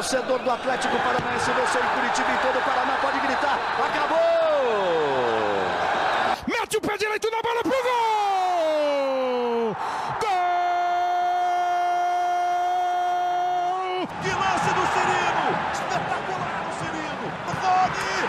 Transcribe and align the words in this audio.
torcedor 0.00 0.38
do 0.38 0.50
Atlético 0.50 0.96
Paranaense 0.96 1.50
venceu 1.52 1.82
em 1.82 1.88
Curitiba 1.88 2.32
e 2.32 2.38
todo 2.38 2.58
o 2.58 2.62
Paraná 2.62 2.96
pode 3.02 3.20
gritar. 3.20 3.58
Acabou! 3.86 4.16
Mete 6.46 6.78
o 6.78 6.80
pé 6.80 6.96
direito 6.96 7.30
na 7.30 7.42
bola 7.42 7.62
pro 7.62 7.70
gol! 7.70 8.16
Gol! 10.20 10.30
Que 14.22 14.30
lance 14.30 14.72
do 14.72 14.86
Cirino! 14.94 15.46
Espetacular 15.74 16.64
o 16.66 16.72
Cirino! 16.78 17.28
Rony! 17.60 18.24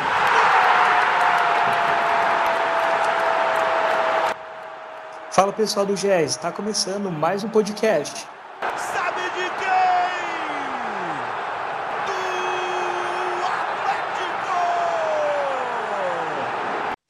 Fala 5.31 5.53
pessoal 5.53 5.85
do 5.85 5.95
GES, 5.95 6.31
está 6.31 6.51
começando 6.51 7.09
mais 7.09 7.45
um 7.45 7.49
podcast. 7.49 8.27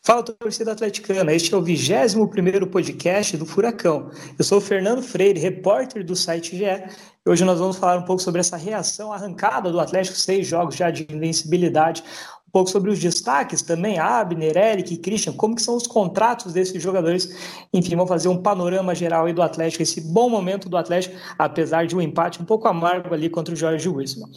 Fala 0.03 0.23
torcida 0.23 0.71
atleticana, 0.71 1.31
este 1.31 1.53
é 1.53 1.57
o 1.57 1.61
21º 1.61 2.65
podcast 2.71 3.37
do 3.37 3.45
Furacão. 3.45 4.09
Eu 4.37 4.43
sou 4.43 4.57
o 4.57 4.61
Fernando 4.61 4.99
Freire, 4.99 5.39
repórter 5.39 6.03
do 6.03 6.15
site 6.15 6.57
GE. 6.57 6.65
E 6.65 7.29
hoje 7.29 7.45
nós 7.45 7.59
vamos 7.59 7.77
falar 7.77 7.99
um 7.99 8.03
pouco 8.03 8.19
sobre 8.19 8.41
essa 8.41 8.57
reação 8.57 9.13
arrancada 9.13 9.71
do 9.71 9.79
Atlético, 9.79 10.17
seis 10.17 10.47
jogos 10.47 10.75
já 10.75 10.89
de 10.89 11.05
invencibilidade, 11.07 12.03
um 12.47 12.51
pouco 12.51 12.71
sobre 12.71 12.89
os 12.89 12.97
destaques 12.97 13.61
também, 13.61 13.99
Abner, 13.99 14.57
Eric 14.57 14.91
e 14.91 14.97
Christian, 14.97 15.33
como 15.33 15.55
que 15.55 15.61
são 15.61 15.75
os 15.75 15.85
contratos 15.85 16.51
desses 16.51 16.81
jogadores. 16.81 17.37
Enfim, 17.71 17.91
vamos 17.91 18.09
fazer 18.09 18.27
um 18.27 18.41
panorama 18.41 18.95
geral 18.95 19.27
aí 19.27 19.33
do 19.33 19.43
Atlético, 19.43 19.83
esse 19.83 20.01
bom 20.01 20.27
momento 20.27 20.67
do 20.67 20.77
Atlético, 20.77 21.15
apesar 21.37 21.85
de 21.85 21.95
um 21.95 22.01
empate 22.01 22.41
um 22.41 22.45
pouco 22.45 22.67
amargo 22.67 23.13
ali 23.13 23.29
contra 23.29 23.53
o 23.53 23.57
Jorge 23.57 23.87
Wilson. 23.87 24.27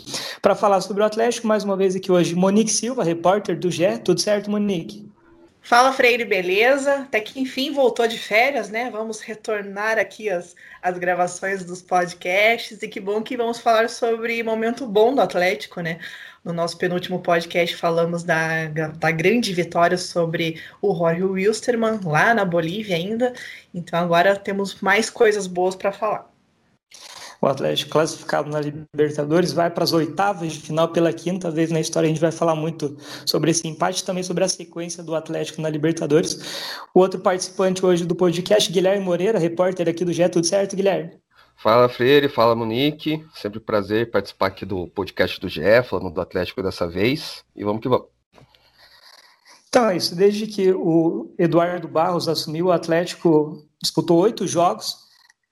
Para 0.42 0.54
falar 0.54 0.82
sobre 0.82 1.02
o 1.02 1.06
Atlético, 1.06 1.46
mais 1.46 1.64
uma 1.64 1.74
vez 1.74 1.96
aqui 1.96 2.12
hoje, 2.12 2.34
Monique 2.34 2.70
Silva, 2.70 3.02
repórter 3.02 3.58
do 3.58 3.70
GE. 3.70 3.98
Tudo 4.04 4.20
certo, 4.20 4.50
Monique? 4.50 5.13
Fala 5.64 5.94
Freire, 5.94 6.26
beleza? 6.26 6.96
Até 6.96 7.20
que 7.20 7.40
enfim 7.40 7.72
voltou 7.72 8.06
de 8.06 8.18
férias, 8.18 8.68
né? 8.68 8.90
Vamos 8.90 9.20
retornar 9.22 9.98
aqui 9.98 10.28
as, 10.28 10.54
as 10.82 10.98
gravações 10.98 11.64
dos 11.64 11.80
podcasts 11.80 12.82
e 12.82 12.86
que 12.86 13.00
bom 13.00 13.22
que 13.22 13.34
vamos 13.34 13.58
falar 13.58 13.88
sobre 13.88 14.42
momento 14.42 14.86
bom 14.86 15.14
do 15.14 15.22
Atlético, 15.22 15.80
né? 15.80 15.98
No 16.44 16.52
nosso 16.52 16.76
penúltimo 16.76 17.18
podcast 17.18 17.74
falamos 17.76 18.22
da, 18.22 18.66
da 18.66 19.10
grande 19.10 19.54
vitória 19.54 19.96
sobre 19.96 20.60
o 20.82 20.94
Jorge 20.94 21.22
Wilstermann 21.24 21.98
lá 22.04 22.34
na 22.34 22.44
Bolívia 22.44 22.96
ainda, 22.96 23.32
então 23.72 23.98
agora 23.98 24.36
temos 24.36 24.82
mais 24.82 25.08
coisas 25.08 25.46
boas 25.46 25.74
para 25.74 25.90
falar. 25.92 26.33
O 27.44 27.46
Atlético 27.46 27.90
classificado 27.90 28.48
na 28.48 28.58
Libertadores 28.58 29.52
vai 29.52 29.68
para 29.68 29.84
as 29.84 29.92
oitavas 29.92 30.54
de 30.54 30.60
final 30.60 30.88
pela 30.88 31.12
quinta 31.12 31.50
vez 31.50 31.70
na 31.70 31.78
história. 31.78 32.06
A 32.06 32.08
gente 32.08 32.20
vai 32.20 32.32
falar 32.32 32.54
muito 32.54 32.96
sobre 33.26 33.50
esse 33.50 33.68
empate, 33.68 34.02
também 34.02 34.22
sobre 34.22 34.44
a 34.44 34.48
sequência 34.48 35.02
do 35.02 35.14
Atlético 35.14 35.60
na 35.60 35.68
Libertadores. 35.68 36.80
O 36.94 37.00
outro 37.00 37.20
participante 37.20 37.84
hoje 37.84 38.06
do 38.06 38.14
podcast, 38.14 38.72
Guilherme 38.72 39.04
Moreira, 39.04 39.38
repórter 39.38 39.86
aqui 39.90 40.06
do 40.06 40.12
GE. 40.14 40.26
Tudo 40.30 40.46
certo, 40.46 40.74
Guilherme? 40.74 41.18
Fala 41.62 41.86
Freire, 41.86 42.30
fala 42.30 42.56
Monique. 42.56 43.22
Sempre 43.34 43.58
um 43.58 43.62
prazer 43.62 44.10
participar 44.10 44.46
aqui 44.46 44.64
do 44.64 44.86
podcast 44.86 45.38
do 45.38 45.46
GE, 45.46 45.82
falando 45.86 46.14
do 46.14 46.22
Atlético 46.22 46.62
dessa 46.62 46.88
vez. 46.88 47.44
E 47.54 47.62
vamos 47.62 47.82
que 47.82 47.90
vamos. 47.90 48.06
Então 49.68 49.90
é 49.90 49.98
isso. 49.98 50.16
Desde 50.16 50.46
que 50.46 50.72
o 50.72 51.34
Eduardo 51.38 51.88
Barros 51.88 52.26
assumiu, 52.26 52.68
o 52.68 52.72
Atlético 52.72 53.62
disputou 53.82 54.18
oito 54.20 54.46
jogos 54.46 55.03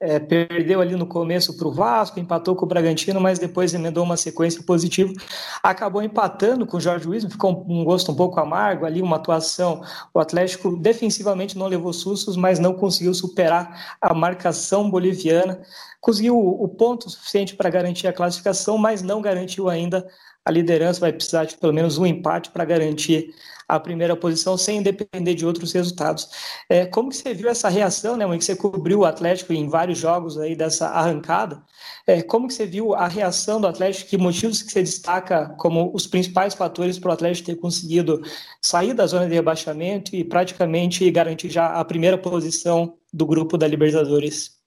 é, 0.03 0.19
perdeu 0.19 0.81
ali 0.81 0.97
no 0.97 1.07
começo 1.07 1.57
para 1.57 1.69
o 1.69 1.71
Vasco, 1.71 2.19
empatou 2.19 2.57
com 2.57 2.65
o 2.65 2.69
Bragantino, 2.69 3.21
mas 3.21 3.39
depois 3.39 3.73
emendou 3.73 4.03
uma 4.03 4.17
sequência 4.17 4.61
positiva. 4.65 5.13
Acabou 5.63 6.03
empatando 6.03 6.67
com 6.67 6.77
o 6.77 6.81
Jorge 6.81 7.09
Wilson, 7.09 7.31
ficou 7.31 7.65
um, 7.69 7.85
gosto 7.85 8.11
um 8.11 8.15
pouco 8.17 8.41
amargo 8.41 8.85
ali, 8.85 9.01
uma 9.01 9.15
atuação. 9.15 9.81
O 10.13 10.19
Atlético 10.19 10.77
defensivamente 10.77 11.57
não 11.57 11.69
levou 11.69 11.93
sustos, 11.93 12.37
mas 12.37 12.59
não 12.59 12.75
conseguiu 12.75 13.15
superar 13.15 13.97
a 14.01 14.13
marcação 14.13 14.91
boliviana. 14.91 15.63
Conseguiu 16.01 16.37
o, 16.37 16.65
o 16.65 16.69
ponto 16.69 17.09
suficiente 17.09 17.55
para 17.55 17.71
garantir 17.71 18.09
a 18.09 18.13
classificação, 18.13 18.77
mas 18.77 19.03
não 19.03 19.23
garantiu 19.23 19.69
ainda 19.69 20.05
a 20.45 20.51
liderança. 20.51 20.99
Vai 20.99 21.13
precisar 21.13 21.45
de 21.45 21.57
pelo 21.57 21.73
menos 21.73 21.97
um 21.97 22.05
empate 22.05 22.51
para 22.51 22.65
garantir 22.65 23.33
a 23.75 23.81
primeira 23.81 24.15
posição 24.15 24.57
sem 24.57 24.83
depender 24.83 25.35
de 25.35 25.47
outros 25.47 25.73
resultados. 25.73 26.29
É, 26.69 26.85
como 26.85 27.09
que 27.09 27.17
você 27.17 27.33
viu 27.33 27.49
essa 27.49 27.69
reação, 27.69 28.17
né, 28.17 28.27
mãe, 28.27 28.39
que 28.39 28.45
você 28.45 28.55
cobriu 28.55 29.01
o 29.01 29.05
Atlético 29.05 29.53
em 29.53 29.69
vários 29.69 29.99
jogos 29.99 30.39
aí 30.39 30.55
dessa 30.55 30.89
arrancada? 30.89 31.63
É, 32.07 32.21
como 32.21 32.49
que 32.49 32.55
você 32.55 32.67
viu 32.67 32.95
a 32.95 33.09
reação 33.09 33.61
do 33.61 33.67
Atlético? 33.67 34.11
Que 34.11 34.19
motivos 34.19 34.63
que 34.63 34.71
você 34.71 34.83
destaca 34.83 35.55
como 35.59 35.91
os 35.95 36.07
principais 36.07 36.55
fatores 36.55 36.99
para 36.99 37.11
o 37.11 37.13
Atlético 37.15 37.47
ter 37.47 37.57
conseguido 37.57 38.21
sair 38.61 38.93
da 38.93 39.07
zona 39.07 39.27
de 39.27 39.35
rebaixamento 39.35 40.15
e 40.15 40.23
praticamente 40.23 41.11
garantir 41.11 41.49
já 41.49 41.69
a 41.69 41.85
primeira 41.85 42.19
posição 42.19 42.95
do 43.13 43.27
grupo 43.27 43.57
da 43.57 43.67
Libertadores? 43.67 44.62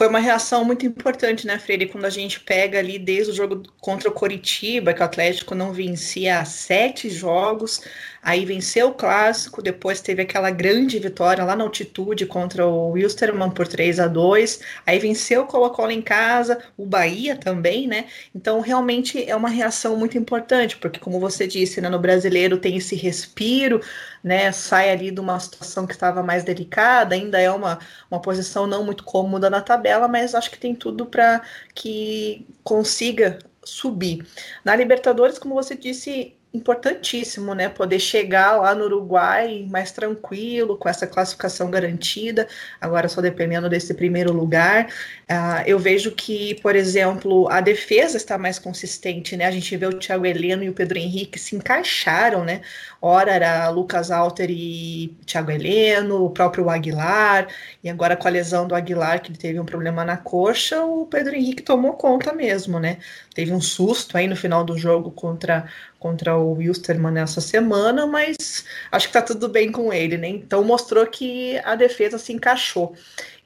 Foi 0.00 0.08
uma 0.08 0.18
reação 0.18 0.64
muito 0.64 0.86
importante, 0.86 1.46
né, 1.46 1.58
Freire? 1.58 1.86
Quando 1.86 2.06
a 2.06 2.10
gente 2.10 2.40
pega 2.40 2.78
ali 2.78 2.98
desde 2.98 3.32
o 3.32 3.34
jogo 3.34 3.64
contra 3.82 4.08
o 4.08 4.12
Coritiba, 4.12 4.94
que 4.94 5.02
o 5.02 5.04
Atlético 5.04 5.54
não 5.54 5.74
vencia 5.74 6.42
sete 6.46 7.10
jogos, 7.10 7.82
aí 8.22 8.44
venceu 8.44 8.88
o 8.88 8.94
clássico, 8.94 9.62
depois 9.62 10.00
teve 10.00 10.22
aquela 10.22 10.50
grande 10.50 10.98
vitória 10.98 11.44
lá 11.44 11.56
na 11.56 11.64
altitude 11.64 12.26
contra 12.26 12.66
o 12.66 12.90
Wilstermann 12.90 13.50
por 13.50 13.66
3 13.66 14.00
a 14.00 14.06
2 14.06 14.60
aí 14.86 14.98
venceu 14.98 15.42
o 15.42 15.46
Colo-Colo 15.46 15.90
em 15.90 16.02
casa, 16.02 16.58
o 16.76 16.84
Bahia 16.84 17.36
também, 17.36 17.86
né? 17.86 18.06
Então 18.34 18.60
realmente 18.60 19.24
é 19.28 19.34
uma 19.34 19.48
reação 19.48 19.96
muito 19.96 20.18
importante, 20.18 20.76
porque 20.76 21.00
como 21.00 21.18
você 21.18 21.46
disse, 21.46 21.80
né, 21.80 21.88
no 21.88 21.98
brasileiro 21.98 22.58
tem 22.58 22.76
esse 22.76 22.94
respiro, 22.94 23.80
né? 24.22 24.52
Sai 24.52 24.90
ali 24.90 25.10
de 25.10 25.20
uma 25.20 25.38
situação 25.40 25.86
que 25.86 25.92
estava 25.92 26.22
mais 26.22 26.44
delicada, 26.44 27.14
ainda 27.14 27.40
é 27.40 27.50
uma, 27.50 27.78
uma 28.10 28.20
posição 28.20 28.66
não 28.66 28.84
muito 28.84 29.04
cômoda 29.04 29.48
na 29.48 29.60
tabela, 29.60 30.08
mas 30.08 30.34
acho 30.34 30.50
que 30.50 30.58
tem 30.58 30.74
tudo 30.74 31.06
para 31.06 31.42
que 31.74 32.46
consiga 32.62 33.38
subir. 33.64 34.26
Na 34.64 34.74
Libertadores, 34.74 35.38
como 35.38 35.54
você 35.54 35.76
disse, 35.76 36.34
importantíssimo, 36.52 37.54
né? 37.54 37.68
Poder 37.68 38.00
chegar 38.00 38.56
lá 38.60 38.74
no 38.74 38.84
Uruguai 38.84 39.66
mais 39.70 39.92
tranquilo, 39.92 40.76
com 40.76 40.88
essa 40.88 41.06
classificação 41.06 41.70
garantida, 41.70 42.48
agora 42.80 43.08
só 43.08 43.20
dependendo 43.20 43.68
desse 43.68 43.94
primeiro 43.94 44.32
lugar. 44.32 44.86
Uh, 45.30 45.62
eu 45.64 45.78
vejo 45.78 46.10
que, 46.10 46.56
por 46.56 46.74
exemplo, 46.74 47.48
a 47.50 47.60
defesa 47.60 48.16
está 48.16 48.36
mais 48.36 48.58
consistente, 48.58 49.36
né? 49.36 49.46
A 49.46 49.50
gente 49.50 49.76
vê 49.76 49.86
o 49.86 49.98
Thiago 49.98 50.26
Heleno 50.26 50.64
e 50.64 50.68
o 50.68 50.72
Pedro 50.72 50.98
Henrique 50.98 51.38
se 51.38 51.54
encaixaram, 51.54 52.44
né? 52.44 52.62
Ora 53.00 53.32
era 53.32 53.68
Lucas 53.68 54.10
Alter 54.10 54.50
e 54.50 55.16
Thiago 55.24 55.50
Heleno, 55.52 56.24
o 56.24 56.30
próprio 56.30 56.68
Aguilar, 56.68 57.46
e 57.82 57.88
agora 57.88 58.16
com 58.16 58.26
a 58.26 58.30
lesão 58.30 58.66
do 58.66 58.74
Aguilar, 58.74 59.22
que 59.22 59.30
ele 59.30 59.38
teve 59.38 59.60
um 59.60 59.64
problema 59.64 60.04
na 60.04 60.16
coxa, 60.16 60.84
o 60.84 61.06
Pedro 61.06 61.34
Henrique 61.34 61.62
tomou 61.62 61.92
conta 61.94 62.32
mesmo, 62.32 62.80
né? 62.80 62.98
Teve 63.34 63.52
um 63.52 63.60
susto 63.60 64.18
aí 64.18 64.26
no 64.26 64.36
final 64.36 64.64
do 64.64 64.76
jogo 64.76 65.10
contra 65.12 65.66
contra 66.00 66.36
o 66.36 66.54
Wilstermann 66.54 67.12
nessa 67.12 67.40
semana, 67.42 68.06
mas 68.06 68.64
acho 68.90 69.06
que 69.06 69.12
tá 69.12 69.22
tudo 69.22 69.48
bem 69.48 69.70
com 69.70 69.92
ele, 69.92 70.16
né? 70.16 70.28
Então 70.28 70.64
mostrou 70.64 71.06
que 71.06 71.58
a 71.58 71.76
defesa 71.76 72.18
se 72.18 72.32
encaixou. 72.32 72.96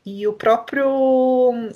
E 0.07 0.27
o 0.27 0.35
próprio, 0.35 0.87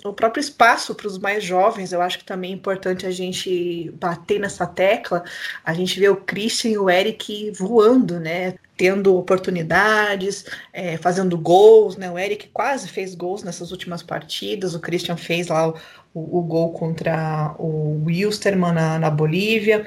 o 0.04 0.12
próprio 0.12 0.40
espaço 0.40 0.94
para 0.94 1.06
os 1.06 1.16
mais 1.18 1.42
jovens, 1.42 1.92
eu 1.92 2.02
acho 2.02 2.18
que 2.18 2.24
também 2.24 2.52
é 2.52 2.54
importante 2.54 3.06
a 3.06 3.10
gente 3.10 3.90
bater 3.98 4.38
nessa 4.38 4.66
tecla. 4.66 5.24
A 5.64 5.72
gente 5.72 5.98
vê 5.98 6.10
o 6.10 6.16
Christian 6.16 6.70
e 6.72 6.78
o 6.78 6.90
Eric 6.90 7.50
voando, 7.52 8.20
né? 8.20 8.56
Tendo 8.76 9.16
oportunidades, 9.16 10.44
é, 10.74 10.98
fazendo 10.98 11.38
gols, 11.38 11.96
né? 11.96 12.10
O 12.10 12.18
Eric 12.18 12.48
quase 12.52 12.86
fez 12.86 13.14
gols 13.14 13.42
nessas 13.42 13.72
últimas 13.72 14.02
partidas, 14.02 14.74
o 14.74 14.80
Christian 14.80 15.16
fez 15.16 15.48
lá 15.48 15.72
o, 16.14 16.38
o, 16.38 16.42
gol 16.42 16.72
contra 16.72 17.54
o 17.58 18.02
Wilstermann 18.04 18.72
na, 18.72 18.98
na 18.98 19.10
Bolívia. 19.10 19.84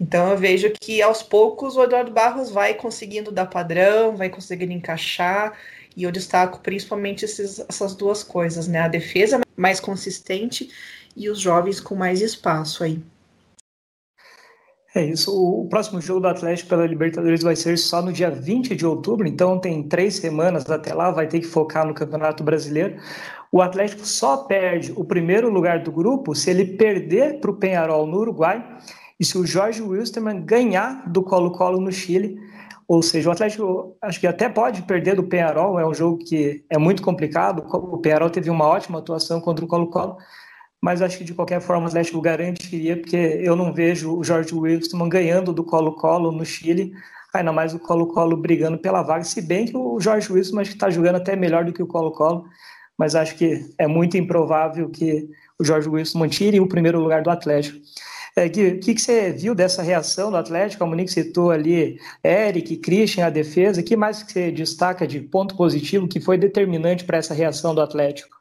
Então 0.00 0.30
eu 0.30 0.36
vejo 0.36 0.72
que 0.80 1.02
aos 1.02 1.22
poucos 1.22 1.76
o 1.76 1.82
Eduardo 1.82 2.10
Barros 2.10 2.50
vai 2.50 2.74
conseguindo 2.74 3.32
dar 3.32 3.46
padrão, 3.46 4.16
vai 4.16 4.28
conseguindo 4.28 4.72
encaixar. 4.72 5.52
E 5.96 6.04
eu 6.04 6.12
destaco 6.12 6.60
principalmente 6.60 7.24
esses, 7.24 7.60
essas 7.68 7.94
duas 7.94 8.22
coisas, 8.22 8.66
né? 8.66 8.80
A 8.80 8.88
defesa 8.88 9.40
mais 9.56 9.78
consistente 9.78 10.70
e 11.16 11.28
os 11.28 11.38
jovens 11.38 11.80
com 11.80 11.94
mais 11.94 12.22
espaço 12.22 12.82
aí. 12.82 13.02
É 14.94 15.02
isso. 15.04 15.32
O 15.32 15.66
próximo 15.68 16.00
jogo 16.00 16.20
do 16.20 16.28
Atlético 16.28 16.68
pela 16.68 16.86
Libertadores 16.86 17.42
vai 17.42 17.56
ser 17.56 17.78
só 17.78 18.02
no 18.02 18.12
dia 18.12 18.30
20 18.30 18.76
de 18.76 18.84
outubro, 18.84 19.26
então 19.26 19.58
tem 19.58 19.82
três 19.82 20.16
semanas 20.16 20.68
até 20.70 20.92
lá, 20.92 21.10
vai 21.10 21.26
ter 21.26 21.40
que 21.40 21.46
focar 21.46 21.86
no 21.86 21.94
Campeonato 21.94 22.44
Brasileiro. 22.44 23.00
O 23.54 23.60
Atlético 23.60 24.06
só 24.06 24.38
perde 24.38 24.94
o 24.96 25.04
primeiro 25.04 25.50
lugar 25.50 25.80
do 25.80 25.92
grupo 25.92 26.34
se 26.34 26.48
ele 26.48 26.64
perder 26.64 27.38
para 27.38 27.50
o 27.50 27.56
Penharol 27.56 28.06
no 28.06 28.16
Uruguai 28.16 28.66
e 29.20 29.26
se 29.26 29.36
o 29.36 29.46
Jorge 29.46 29.82
Wilstermann 29.82 30.42
ganhar 30.42 31.06
do 31.06 31.22
Colo-Colo 31.22 31.78
no 31.78 31.92
Chile. 31.92 32.38
Ou 32.88 33.02
seja, 33.02 33.28
o 33.28 33.32
Atlético 33.32 33.94
acho 34.00 34.18
que 34.18 34.26
até 34.26 34.48
pode 34.48 34.80
perder 34.82 35.16
do 35.16 35.24
Penharol, 35.24 35.78
é 35.78 35.86
um 35.86 35.92
jogo 35.92 36.16
que 36.24 36.64
é 36.70 36.78
muito 36.78 37.02
complicado. 37.02 37.62
O 37.70 37.98
Penharol 37.98 38.30
teve 38.30 38.48
uma 38.48 38.66
ótima 38.66 39.00
atuação 39.00 39.38
contra 39.38 39.62
o 39.62 39.68
Colo-Colo, 39.68 40.16
mas 40.80 41.02
acho 41.02 41.18
que 41.18 41.24
de 41.24 41.34
qualquer 41.34 41.60
forma 41.60 41.84
o 41.84 41.88
Atlético 41.88 42.22
garantiria, 42.22 42.96
porque 42.96 43.16
eu 43.16 43.54
não 43.54 43.70
vejo 43.70 44.16
o 44.16 44.24
Jorge 44.24 44.54
Wilson 44.54 45.06
ganhando 45.10 45.52
do 45.52 45.62
Colo-Colo 45.62 46.32
no 46.32 46.44
Chile, 46.44 46.94
ainda 47.34 47.52
mais 47.52 47.74
o 47.74 47.78
Colo-Colo 47.78 48.34
brigando 48.34 48.78
pela 48.78 49.02
vaga, 49.02 49.24
se 49.24 49.42
bem 49.42 49.66
que 49.66 49.76
o 49.76 50.00
Jorge 50.00 50.28
que 50.32 50.38
está 50.38 50.88
jogando 50.88 51.16
até 51.16 51.36
melhor 51.36 51.66
do 51.66 51.72
que 51.72 51.82
o 51.82 51.86
Colo-Colo, 51.86 52.46
mas 53.02 53.16
acho 53.16 53.34
que 53.34 53.68
é 53.76 53.88
muito 53.88 54.16
improvável 54.16 54.88
que 54.88 55.28
o 55.58 55.64
Jorge 55.64 55.88
Wilson 55.88 56.20
mantire 56.20 56.60
o 56.60 56.68
primeiro 56.68 57.00
lugar 57.00 57.20
do 57.20 57.30
Atlético. 57.30 57.80
É, 58.36 58.48
Gui, 58.48 58.68
o 58.68 58.78
que, 58.78 58.94
que, 58.94 59.00
você 59.00 59.32
viu 59.32 59.56
dessa 59.56 59.82
reação 59.82 60.30
do 60.30 60.36
Atlético? 60.36 60.84
A 60.84 60.86
Monique 60.86 61.10
citou 61.10 61.50
ali 61.50 61.98
Eric, 62.24 62.76
Christian, 62.76 63.26
a 63.26 63.30
defesa. 63.30 63.80
O 63.80 63.84
que 63.84 63.96
mais 63.96 64.22
que 64.22 64.30
você 64.30 64.52
destaca 64.52 65.04
de 65.04 65.18
ponto 65.18 65.56
positivo 65.56 66.06
que 66.06 66.20
foi 66.20 66.38
determinante 66.38 67.02
para 67.02 67.18
essa 67.18 67.34
reação 67.34 67.74
do 67.74 67.80
Atlético? 67.80 68.36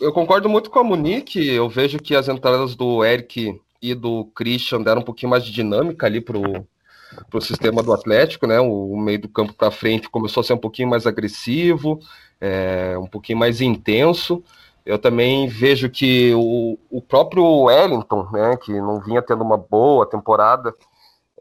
Eu 0.00 0.12
concordo 0.12 0.48
muito 0.48 0.70
com 0.70 0.78
a 0.78 0.84
Monique. 0.84 1.44
Eu 1.44 1.68
vejo 1.68 1.98
que 1.98 2.14
as 2.14 2.28
entradas 2.28 2.76
do 2.76 3.04
Eric 3.04 3.60
e 3.82 3.92
do 3.92 4.24
Christian 4.36 4.82
deram 4.82 5.00
um 5.00 5.04
pouquinho 5.04 5.30
mais 5.30 5.44
de 5.44 5.50
dinâmica 5.50 6.06
ali 6.06 6.20
para 6.20 6.38
o 6.38 7.40
sistema 7.40 7.82
do 7.82 7.92
Atlético, 7.92 8.46
né? 8.46 8.60
O, 8.60 8.92
o 8.92 9.00
meio 9.00 9.22
do 9.22 9.28
campo 9.28 9.52
para 9.52 9.72
frente 9.72 10.08
começou 10.08 10.42
a 10.42 10.44
ser 10.44 10.52
um 10.52 10.58
pouquinho 10.58 10.88
mais 10.88 11.08
agressivo, 11.08 11.98
é, 12.40 12.96
um 12.98 13.06
pouquinho 13.06 13.38
mais 13.38 13.60
intenso. 13.60 14.42
Eu 14.84 14.98
também 14.98 15.46
vejo 15.46 15.90
que 15.90 16.32
o, 16.34 16.78
o 16.90 17.02
próprio 17.02 17.44
Wellington, 17.44 18.28
né, 18.32 18.56
que 18.56 18.72
não 18.72 19.00
vinha 19.00 19.20
tendo 19.20 19.44
uma 19.44 19.56
boa 19.56 20.06
temporada, 20.08 20.74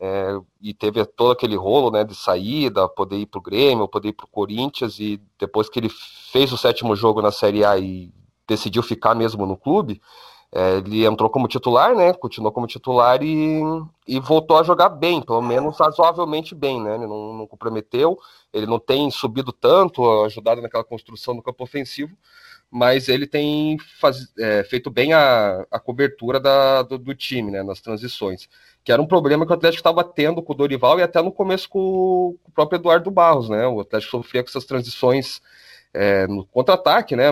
é, 0.01 0.39
e 0.61 0.73
teve 0.73 1.03
todo 1.05 1.31
aquele 1.31 1.55
rolo 1.55 1.91
né, 1.91 2.03
de 2.03 2.15
saída, 2.15 2.87
poder 2.87 3.17
ir 3.17 3.25
para 3.25 3.39
o 3.39 3.41
Grêmio, 3.41 3.87
poder 3.87 4.09
ir 4.09 4.13
para 4.13 4.25
o 4.25 4.29
Corinthians, 4.29 4.99
e 4.99 5.21
depois 5.37 5.69
que 5.69 5.79
ele 5.79 5.89
fez 6.31 6.51
o 6.51 6.57
sétimo 6.57 6.95
jogo 6.95 7.21
na 7.21 7.31
Série 7.31 7.65
A 7.65 7.77
e 7.77 8.11
decidiu 8.47 8.81
ficar 8.81 9.13
mesmo 9.13 9.45
no 9.45 9.57
clube, 9.57 10.01
é, 10.51 10.77
ele 10.77 11.05
entrou 11.05 11.29
como 11.29 11.47
titular, 11.47 11.95
né? 11.95 12.11
Continuou 12.13 12.51
como 12.51 12.65
titular 12.65 13.21
e, 13.21 13.61
e 14.07 14.19
voltou 14.19 14.57
a 14.57 14.63
jogar 14.63 14.89
bem, 14.89 15.21
pelo 15.21 15.41
menos 15.41 15.77
razoavelmente 15.77 16.55
bem, 16.55 16.81
né? 16.81 16.95
Ele 16.95 17.05
não, 17.05 17.33
não 17.33 17.47
comprometeu, 17.47 18.17
ele 18.51 18.65
não 18.65 18.79
tem 18.79 19.11
subido 19.11 19.51
tanto, 19.51 20.23
ajudado 20.23 20.61
naquela 20.61 20.83
construção 20.83 21.35
no 21.35 21.43
campo 21.43 21.63
ofensivo, 21.63 22.17
mas 22.71 23.07
ele 23.09 23.27
tem 23.27 23.77
faz, 23.99 24.27
é, 24.39 24.63
feito 24.63 24.89
bem 24.89 25.13
a, 25.13 25.65
a 25.69 25.79
cobertura 25.79 26.39
da, 26.39 26.81
do, 26.81 26.97
do, 26.97 27.13
time, 27.13 27.51
né? 27.51 27.61
Nas 27.61 27.79
transições, 27.79 28.49
que 28.83 28.91
era 28.91 29.01
um 29.01 29.07
problema 29.07 29.45
que 29.45 29.51
o 29.51 29.55
Atlético 29.55 29.79
estava 29.81 30.03
tendo 30.03 30.41
com 30.41 30.53
o 30.53 30.55
Dorival 30.55 30.99
e 30.99 31.03
até 31.03 31.21
no 31.21 31.31
começo 31.31 31.69
com, 31.69 32.35
com, 32.43 32.49
o 32.49 32.53
próprio 32.53 32.77
Eduardo 32.77 33.11
Barros, 33.11 33.49
né? 33.49 33.67
O 33.67 33.81
Atlético 33.81 34.11
sofria 34.11 34.43
com 34.43 34.49
essas 34.49 34.65
transições 34.65 35.41
é, 35.93 36.25
no 36.27 36.43
contra-ataque, 36.45 37.15
né? 37.15 37.31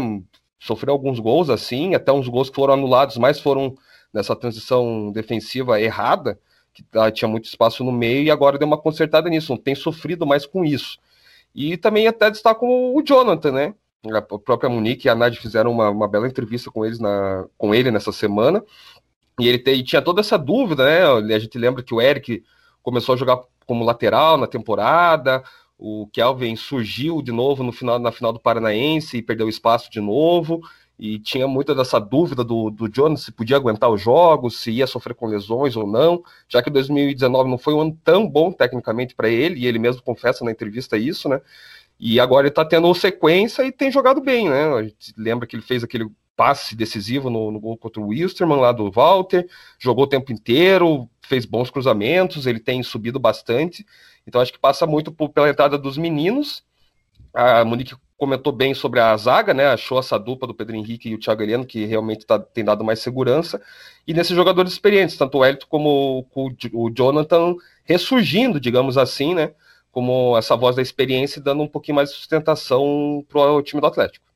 Sofreu 0.60 0.94
alguns 0.94 1.20
gols 1.20 1.50
assim, 1.50 1.96
até 1.96 2.12
uns 2.12 2.28
gols 2.28 2.50
que 2.50 2.56
foram 2.56 2.74
anulados, 2.74 3.18
mas 3.18 3.40
foram 3.40 3.76
nessa 4.14 4.36
transição 4.36 5.12
defensiva 5.12 5.80
errada, 5.80 6.40
que 6.74 6.84
tinha 7.14 7.28
muito 7.28 7.46
espaço 7.46 7.84
no 7.84 7.92
meio 7.92 8.24
e 8.24 8.32
agora 8.32 8.58
deu 8.58 8.68
uma 8.68 8.78
consertada 8.78 9.30
nisso, 9.30 9.52
não 9.52 9.58
tem 9.58 9.76
sofrido 9.76 10.26
mais 10.26 10.46
com 10.46 10.64
isso. 10.64 10.98
E 11.54 11.76
também 11.76 12.08
até 12.08 12.30
destaco 12.30 12.66
o 12.68 13.02
Jonathan, 13.02 13.52
né? 13.52 13.74
A 14.14 14.22
própria 14.22 14.70
Monique 14.70 15.08
e 15.08 15.10
a 15.10 15.16
Nádia 15.16 15.42
fizeram 15.42 15.72
uma, 15.72 15.90
uma 15.90 16.08
bela 16.08 16.28
entrevista 16.28 16.70
com, 16.70 16.86
eles 16.86 17.00
na, 17.00 17.46
com 17.58 17.74
ele 17.74 17.90
nessa 17.90 18.12
semana. 18.12 18.64
E 19.40 19.48
ele 19.48 19.58
te, 19.58 19.84
tinha 19.84 20.02
toda 20.02 20.22
essa 20.22 20.38
dúvida, 20.38 20.86
né? 20.86 21.36
A 21.36 21.40
gente 21.40 21.58
lembra 21.58 21.84
que 21.84 21.94
o 21.94 22.02
Eric 22.02 22.44
começou 22.84 23.16
a 23.16 23.18
jogar 23.18 23.42
como 23.66 23.84
lateral 23.84 24.38
na 24.38 24.48
temporada, 24.48 25.44
o 25.78 26.08
Kelvin 26.12 26.56
surgiu 26.56 27.22
de 27.22 27.32
novo 27.32 27.64
no 27.64 27.72
final, 27.72 28.00
na 28.00 28.12
final 28.12 28.34
do 28.34 28.40
Paranaense 28.40 29.18
e 29.18 29.22
perdeu 29.22 29.48
espaço 29.48 29.92
de 29.92 30.02
novo. 30.02 30.62
E 31.00 31.20
tinha 31.20 31.48
muita 31.48 31.76
dessa 31.76 32.00
dúvida 32.00 32.44
do, 32.44 32.72
do 32.72 32.92
Jonas 32.92 33.22
se 33.22 33.32
podia 33.32 33.56
aguentar 33.56 33.90
os 33.90 34.02
jogos, 34.02 34.60
se 34.60 34.72
ia 34.72 34.88
sofrer 34.88 35.14
com 35.14 35.28
lesões 35.28 35.76
ou 35.76 35.86
não, 35.86 36.24
já 36.50 36.64
que 36.64 36.72
2019 36.72 37.50
não 37.50 37.58
foi 37.60 37.76
um 37.76 37.82
ano 37.82 38.00
tão 38.04 38.28
bom 38.28 38.52
tecnicamente 38.52 39.14
para 39.14 39.30
ele, 39.30 39.60
e 39.60 39.68
ele 39.68 39.78
mesmo 39.78 40.02
confessa 40.02 40.44
na 40.44 40.50
entrevista 40.50 40.98
isso, 40.98 41.30
né? 41.30 41.40
E 42.00 42.20
agora 42.20 42.48
ele 42.48 42.50
está 42.50 42.66
tendo 42.66 42.92
sequência 42.96 43.64
e 43.64 43.72
tem 43.72 43.92
jogado 43.92 44.22
bem, 44.22 44.50
né? 44.50 44.74
A 44.74 44.84
gente 44.84 45.14
lembra 45.16 45.48
que 45.48 45.56
ele 45.56 45.64
fez 45.64 45.84
aquele 45.84 46.10
passe 46.38 46.76
decisivo 46.76 47.32
no, 47.32 47.52
no 47.52 47.60
gol 47.60 47.76
contra 47.76 48.00
o 48.00 48.10
Wilstermann 48.10 48.62
lá 48.62 48.72
do 48.72 48.92
Walter, 48.92 49.50
jogou 49.80 50.06
o 50.06 50.08
tempo 50.08 50.32
inteiro, 50.32 51.10
fez 51.24 51.46
bons 51.46 51.72
cruzamentos, 51.72 52.46
ele 52.46 52.60
tem 52.60 52.82
subido 52.84 53.20
bastante. 53.20 53.84
Então 54.26 54.40
acho 54.40 54.54
que 54.54 54.60
passa 54.60 54.86
muito 54.86 55.12
por, 55.12 55.30
pela 55.30 55.50
entrada 55.50 55.78
dos 55.78 55.98
meninos. 55.98 56.64
A 57.34 57.66
Monique 57.66 57.96
comentou 58.18 58.54
bem 58.54 58.74
sobre 58.74 59.00
a 59.00 59.16
zaga, 59.18 59.54
né? 59.54 59.68
Achou 59.68 60.00
essa 60.00 60.18
dupla 60.20 60.48
do 60.48 60.54
Pedro 60.54 60.76
Henrique 60.76 61.10
e 61.10 61.16
o 61.16 61.20
Thiago 61.20 61.42
Heleno, 61.42 61.66
que 61.66 61.86
realmente 61.86 62.26
tá, 62.26 62.38
tem 62.40 62.64
dado 62.64 62.84
mais 62.84 63.00
segurança. 63.00 63.62
E 64.06 64.14
nesses 64.14 64.36
jogadores 64.36 64.72
experientes, 64.72 65.18
tanto 65.18 65.40
o 65.40 65.46
Elton 65.46 65.66
como 65.68 66.28
o, 66.36 66.52
o 66.74 66.90
Jonathan 66.92 67.56
ressurgindo, 67.84 68.60
digamos 68.60 68.98
assim, 68.98 69.34
né? 69.34 69.54
Como 69.92 70.38
essa 70.38 70.56
voz 70.56 70.76
da 70.76 70.82
experiência, 70.82 71.42
dando 71.42 71.64
um 71.64 71.68
pouquinho 71.68 71.96
mais 71.96 72.10
de 72.10 72.16
sustentação 72.16 73.26
para 73.28 73.52
o 73.52 73.62
time 73.64 73.82
do 73.82 73.88
Atlético. 73.88 74.27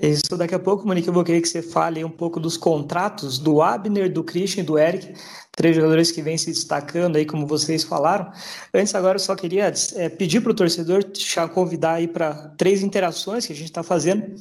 É 0.00 0.06
isso, 0.06 0.36
daqui 0.36 0.54
a 0.54 0.58
pouco, 0.58 0.86
Monique, 0.86 1.08
eu 1.08 1.14
vou 1.14 1.24
querer 1.24 1.40
que 1.40 1.48
você 1.48 1.60
fale 1.60 2.04
um 2.04 2.10
pouco 2.10 2.38
dos 2.38 2.56
contratos 2.56 3.38
do 3.38 3.60
Abner, 3.60 4.12
do 4.12 4.22
Christian 4.22 4.62
e 4.62 4.64
do 4.64 4.78
Eric, 4.78 5.12
três 5.56 5.74
jogadores 5.74 6.12
que 6.12 6.22
vêm 6.22 6.38
se 6.38 6.46
destacando 6.46 7.16
aí, 7.16 7.26
como 7.26 7.46
vocês 7.46 7.82
falaram. 7.82 8.30
Antes, 8.72 8.94
agora, 8.94 9.16
eu 9.16 9.20
só 9.20 9.34
queria 9.34 9.72
é, 9.96 10.08
pedir 10.08 10.40
para 10.40 10.52
o 10.52 10.54
torcedor 10.54 11.02
convidar 11.52 11.94
aí 11.94 12.06
para 12.06 12.32
três 12.56 12.82
interações 12.82 13.44
que 13.46 13.52
a 13.52 13.56
gente 13.56 13.66
está 13.66 13.82
fazendo. 13.82 14.36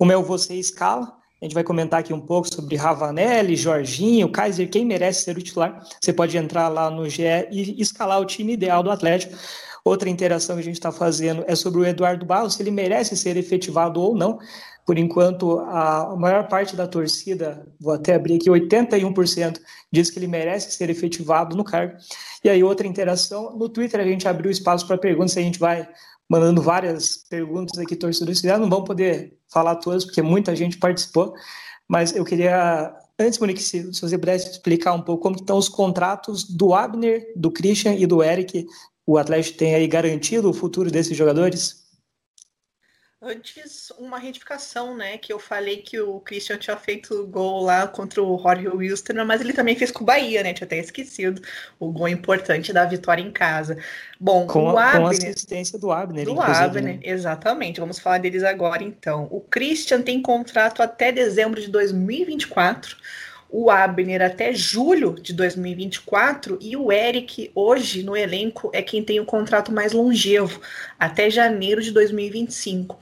Uma 0.00 0.14
é 0.14 0.16
o 0.16 0.22
Você 0.22 0.54
Escala, 0.54 1.12
a 1.40 1.44
gente 1.44 1.54
vai 1.54 1.64
comentar 1.64 2.00
aqui 2.00 2.14
um 2.14 2.20
pouco 2.20 2.52
sobre 2.52 2.74
Ravanelli, 2.74 3.56
Jorginho, 3.56 4.30
Kaiser, 4.30 4.70
quem 4.70 4.86
merece 4.86 5.24
ser 5.24 5.36
o 5.36 5.42
titular. 5.42 5.84
Você 6.00 6.12
pode 6.12 6.34
entrar 6.38 6.68
lá 6.68 6.88
no 6.88 7.06
GE 7.06 7.22
e 7.50 7.78
escalar 7.82 8.18
o 8.20 8.24
time 8.24 8.54
ideal 8.54 8.82
do 8.82 8.90
Atlético. 8.90 9.36
Outra 9.84 10.08
interação 10.08 10.56
que 10.56 10.62
a 10.62 10.64
gente 10.64 10.76
está 10.76 10.90
fazendo 10.90 11.44
é 11.46 11.54
sobre 11.54 11.80
o 11.80 11.84
Eduardo 11.84 12.24
Barros, 12.24 12.54
se 12.54 12.62
ele 12.62 12.70
merece 12.70 13.14
ser 13.14 13.36
efetivado 13.36 14.00
ou 14.00 14.16
não. 14.16 14.38
Por 14.86 14.98
enquanto, 14.98 15.60
a 15.60 16.14
maior 16.16 16.46
parte 16.46 16.76
da 16.76 16.86
torcida, 16.86 17.66
vou 17.80 17.94
até 17.94 18.14
abrir 18.14 18.36
aqui, 18.36 18.50
81% 18.50 19.58
diz 19.90 20.10
que 20.10 20.18
ele 20.18 20.26
merece 20.26 20.70
ser 20.72 20.90
efetivado 20.90 21.56
no 21.56 21.64
cargo. 21.64 21.96
E 22.42 22.50
aí, 22.50 22.62
outra 22.62 22.86
interação, 22.86 23.56
no 23.56 23.68
Twitter 23.68 23.98
a 24.00 24.04
gente 24.04 24.28
abriu 24.28 24.50
espaço 24.50 24.86
para 24.86 24.98
perguntas, 24.98 25.36
a 25.36 25.40
gente 25.40 25.58
vai 25.58 25.88
mandando 26.28 26.60
várias 26.60 27.18
perguntas 27.28 27.78
aqui, 27.78 27.96
torcedores 27.96 28.40
fizeram, 28.40 28.60
não 28.60 28.70
vão 28.70 28.84
poder 28.84 29.38
falar 29.50 29.76
todas, 29.76 30.04
porque 30.04 30.22
muita 30.22 30.54
gente 30.54 30.78
participou, 30.78 31.34
mas 31.88 32.14
eu 32.14 32.24
queria, 32.24 32.94
antes, 33.18 33.38
Monique, 33.38 33.62
se, 33.62 33.92
se 33.92 34.00
você 34.00 34.18
pudesse 34.18 34.50
explicar 34.50 34.94
um 34.94 35.02
pouco 35.02 35.22
como 35.22 35.36
estão 35.36 35.56
os 35.56 35.68
contratos 35.68 36.44
do 36.44 36.74
Abner, 36.74 37.32
do 37.36 37.50
Christian 37.50 37.94
e 37.94 38.06
do 38.06 38.22
Eric, 38.22 38.66
o 39.06 39.18
Atlético 39.18 39.58
tem 39.58 39.74
aí 39.74 39.86
garantido 39.86 40.48
o 40.48 40.54
futuro 40.54 40.90
desses 40.90 41.16
jogadores? 41.16 41.83
Antes, 43.26 43.90
uma 43.98 44.18
retificação, 44.18 44.94
né? 44.94 45.16
Que 45.16 45.32
eu 45.32 45.38
falei 45.38 45.78
que 45.78 45.98
o 45.98 46.20
Christian 46.20 46.58
tinha 46.58 46.76
feito 46.76 47.26
gol 47.26 47.62
lá 47.62 47.86
contra 47.86 48.22
o 48.22 48.38
Jorge 48.38 48.68
Wilson, 48.68 49.24
mas 49.26 49.40
ele 49.40 49.52
também 49.52 49.74
fez 49.74 49.90
com 49.90 50.02
o 50.02 50.06
Bahia, 50.06 50.42
né? 50.42 50.52
Tinha 50.52 50.66
até 50.66 50.78
esquecido 50.78 51.40
o 51.78 51.90
gol 51.90 52.08
importante 52.08 52.72
da 52.72 52.84
vitória 52.84 53.22
em 53.22 53.30
casa. 53.30 53.78
Bom, 54.20 54.46
com, 54.46 54.72
o 54.72 54.78
Abner, 54.78 55.00
com 55.00 55.06
a 55.06 55.10
assistência 55.10 55.78
do 55.78 55.90
Abner, 55.90 56.26
do 56.26 56.40
Abner, 56.40 56.82
né? 56.82 57.00
exatamente. 57.02 57.80
Vamos 57.80 57.98
falar 57.98 58.18
deles 58.18 58.42
agora, 58.42 58.82
então. 58.82 59.26
O 59.30 59.40
Christian 59.40 60.02
tem 60.02 60.20
contrato 60.20 60.82
até 60.82 61.10
dezembro 61.10 61.60
de 61.60 61.68
2024 61.68 62.96
o 63.56 63.70
Abner 63.70 64.20
até 64.20 64.52
julho 64.52 65.14
de 65.14 65.32
2024 65.32 66.58
e 66.60 66.76
o 66.76 66.90
Eric, 66.90 67.52
hoje 67.54 68.02
no 68.02 68.16
elenco, 68.16 68.68
é 68.74 68.82
quem 68.82 69.00
tem 69.00 69.20
o 69.20 69.24
contrato 69.24 69.70
mais 69.70 69.92
longevo, 69.92 70.60
até 70.98 71.30
janeiro 71.30 71.80
de 71.80 71.92
2025. 71.92 72.98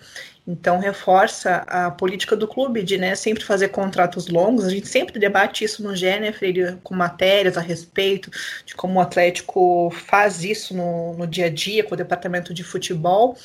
Então, 0.47 0.79
reforça 0.79 1.65
a 1.67 1.91
política 1.91 2.37
do 2.37 2.47
clube 2.47 2.83
de 2.83 2.99
né, 2.99 3.15
sempre 3.15 3.43
fazer 3.43 3.69
contratos 3.69 4.29
longos. 4.29 4.67
A 4.67 4.71
gente 4.71 4.89
sempre 4.89 5.19
debate 5.19 5.65
isso 5.65 5.83
no 5.83 5.97
GE, 5.97 6.21
né, 6.21 6.35
com 6.83 6.95
matérias 6.95 7.57
a 7.57 7.63
respeito 7.63 8.31
de 8.67 8.75
como 8.75 8.99
o 8.99 9.01
Atlético 9.01 9.91
faz 9.91 10.45
isso 10.45 10.77
no, 10.77 11.15
no 11.15 11.27
dia 11.27 11.47
a 11.47 11.51
dia 11.51 11.83
com 11.83 11.95
o 11.95 11.97
departamento 11.97 12.53
de 12.53 12.63
futebol. 12.63 13.39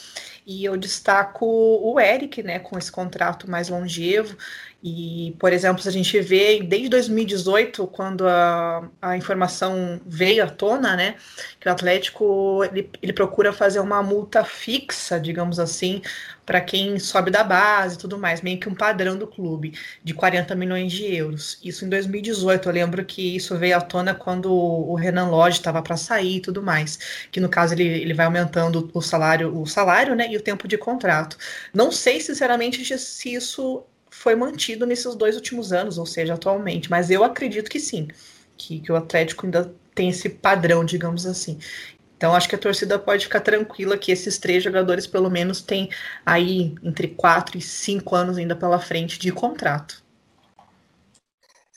E 0.46 0.66
eu 0.66 0.76
destaco 0.76 1.46
o 1.46 2.00
Eric, 2.00 2.42
né, 2.42 2.58
com 2.58 2.78
esse 2.78 2.92
contrato 2.92 3.50
mais 3.50 3.70
longevo. 3.70 4.36
E, 4.84 5.36
por 5.40 5.52
exemplo, 5.52 5.82
se 5.82 5.90
a 5.90 5.92
gente 5.92 6.20
vê 6.22 6.62
desde 6.62 6.90
2018, 6.90 7.88
quando 7.88 8.28
a, 8.28 8.88
a 9.02 9.18
informação 9.18 10.00
veio 10.06 10.44
à 10.44 10.48
tona, 10.48 10.96
né, 10.96 11.16
que 11.60 11.68
o 11.68 11.72
Atlético 11.72 12.64
ele, 12.64 12.90
ele 13.02 13.12
procura 13.12 13.52
fazer 13.52 13.80
uma 13.80 14.04
multa 14.04 14.44
fixa, 14.46 15.20
digamos 15.20 15.60
assim, 15.60 16.02
para 16.46 16.62
quem 16.62 17.00
sobe 17.00 17.32
da 17.32 17.44
base 17.44 17.96
e 17.96 17.98
tudo 17.98 18.20
mais, 18.20 18.42
meio 18.42 18.60
que 18.60 18.70
um 18.70 18.76
padrão 18.76 19.18
do 19.18 19.28
clube, 19.28 19.74
de 20.04 20.14
40 20.14 20.56
milhões 20.56 20.92
de 20.94 21.04
euros. 21.14 21.60
Isso 21.64 21.84
em 21.84 21.90
2018, 21.90 22.70
eu 22.70 22.74
lembro 22.74 23.04
que 23.04 23.36
isso 23.36 23.58
veio 23.58 23.78
à 23.78 23.82
tona 23.82 24.14
quando 24.14 24.54
o 24.54 24.96
Renan 24.96 25.30
Lodge 25.30 25.58
estava 25.58 25.82
para 25.82 25.98
sair 25.98 26.38
e 26.38 26.42
tudo 26.42 26.62
mais, 26.62 27.28
que 27.32 27.40
no 27.40 27.50
caso 27.50 27.74
ele, 27.74 27.84
ele 27.84 28.14
vai 28.14 28.28
aumentando 28.28 28.90
o 28.94 29.02
salário, 29.02 29.60
o 29.60 29.66
salário, 29.66 30.16
né, 30.16 30.32
e 30.32 30.38
o 30.38 30.42
tempo 30.42 30.68
de 30.68 30.78
contrato. 30.78 31.36
Não 31.74 31.92
sei, 31.92 32.22
sinceramente, 32.22 32.86
se 32.98 33.34
isso 33.34 33.84
foi 34.18 34.36
mantido 34.36 34.86
nesses 34.86 35.16
dois 35.16 35.36
últimos 35.36 35.72
anos, 35.72 35.98
ou 35.98 36.06
seja, 36.06 36.34
atualmente. 36.34 36.90
Mas 36.90 37.12
eu 37.12 37.24
acredito 37.24 37.70
que 37.70 37.80
sim, 37.80 38.08
que, 38.58 38.80
que 38.80 38.92
o 38.92 38.96
Atlético 38.96 39.46
ainda 39.46 39.72
tem 39.94 40.10
esse 40.10 40.28
padrão, 40.28 40.84
digamos 40.84 41.26
assim. 41.26 41.60
Então, 42.18 42.34
acho 42.34 42.50
que 42.50 42.56
a 42.56 42.60
torcida 42.60 42.98
pode 42.98 43.26
ficar 43.26 43.42
tranquila 43.42 43.96
que 43.96 44.12
esses 44.12 44.40
três 44.40 44.64
jogadores, 44.64 45.06
pelo 45.06 45.30
menos, 45.30 45.62
têm 45.62 45.90
aí 46.26 46.74
entre 46.82 47.10
quatro 47.10 47.60
e 47.60 47.62
cinco 47.62 48.16
anos 48.16 48.38
ainda 48.38 48.56
pela 48.56 48.80
frente 48.80 49.20
de 49.20 49.32
contrato. 49.32 50.04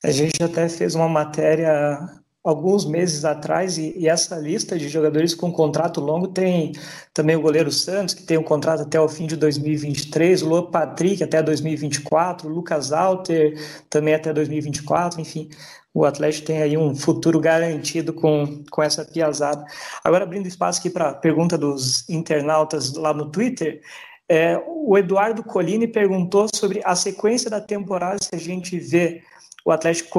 A 0.03 0.11
gente 0.11 0.43
até 0.43 0.67
fez 0.67 0.95
uma 0.95 1.11
matéria 1.11 2.20
alguns 2.43 2.87
meses 2.87 3.25
atrás 3.25 3.77
e, 3.77 3.93
e, 3.97 4.09
essa 4.09 4.37
lista 4.37 4.79
de 4.79 4.89
jogadores 4.89 5.35
com 5.35 5.53
contrato 5.53 6.01
longo 6.01 6.29
tem 6.29 6.73
também 7.13 7.37
o 7.37 7.43
goleiro 7.43 7.71
Santos, 7.71 8.15
que 8.15 8.23
tem 8.23 8.39
um 8.39 8.43
contrato 8.43 8.83
até 8.83 8.99
o 8.99 9.09
fim 9.09 9.27
de 9.27 9.37
2023, 9.37 10.43
o 10.43 10.49
Luan 10.49 10.71
Patrick 10.71 11.23
até 11.23 11.43
2024, 11.43 12.49
o 12.49 12.53
Lucas 12.53 12.93
Alter 12.93 13.59
também 13.91 14.15
até 14.15 14.33
2024, 14.33 15.21
enfim, 15.21 15.51
o 15.93 16.05
Atlético 16.05 16.47
tem 16.47 16.63
aí 16.63 16.79
um 16.79 16.95
futuro 16.95 17.41
garantido 17.41 18.13
com, 18.13 18.63
com 18.71 18.83
essa 18.83 19.05
piazada. 19.05 19.65
Agora, 20.05 20.25
abrindo 20.25 20.47
espaço 20.47 20.79
aqui 20.79 20.89
para 20.89 21.11
a 21.11 21.15
pergunta 21.15 21.59
dos 21.59 22.09
internautas 22.09 22.95
lá 22.95 23.13
no 23.13 23.31
Twitter, 23.31 23.83
é, 24.29 24.57
o 24.65 24.97
Eduardo 24.97 25.43
Colini 25.43 25.89
perguntou 25.89 26.47
sobre 26.55 26.81
a 26.85 26.95
sequência 26.95 27.51
da 27.51 27.61
temporada, 27.61 28.19
se 28.23 28.35
a 28.35 28.39
gente 28.39 28.79
vê 28.79 29.23
o 29.71 29.75
Atlético 29.75 30.11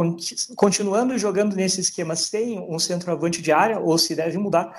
continuando 0.56 1.18
jogando 1.18 1.56
nesse 1.56 1.82
esquema 1.82 2.16
sem 2.16 2.60
um 2.60 2.80
centroavante 2.80 3.42
de 3.42 3.52
área 3.52 3.80
ou 3.80 3.98
se 3.98 4.16
deve 4.16 4.38
mudar. 4.38 4.74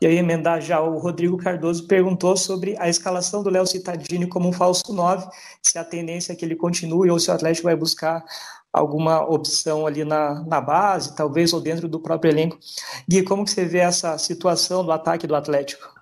E 0.00 0.06
aí, 0.06 0.16
emendar 0.16 0.60
já, 0.60 0.80
o 0.80 0.98
Rodrigo 0.98 1.36
Cardoso 1.36 1.88
perguntou 1.88 2.36
sobre 2.36 2.76
a 2.78 2.88
escalação 2.88 3.42
do 3.42 3.50
Léo 3.50 3.66
Cittadini 3.66 4.28
como 4.28 4.48
um 4.48 4.52
falso 4.52 4.92
9, 4.92 5.28
se 5.60 5.76
a 5.76 5.84
tendência 5.84 6.32
é 6.32 6.36
que 6.36 6.44
ele 6.44 6.54
continue 6.54 7.10
ou 7.10 7.18
se 7.18 7.30
o 7.30 7.34
Atlético 7.34 7.64
vai 7.64 7.74
buscar 7.74 8.24
alguma 8.72 9.24
opção 9.28 9.86
ali 9.86 10.04
na, 10.04 10.44
na 10.44 10.60
base, 10.60 11.16
talvez, 11.16 11.52
ou 11.52 11.60
dentro 11.60 11.88
do 11.88 11.98
próprio 11.98 12.30
elenco. 12.30 12.58
Gui, 13.08 13.24
como 13.24 13.44
que 13.44 13.50
você 13.50 13.64
vê 13.64 13.78
essa 13.78 14.16
situação 14.18 14.84
do 14.84 14.92
ataque 14.92 15.26
do 15.26 15.34
Atlético? 15.34 15.97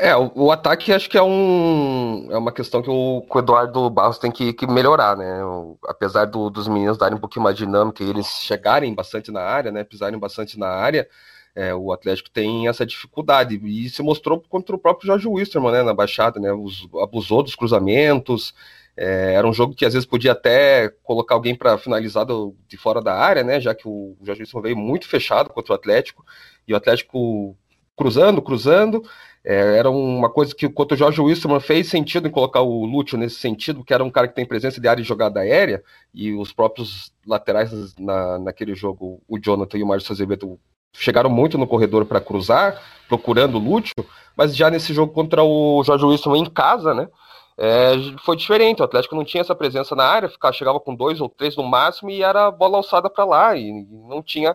É, 0.00 0.14
o, 0.16 0.30
o, 0.32 0.52
ataque 0.52 0.92
acho 0.92 1.10
que 1.10 1.18
é, 1.18 1.22
um, 1.22 2.28
é 2.30 2.38
uma 2.38 2.52
questão 2.52 2.80
que 2.80 2.88
o, 2.88 3.26
o 3.28 3.38
Eduardo 3.40 3.90
Barros 3.90 4.16
tem 4.16 4.30
que, 4.30 4.52
que 4.52 4.64
melhorar, 4.64 5.16
né? 5.16 5.44
O, 5.44 5.76
apesar 5.88 6.24
do, 6.26 6.48
dos 6.48 6.68
meninos 6.68 6.96
darem 6.96 7.16
um 7.16 7.20
pouquinho 7.20 7.42
mais 7.42 7.56
dinâmica 7.56 8.04
e 8.04 8.08
eles 8.08 8.28
chegarem 8.28 8.94
bastante 8.94 9.32
na 9.32 9.40
área, 9.42 9.72
né? 9.72 9.82
Pisarem 9.82 10.16
bastante 10.16 10.56
na 10.56 10.68
área, 10.68 11.08
é, 11.52 11.74
o 11.74 11.92
Atlético 11.92 12.30
tem 12.30 12.68
essa 12.68 12.86
dificuldade. 12.86 13.60
E 13.64 13.90
se 13.90 14.00
mostrou 14.00 14.40
contra 14.48 14.76
o 14.76 14.78
próprio 14.78 15.08
Jorge 15.08 15.26
Wisterman, 15.26 15.72
né? 15.72 15.82
Na 15.82 15.92
baixada, 15.92 16.38
né? 16.38 16.52
Os, 16.52 16.88
abusou 17.02 17.42
dos 17.42 17.56
cruzamentos. 17.56 18.54
É, 18.96 19.34
era 19.34 19.48
um 19.48 19.52
jogo 19.52 19.74
que 19.74 19.84
às 19.84 19.94
vezes 19.94 20.06
podia 20.06 20.30
até 20.30 20.90
colocar 21.02 21.34
alguém 21.34 21.56
para 21.56 21.76
finalizar 21.76 22.24
do, 22.24 22.54
de 22.68 22.76
fora 22.76 23.02
da 23.02 23.14
área, 23.16 23.42
né? 23.42 23.60
Já 23.60 23.74
que 23.74 23.88
o 23.88 24.16
Jorge 24.22 24.42
Wisterman 24.42 24.62
veio 24.62 24.76
muito 24.76 25.08
fechado 25.08 25.50
contra 25.50 25.72
o 25.72 25.76
Atlético. 25.76 26.24
E 26.68 26.72
o 26.72 26.76
Atlético 26.76 27.56
cruzando, 27.96 28.40
cruzando. 28.40 29.02
É, 29.50 29.78
era 29.78 29.88
uma 29.90 30.28
coisa 30.28 30.54
que 30.54 30.68
quanto 30.68 30.92
o 30.92 30.96
Jorge 30.96 31.22
Wilson 31.22 31.58
fez 31.58 31.88
sentido 31.88 32.28
em 32.28 32.30
colocar 32.30 32.60
o 32.60 32.84
Lúcio 32.84 33.16
nesse 33.16 33.36
sentido, 33.36 33.82
que 33.82 33.94
era 33.94 34.04
um 34.04 34.10
cara 34.10 34.28
que 34.28 34.34
tem 34.34 34.44
presença 34.44 34.78
de 34.78 34.86
área 34.86 35.02
de 35.02 35.08
jogada 35.08 35.40
aérea, 35.40 35.82
e 36.12 36.34
os 36.34 36.52
próprios 36.52 37.10
laterais 37.26 37.96
na, 37.98 38.38
naquele 38.38 38.74
jogo, 38.74 39.22
o 39.26 39.38
Jonathan 39.38 39.78
e 39.78 39.82
o 39.82 39.86
Márcio 39.86 40.12
Azevedo, 40.12 40.60
chegaram 40.92 41.30
muito 41.30 41.56
no 41.56 41.66
corredor 41.66 42.04
para 42.04 42.20
cruzar, 42.20 42.78
procurando 43.08 43.54
o 43.54 43.58
Lúcio, 43.58 43.94
mas 44.36 44.54
já 44.54 44.68
nesse 44.68 44.92
jogo 44.92 45.14
contra 45.14 45.42
o 45.42 45.82
Jorge 45.82 46.04
Wilson 46.04 46.36
em 46.36 46.44
casa, 46.44 46.92
né? 46.92 47.08
É, 47.56 47.94
foi 48.26 48.36
diferente, 48.36 48.82
o 48.82 48.84
Atlético 48.84 49.16
não 49.16 49.24
tinha 49.24 49.40
essa 49.40 49.54
presença 49.54 49.96
na 49.96 50.04
área, 50.04 50.28
ficava, 50.28 50.52
chegava 50.52 50.78
com 50.78 50.94
dois 50.94 51.22
ou 51.22 51.28
três 51.30 51.56
no 51.56 51.62
máximo 51.62 52.10
e 52.10 52.22
era 52.22 52.50
bola 52.50 52.76
alçada 52.76 53.08
para 53.08 53.24
lá, 53.24 53.56
e 53.56 53.72
não 53.72 54.22
tinha 54.22 54.54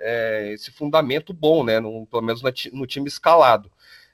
é, 0.00 0.52
esse 0.52 0.72
fundamento 0.72 1.32
bom, 1.32 1.62
né? 1.62 1.78
No, 1.78 2.08
pelo 2.08 2.22
menos 2.22 2.42
no 2.72 2.86
time 2.88 3.06
escalado. 3.06 3.70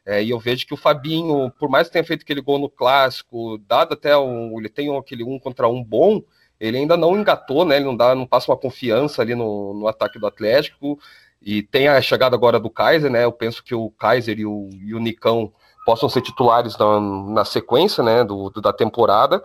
É, 0.09 0.23
e 0.25 0.31
eu 0.31 0.41
vejo 0.41 0.67
que 0.67 0.73
o 0.73 0.77
Fabinho, 0.77 1.53
por 1.59 1.69
mais 1.69 1.87
que 1.87 1.93
tenha 1.93 2.05
feito 2.05 2.23
aquele 2.23 2.41
gol 2.41 2.59
no 2.59 2.71
clássico, 2.71 3.59
dado 3.69 3.93
até 3.93 4.17
um, 4.17 4.59
ele 4.59 4.71
tem 4.71 4.97
aquele 4.97 5.23
um 5.23 5.39
contra 5.39 5.69
um 5.69 5.85
bom, 5.85 6.23
ele 6.59 6.79
ainda 6.79 6.97
não 6.97 7.15
engatou, 7.15 7.63
né? 7.63 7.77
Ele 7.77 7.85
não 7.85 7.95
dá, 7.95 8.15
não 8.15 8.27
passa 8.27 8.51
uma 8.51 8.57
confiança 8.57 9.21
ali 9.21 9.35
no, 9.35 9.75
no 9.75 9.87
ataque 9.87 10.19
do 10.19 10.27
Atlético. 10.27 10.99
E 11.43 11.63
tem 11.63 11.89
a 11.89 12.01
chegada 12.01 12.35
agora 12.35 12.59
do 12.59 12.71
Kaiser, 12.71 13.11
né? 13.11 13.27
Eu 13.27 13.33
penso 13.33 13.63
que 13.63 13.75
o 13.75 13.91
Kaiser 13.91 14.39
e 14.39 14.47
o, 14.47 14.71
e 14.73 14.95
o 14.95 14.99
Nicão 14.99 15.53
possam 15.85 16.09
ser 16.09 16.23
titulares 16.23 16.75
na, 16.79 16.99
na 16.99 17.45
sequência, 17.45 18.03
né? 18.03 18.25
Do, 18.25 18.49
do, 18.49 18.63
da 18.63 18.73
temporada. 18.73 19.45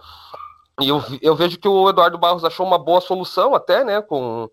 E 0.80 0.88
eu, 0.88 1.04
eu 1.22 1.36
vejo 1.36 1.60
que 1.60 1.68
o 1.68 1.90
Eduardo 1.90 2.18
Barros 2.18 2.46
achou 2.46 2.66
uma 2.66 2.80
boa 2.80 3.02
solução 3.02 3.54
até, 3.54 3.84
né? 3.84 4.02
Com 4.02 4.50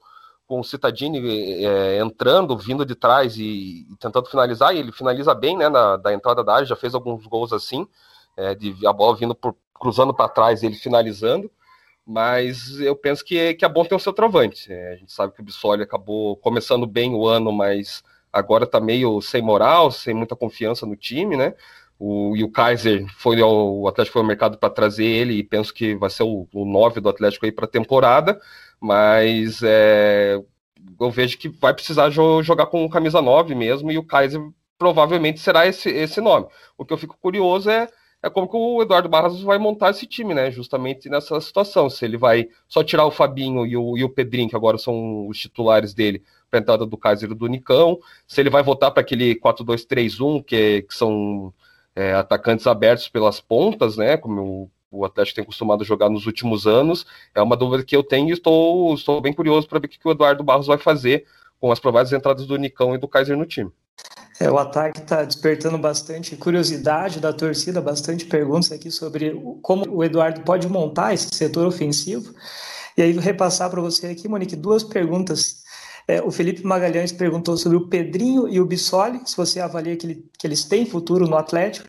com 0.51 0.59
o 0.59 0.65
Citadini 0.65 1.65
é, 1.65 2.01
entrando, 2.01 2.59
vindo 2.59 2.85
de 2.85 2.97
trás 2.97 3.37
e, 3.37 3.87
e, 3.89 3.97
tentando 4.01 4.27
finalizar, 4.27 4.75
e 4.75 4.81
ele 4.81 4.91
finaliza 4.91 5.33
bem, 5.33 5.57
né, 5.57 5.69
na, 5.69 5.97
da 5.97 6.13
entrada 6.13 6.43
da 6.43 6.55
área, 6.57 6.67
já 6.67 6.75
fez 6.75 6.93
alguns 6.93 7.25
gols 7.25 7.53
assim, 7.53 7.87
é, 8.37 8.53
de 8.53 8.75
a 8.85 8.93
bola 8.93 9.17
vindo 9.17 9.33
por, 9.33 9.55
cruzando 9.73 10.13
para 10.13 10.29
trás, 10.29 10.65
ele 10.65 10.75
finalizando, 10.75 11.49
mas 12.05 12.81
eu 12.81 12.97
penso 12.97 13.25
que, 13.25 13.55
que 13.55 13.65
é 13.65 13.69
bom 13.69 13.85
ter 13.85 13.95
o 13.95 14.01
seu 14.01 14.13
trovante. 14.13 14.73
É, 14.73 14.95
a 14.95 14.97
gente 14.97 15.13
sabe 15.13 15.33
que 15.33 15.41
o 15.41 15.45
Bissoli 15.45 15.85
acabou 15.85 16.37
começando 16.39 16.85
bem 16.85 17.15
o 17.15 17.29
ano, 17.29 17.53
mas 17.53 18.03
agora 18.33 18.65
está 18.65 18.81
meio 18.81 19.21
sem 19.21 19.41
moral, 19.41 19.93
sem 19.93 20.13
muita 20.15 20.35
confiança 20.35 20.85
no 20.85 20.97
time, 20.97 21.37
né? 21.37 21.55
O, 21.97 22.35
e 22.37 22.43
o 22.43 22.51
Kaiser 22.51 23.07
foi 23.19 23.41
ao, 23.41 23.83
o 23.83 23.87
Atlético 23.87 24.15
foi 24.15 24.23
ao 24.23 24.27
mercado 24.27 24.59
para 24.59 24.71
trazer 24.71 25.05
ele 25.05 25.35
e 25.35 25.45
penso 25.45 25.73
que 25.73 25.95
vai 25.95 26.11
ser 26.11 26.25
o, 26.25 26.49
o 26.53 26.65
9 26.65 26.99
do 27.01 27.09
Atlético 27.09 27.47
aí 27.47 27.53
para 27.53 27.67
a 27.67 27.69
temporada 27.69 28.41
mas 28.81 29.63
é, 29.63 30.41
eu 30.99 31.11
vejo 31.11 31.39
que 31.39 31.49
vai 31.49 31.75
precisar 31.75 32.11
jo 32.11 32.43
jogar 32.43 32.67
com 32.67 32.89
camisa 32.89 33.21
9 33.21 33.55
mesmo, 33.55 33.93
e 33.93 33.99
o 33.99 34.05
Kaiser 34.05 34.41
provavelmente 34.79 35.41
será 35.41 35.67
esse, 35.67 35.91
esse 35.91 36.21
nome. 36.21 36.47
O 36.79 36.85
que 36.85 36.93
eu 36.93 36.99
fico 36.99 37.17
curioso 37.21 37.69
é, 37.71 37.87
é 38.23 38.31
como 38.31 38.49
que 38.49 38.57
o 38.57 38.83
Eduardo 38.83 39.09
Barros 39.09 39.43
vai 39.43 39.59
montar 39.59 39.91
esse 39.91 40.07
time, 40.07 40.35
né? 40.35 40.51
Justamente 40.51 41.09
nessa 41.09 41.41
situação. 41.41 41.91
Se 41.91 42.05
ele 42.05 42.17
vai 42.17 42.49
só 42.69 42.83
tirar 42.83 43.05
o 43.07 43.11
Fabinho 43.11 43.67
e 43.67 43.77
o, 43.77 43.97
e 43.99 44.05
o 44.05 44.09
Pedrinho, 44.09 44.49
que 44.49 44.57
agora 44.57 44.79
são 44.79 45.29
os 45.29 45.39
titulares 45.39 45.95
dele, 45.95 46.23
para 46.51 46.61
entrada 46.61 46.87
do 46.87 46.97
Kaiser 46.97 47.31
e 47.31 47.35
do 47.35 47.47
Nicão. 47.47 47.99
Se 48.27 48.41
ele 48.41 48.51
vai 48.51 48.63
voltar 48.63 48.91
para 48.91 49.03
aquele 49.03 49.35
4-2-3-1, 49.37 50.45
que, 50.45 50.83
que 50.83 50.95
são 50.95 51.53
é, 51.95 52.15
atacantes 52.15 52.67
abertos 52.67 53.09
pelas 53.09 53.41
pontas, 53.41 53.97
né? 53.97 54.17
Como 54.17 54.71
o 54.91 55.05
Atlético 55.05 55.37
tem 55.37 55.45
costumado 55.45 55.85
jogar 55.85 56.09
nos 56.09 56.27
últimos 56.27 56.67
anos. 56.67 57.07
É 57.35 57.41
uma 57.41 57.57
dúvida 57.57 57.85
que 57.85 57.97
eu 57.97 58.03
tenho 58.03 58.29
e 58.29 58.33
estou, 58.33 58.95
estou 58.95 59.21
bem 59.21 59.33
curioso 59.33 59.69
para 59.69 59.79
ver 59.79 59.87
o 59.87 59.91
que 59.91 59.99
o 60.05 60.11
Eduardo 60.11 60.43
Barros 60.43 60.67
vai 60.67 60.79
fazer 60.79 61.27
com 61.61 61.71
as 61.71 61.79
prováveis 61.79 62.13
entradas 62.13 62.47
do 62.47 62.57
Nicão 62.57 62.95
e 62.95 62.99
do 62.99 63.07
Kaiser 63.07 63.37
no 63.37 63.47
time. 63.47 63.71
É, 64.41 64.51
o 64.51 64.59
ataque 64.59 65.01
está 65.01 65.23
despertando 65.23 65.77
bastante 65.77 66.35
curiosidade 66.35 67.21
da 67.21 67.31
torcida, 67.31 67.81
bastante 67.81 68.25
perguntas 68.25 68.73
aqui 68.73 68.91
sobre 68.91 69.39
como 69.61 69.87
o 69.95 70.03
Eduardo 70.03 70.41
pode 70.41 70.67
montar 70.67 71.13
esse 71.13 71.29
setor 71.35 71.67
ofensivo. 71.67 72.35
E 72.97 73.03
aí, 73.03 73.13
vou 73.13 73.23
repassar 73.23 73.71
para 73.71 73.81
você 73.83 74.07
aqui, 74.07 74.27
Monique, 74.27 74.57
duas 74.57 74.83
perguntas. 74.83 75.61
É, 76.09 76.23
o 76.23 76.31
Felipe 76.31 76.65
Magalhães 76.65 77.13
perguntou 77.13 77.57
sobre 77.57 77.77
o 77.77 77.87
Pedrinho 77.87 78.49
e 78.49 78.59
o 78.59 78.65
Bissoli, 78.65 79.21
se 79.27 79.37
você 79.37 79.61
avalia 79.61 79.95
que, 79.97 80.07
ele, 80.07 80.25
que 80.39 80.47
eles 80.47 80.65
têm 80.65 80.87
futuro 80.87 81.29
no 81.29 81.37
Atlético. 81.37 81.87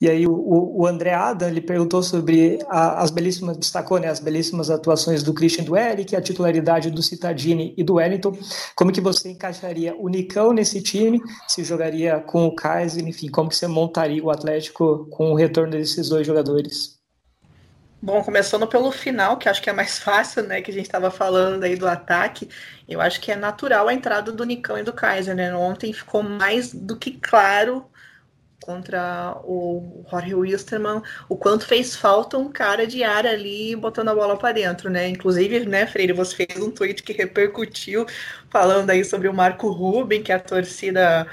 E 0.00 0.08
aí 0.08 0.26
o, 0.28 0.32
o 0.32 0.86
André 0.86 1.12
Adam 1.12 1.48
ele 1.48 1.60
perguntou 1.60 2.04
sobre 2.04 2.60
a, 2.68 3.02
as 3.02 3.10
belíssimas, 3.10 3.56
destacou 3.56 3.98
né, 3.98 4.06
as 4.08 4.20
belíssimas 4.20 4.70
atuações 4.70 5.24
do 5.24 5.34
Christian 5.34 5.64
do 5.64 5.76
Eric, 5.76 6.14
a 6.14 6.22
titularidade 6.22 6.88
do 6.88 7.02
Citadini 7.02 7.74
e 7.76 7.82
do 7.82 7.94
Wellington. 7.94 8.38
Como 8.76 8.92
que 8.92 9.00
você 9.00 9.30
encaixaria 9.30 9.96
o 9.98 10.08
Nicão 10.08 10.52
nesse 10.52 10.80
time? 10.80 11.20
Se 11.48 11.64
jogaria 11.64 12.20
com 12.20 12.46
o 12.46 12.54
Kaiser, 12.54 13.06
enfim, 13.08 13.28
como 13.28 13.48
que 13.48 13.56
você 13.56 13.66
montaria 13.66 14.22
o 14.22 14.30
Atlético 14.30 15.08
com 15.10 15.32
o 15.32 15.34
retorno 15.34 15.72
desses 15.72 16.08
dois 16.08 16.24
jogadores? 16.24 16.96
Bom, 18.00 18.22
começando 18.22 18.68
pelo 18.68 18.92
final, 18.92 19.36
que 19.36 19.48
acho 19.48 19.60
que 19.60 19.68
é 19.68 19.72
mais 19.72 19.98
fácil, 20.00 20.44
né? 20.44 20.62
Que 20.62 20.70
a 20.70 20.74
gente 20.74 20.86
estava 20.86 21.10
falando 21.10 21.64
aí 21.64 21.74
do 21.74 21.88
ataque. 21.88 22.48
Eu 22.88 23.00
acho 23.00 23.20
que 23.20 23.32
é 23.32 23.36
natural 23.36 23.88
a 23.88 23.94
entrada 23.94 24.30
do 24.30 24.44
Nicão 24.44 24.78
e 24.78 24.84
do 24.84 24.92
Kaiser, 24.92 25.34
né? 25.34 25.52
Ontem 25.56 25.92
ficou 25.92 26.22
mais 26.22 26.72
do 26.72 26.96
que 26.96 27.10
claro 27.10 27.84
contra 28.68 29.34
o 29.44 30.04
Jorge 30.10 30.34
Wilstermann, 30.34 31.00
o 31.26 31.34
quanto 31.34 31.66
fez 31.66 31.96
falta 31.96 32.36
um 32.36 32.52
cara 32.52 32.86
de 32.86 33.02
área 33.02 33.30
ali 33.30 33.74
botando 33.74 34.08
a 34.10 34.14
bola 34.14 34.36
para 34.36 34.52
dentro, 34.52 34.90
né? 34.90 35.08
Inclusive, 35.08 35.60
né, 35.60 35.86
Freire, 35.86 36.12
você 36.12 36.36
fez 36.36 36.62
um 36.62 36.70
tweet 36.70 37.02
que 37.02 37.14
repercutiu 37.14 38.04
falando 38.50 38.90
aí 38.90 39.02
sobre 39.06 39.26
o 39.26 39.32
Marco 39.32 39.70
Ruben, 39.70 40.22
que 40.22 40.30
a 40.30 40.38
torcida 40.38 41.26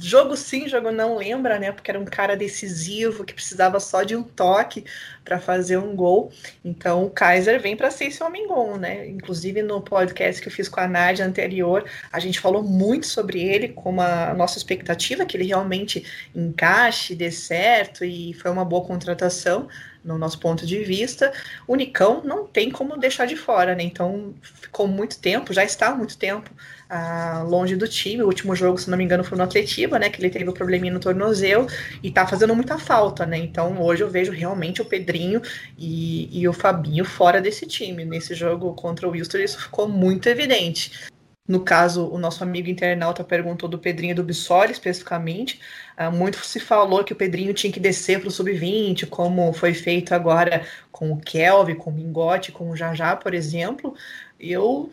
jogo 0.00 0.36
sim, 0.36 0.68
jogo 0.68 0.90
não 0.90 1.16
lembra, 1.16 1.58
né? 1.58 1.72
Porque 1.72 1.90
era 1.90 2.00
um 2.00 2.04
cara 2.04 2.36
decisivo 2.36 3.24
que 3.24 3.34
precisava 3.34 3.78
só 3.78 4.02
de 4.02 4.16
um 4.16 4.22
toque 4.22 4.84
para 5.24 5.38
fazer 5.38 5.76
um 5.78 5.94
gol. 5.94 6.32
Então 6.64 7.04
o 7.04 7.10
Kaiser 7.10 7.60
vem 7.60 7.76
para 7.76 7.90
ser 7.90 8.06
esse 8.06 8.22
homem 8.22 8.46
gol, 8.46 8.76
né? 8.78 9.08
Inclusive 9.08 9.62
no 9.62 9.80
podcast 9.80 10.40
que 10.40 10.48
eu 10.48 10.52
fiz 10.52 10.68
com 10.68 10.80
a 10.80 10.88
Nádia 10.88 11.24
anterior, 11.24 11.84
a 12.12 12.18
gente 12.18 12.40
falou 12.40 12.62
muito 12.62 13.06
sobre 13.06 13.40
ele, 13.42 13.68
como 13.68 14.00
a 14.00 14.34
nossa 14.34 14.58
expectativa 14.58 15.24
que 15.24 15.36
ele 15.36 15.46
realmente 15.46 16.04
encaixe, 16.34 17.14
dê 17.14 17.30
certo 17.30 18.04
e 18.04 18.32
foi 18.34 18.50
uma 18.50 18.64
boa 18.64 18.84
contratação. 18.84 19.68
No 20.04 20.18
nosso 20.18 20.38
ponto 20.38 20.66
de 20.66 20.82
vista. 20.82 21.32
O 21.66 21.76
Nicão 21.76 22.22
não 22.24 22.46
tem 22.46 22.70
como 22.70 22.98
deixar 22.98 23.26
de 23.26 23.36
fora, 23.36 23.74
né? 23.74 23.82
Então 23.82 24.34
ficou 24.42 24.86
muito 24.86 25.18
tempo, 25.18 25.52
já 25.52 25.64
está 25.64 25.88
há 25.88 25.94
muito 25.94 26.16
tempo 26.16 26.50
ah, 26.88 27.44
longe 27.46 27.76
do 27.76 27.86
time. 27.86 28.22
O 28.22 28.26
último 28.26 28.54
jogo, 28.54 28.78
se 28.78 28.90
não 28.90 28.98
me 28.98 29.04
engano, 29.04 29.24
foi 29.24 29.38
no 29.38 29.44
Atletiba, 29.44 29.98
né? 29.98 30.10
Que 30.10 30.20
ele 30.20 30.30
teve 30.30 30.48
um 30.48 30.52
probleminha 30.52 30.92
no 30.92 31.00
tornozelo 31.00 31.66
e 32.02 32.10
tá 32.10 32.26
fazendo 32.26 32.54
muita 32.54 32.78
falta, 32.78 33.24
né? 33.26 33.38
Então 33.38 33.80
hoje 33.80 34.02
eu 34.02 34.10
vejo 34.10 34.32
realmente 34.32 34.82
o 34.82 34.84
Pedrinho 34.84 35.40
e, 35.78 36.40
e 36.40 36.48
o 36.48 36.52
Fabinho 36.52 37.04
fora 37.04 37.40
desse 37.40 37.66
time. 37.66 38.04
Nesse 38.04 38.34
jogo 38.34 38.74
contra 38.74 39.06
o 39.06 39.10
Wilster, 39.10 39.40
isso 39.40 39.60
ficou 39.60 39.88
muito 39.88 40.28
evidente. 40.28 41.09
No 41.50 41.64
caso, 41.64 42.06
o 42.06 42.16
nosso 42.16 42.44
amigo 42.44 42.70
internauta 42.70 43.24
perguntou 43.24 43.68
do 43.68 43.76
Pedrinho 43.76 44.14
do 44.14 44.22
Bissoli 44.22 44.70
especificamente. 44.70 45.60
Uh, 45.98 46.08
muito 46.12 46.38
se 46.46 46.60
falou 46.60 47.02
que 47.02 47.12
o 47.12 47.16
Pedrinho 47.16 47.52
tinha 47.52 47.72
que 47.72 47.80
descer 47.80 48.20
para 48.20 48.28
o 48.28 48.30
sub-20, 48.30 49.08
como 49.08 49.52
foi 49.52 49.74
feito 49.74 50.14
agora 50.14 50.64
com 50.92 51.10
o 51.10 51.20
Kelvin, 51.20 51.74
com 51.74 51.90
o 51.90 51.92
Mingote, 51.92 52.52
com 52.52 52.70
o 52.70 52.76
Jajá, 52.76 53.16
por 53.16 53.34
exemplo. 53.34 53.96
Eu 54.38 54.92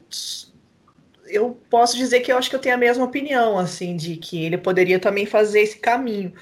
eu 1.27 1.59
posso 1.69 1.95
dizer 1.95 2.21
que 2.21 2.31
eu 2.31 2.37
acho 2.39 2.49
que 2.49 2.55
eu 2.55 2.59
tenho 2.59 2.73
a 2.73 2.77
mesma 2.79 3.05
opinião, 3.05 3.59
assim, 3.59 3.95
de 3.95 4.15
que 4.15 4.43
ele 4.43 4.57
poderia 4.57 4.99
também 4.99 5.27
fazer 5.27 5.61
esse 5.61 5.77
caminho, 5.77 6.33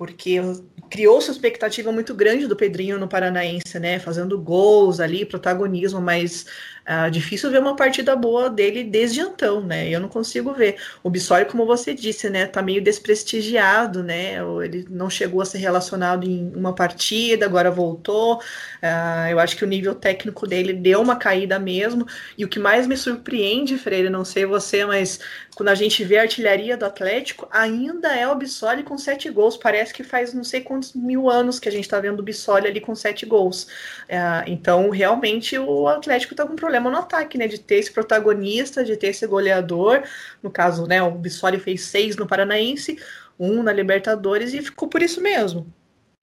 porque 0.00 0.40
criou-se 0.88 1.30
expectativa 1.30 1.92
muito 1.92 2.14
grande 2.14 2.46
do 2.46 2.56
Pedrinho 2.56 2.98
no 2.98 3.06
Paranaense, 3.06 3.78
né, 3.78 3.98
fazendo 3.98 4.40
gols 4.40 4.98
ali, 4.98 5.26
protagonismo, 5.26 6.00
mas 6.00 6.46
ah, 6.92 7.08
difícil 7.08 7.50
ver 7.50 7.60
uma 7.60 7.76
partida 7.76 8.16
boa 8.16 8.50
dele 8.50 8.82
desde 8.82 9.20
então, 9.20 9.60
né? 9.60 9.88
Eu 9.88 10.00
não 10.00 10.08
consigo 10.08 10.52
ver. 10.52 10.76
O 11.04 11.08
Bissoli, 11.08 11.44
como 11.44 11.64
você 11.64 11.94
disse, 11.94 12.28
né, 12.28 12.46
tá 12.46 12.62
meio 12.62 12.82
desprestigiado, 12.82 14.02
né? 14.02 14.38
Ele 14.64 14.84
não 14.90 15.08
chegou 15.08 15.40
a 15.40 15.44
ser 15.44 15.58
relacionado 15.58 16.26
em 16.26 16.50
uma 16.52 16.74
partida, 16.74 17.46
agora 17.46 17.70
voltou. 17.70 18.38
Uh, 18.38 19.30
eu 19.30 19.38
acho 19.38 19.56
que 19.56 19.64
o 19.64 19.68
nível 19.68 19.94
técnico 19.94 20.48
dele 20.48 20.72
deu 20.72 21.00
uma 21.00 21.14
caída 21.14 21.60
mesmo. 21.60 22.06
E 22.36 22.44
o 22.44 22.48
que 22.48 22.58
mais 22.58 22.88
me 22.88 22.96
surpreende, 22.96 23.78
Freire, 23.78 24.10
não 24.10 24.24
sei 24.24 24.44
você, 24.44 24.84
mas 24.84 25.20
quando 25.54 25.68
a 25.68 25.76
gente 25.76 26.02
vê 26.02 26.18
a 26.18 26.22
artilharia 26.22 26.76
do 26.76 26.86
Atlético, 26.86 27.46
ainda 27.52 28.16
é 28.16 28.26
o 28.26 28.34
Bissoli 28.34 28.82
com 28.82 28.98
sete 28.98 29.30
gols. 29.30 29.56
Parece 29.56 29.89
que 29.92 30.02
faz 30.02 30.34
não 30.34 30.44
sei 30.44 30.60
quantos 30.60 30.94
mil 30.94 31.30
anos 31.30 31.60
que 31.60 31.68
a 31.68 31.72
gente 31.72 31.88
tá 31.88 32.00
vendo 32.00 32.20
o 32.20 32.22
Bissoli 32.22 32.66
ali 32.66 32.80
com 32.80 32.94
sete 32.94 33.24
gols. 33.26 33.64
Uh, 34.04 34.44
então, 34.46 34.90
realmente, 34.90 35.58
o 35.58 35.86
Atlético 35.86 36.34
tá 36.34 36.46
com 36.46 36.56
problema 36.56 36.80
problema 36.80 36.90
no 36.90 36.98
ataque, 36.98 37.36
né? 37.36 37.46
De 37.46 37.58
ter 37.58 37.76
esse 37.76 37.92
protagonista, 37.92 38.82
de 38.82 38.96
ter 38.96 39.08
esse 39.08 39.26
goleador. 39.26 40.02
No 40.42 40.50
caso, 40.50 40.86
né? 40.86 41.02
O 41.02 41.10
Bissoli 41.10 41.58
fez 41.58 41.82
seis 41.82 42.16
no 42.16 42.26
Paranaense, 42.26 42.98
um 43.38 43.62
na 43.62 43.72
Libertadores 43.72 44.54
e 44.54 44.62
ficou 44.62 44.88
por 44.88 45.02
isso 45.02 45.20
mesmo. 45.20 45.66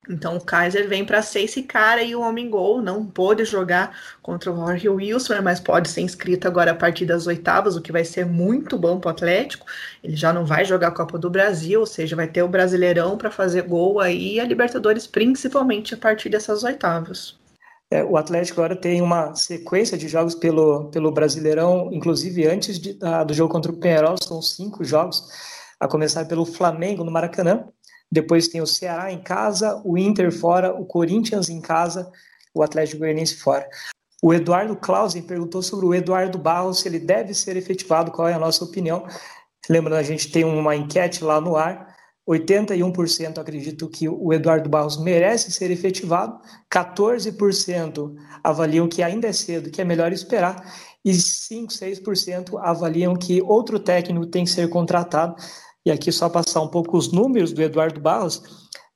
Então 0.09 0.37
o 0.37 0.41
Kaiser 0.41 0.87
vem 0.87 1.05
para 1.05 1.21
ser 1.21 1.41
esse 1.41 1.63
cara 1.63 2.01
e 2.01 2.15
o 2.15 2.21
homem 2.21 2.49
gol 2.49 2.81
não 2.81 3.05
pôde 3.05 3.43
jogar 3.45 3.97
contra 4.21 4.51
o 4.51 4.55
Jorge 4.55 4.89
Wilson, 4.89 5.41
mas 5.41 5.59
pode 5.59 5.89
ser 5.89 6.01
inscrito 6.01 6.47
agora 6.47 6.71
a 6.71 6.75
partir 6.75 7.05
das 7.05 7.27
oitavas, 7.27 7.75
o 7.75 7.81
que 7.81 7.91
vai 7.91 8.05
ser 8.05 8.25
muito 8.25 8.77
bom 8.77 8.99
para 8.99 9.09
o 9.09 9.11
Atlético. 9.11 9.65
Ele 10.03 10.15
já 10.15 10.31
não 10.31 10.45
vai 10.45 10.63
jogar 10.63 10.89
a 10.89 10.91
Copa 10.91 11.17
do 11.17 11.29
Brasil, 11.29 11.79
ou 11.79 11.85
seja, 11.85 12.15
vai 12.15 12.27
ter 12.27 12.43
o 12.43 12.47
Brasileirão 12.47 13.17
para 13.17 13.31
fazer 13.31 13.63
gol 13.63 13.99
aí 13.99 14.35
e 14.35 14.39
a 14.39 14.45
Libertadores 14.45 15.05
principalmente 15.05 15.93
a 15.93 15.97
partir 15.97 16.29
dessas 16.29 16.63
oitavas. 16.63 17.37
É, 17.89 18.03
o 18.03 18.17
Atlético 18.17 18.59
agora 18.59 18.75
tem 18.75 19.01
uma 19.01 19.33
sequência 19.33 19.97
de 19.97 20.09
jogos 20.09 20.35
pelo, 20.35 20.89
pelo 20.89 21.11
Brasileirão, 21.11 21.89
inclusive 21.93 22.45
antes 22.45 22.77
de, 22.77 22.93
da, 22.93 23.23
do 23.23 23.33
jogo 23.33 23.51
contra 23.51 23.71
o 23.71 23.77
Penharol, 23.77 24.17
são 24.21 24.41
cinco 24.41 24.83
jogos, 24.83 25.23
a 25.79 25.87
começar 25.87 26.25
pelo 26.25 26.45
Flamengo 26.45 27.03
no 27.03 27.11
Maracanã, 27.11 27.65
depois 28.11 28.47
tem 28.47 28.61
o 28.61 28.67
Ceará 28.67 29.11
em 29.11 29.21
casa, 29.21 29.81
o 29.83 29.97
Inter 29.97 30.31
fora, 30.31 30.73
o 30.73 30.85
Corinthians 30.85 31.49
em 31.49 31.61
casa, 31.61 32.09
o 32.53 32.63
Atlético 32.63 32.99
Goianiense 32.99 33.35
fora. 33.35 33.67
O 34.21 34.33
Eduardo 34.33 34.75
Clausen 34.75 35.21
perguntou 35.21 35.61
sobre 35.61 35.85
o 35.85 35.93
Eduardo 35.93 36.37
Barros, 36.37 36.79
se 36.79 36.87
ele 36.87 36.99
deve 36.99 37.33
ser 37.33 37.55
efetivado, 37.55 38.11
qual 38.11 38.27
é 38.27 38.33
a 38.33 38.39
nossa 38.39 38.63
opinião. 38.63 39.05
Lembrando, 39.69 39.99
a 39.99 40.03
gente 40.03 40.31
tem 40.31 40.43
uma 40.43 40.75
enquete 40.75 41.23
lá 41.23 41.39
no 41.39 41.55
ar, 41.55 41.95
81% 42.27 43.37
acreditam 43.37 43.87
que 43.87 44.09
o 44.09 44.33
Eduardo 44.33 44.69
Barros 44.69 44.97
merece 44.97 45.51
ser 45.51 45.71
efetivado, 45.71 46.39
14% 46.69 48.13
avaliam 48.43 48.87
que 48.87 49.01
ainda 49.01 49.27
é 49.27 49.33
cedo, 49.33 49.69
que 49.69 49.81
é 49.81 49.85
melhor 49.85 50.11
esperar, 50.11 50.61
e 51.05 51.13
5, 51.13 51.71
6% 51.71 52.59
avaliam 52.61 53.15
que 53.15 53.41
outro 53.41 53.79
técnico 53.79 54.25
tem 54.25 54.43
que 54.43 54.51
ser 54.51 54.67
contratado. 54.69 55.35
E 55.87 55.91
aqui 55.91 56.11
só 56.11 56.27
passar 56.27 56.59
um 56.59 56.67
pouco 56.67 56.97
os 56.97 57.13
números 57.13 57.53
do 57.53 57.61
Eduardo 57.61 58.01
Barros, 58.01 58.43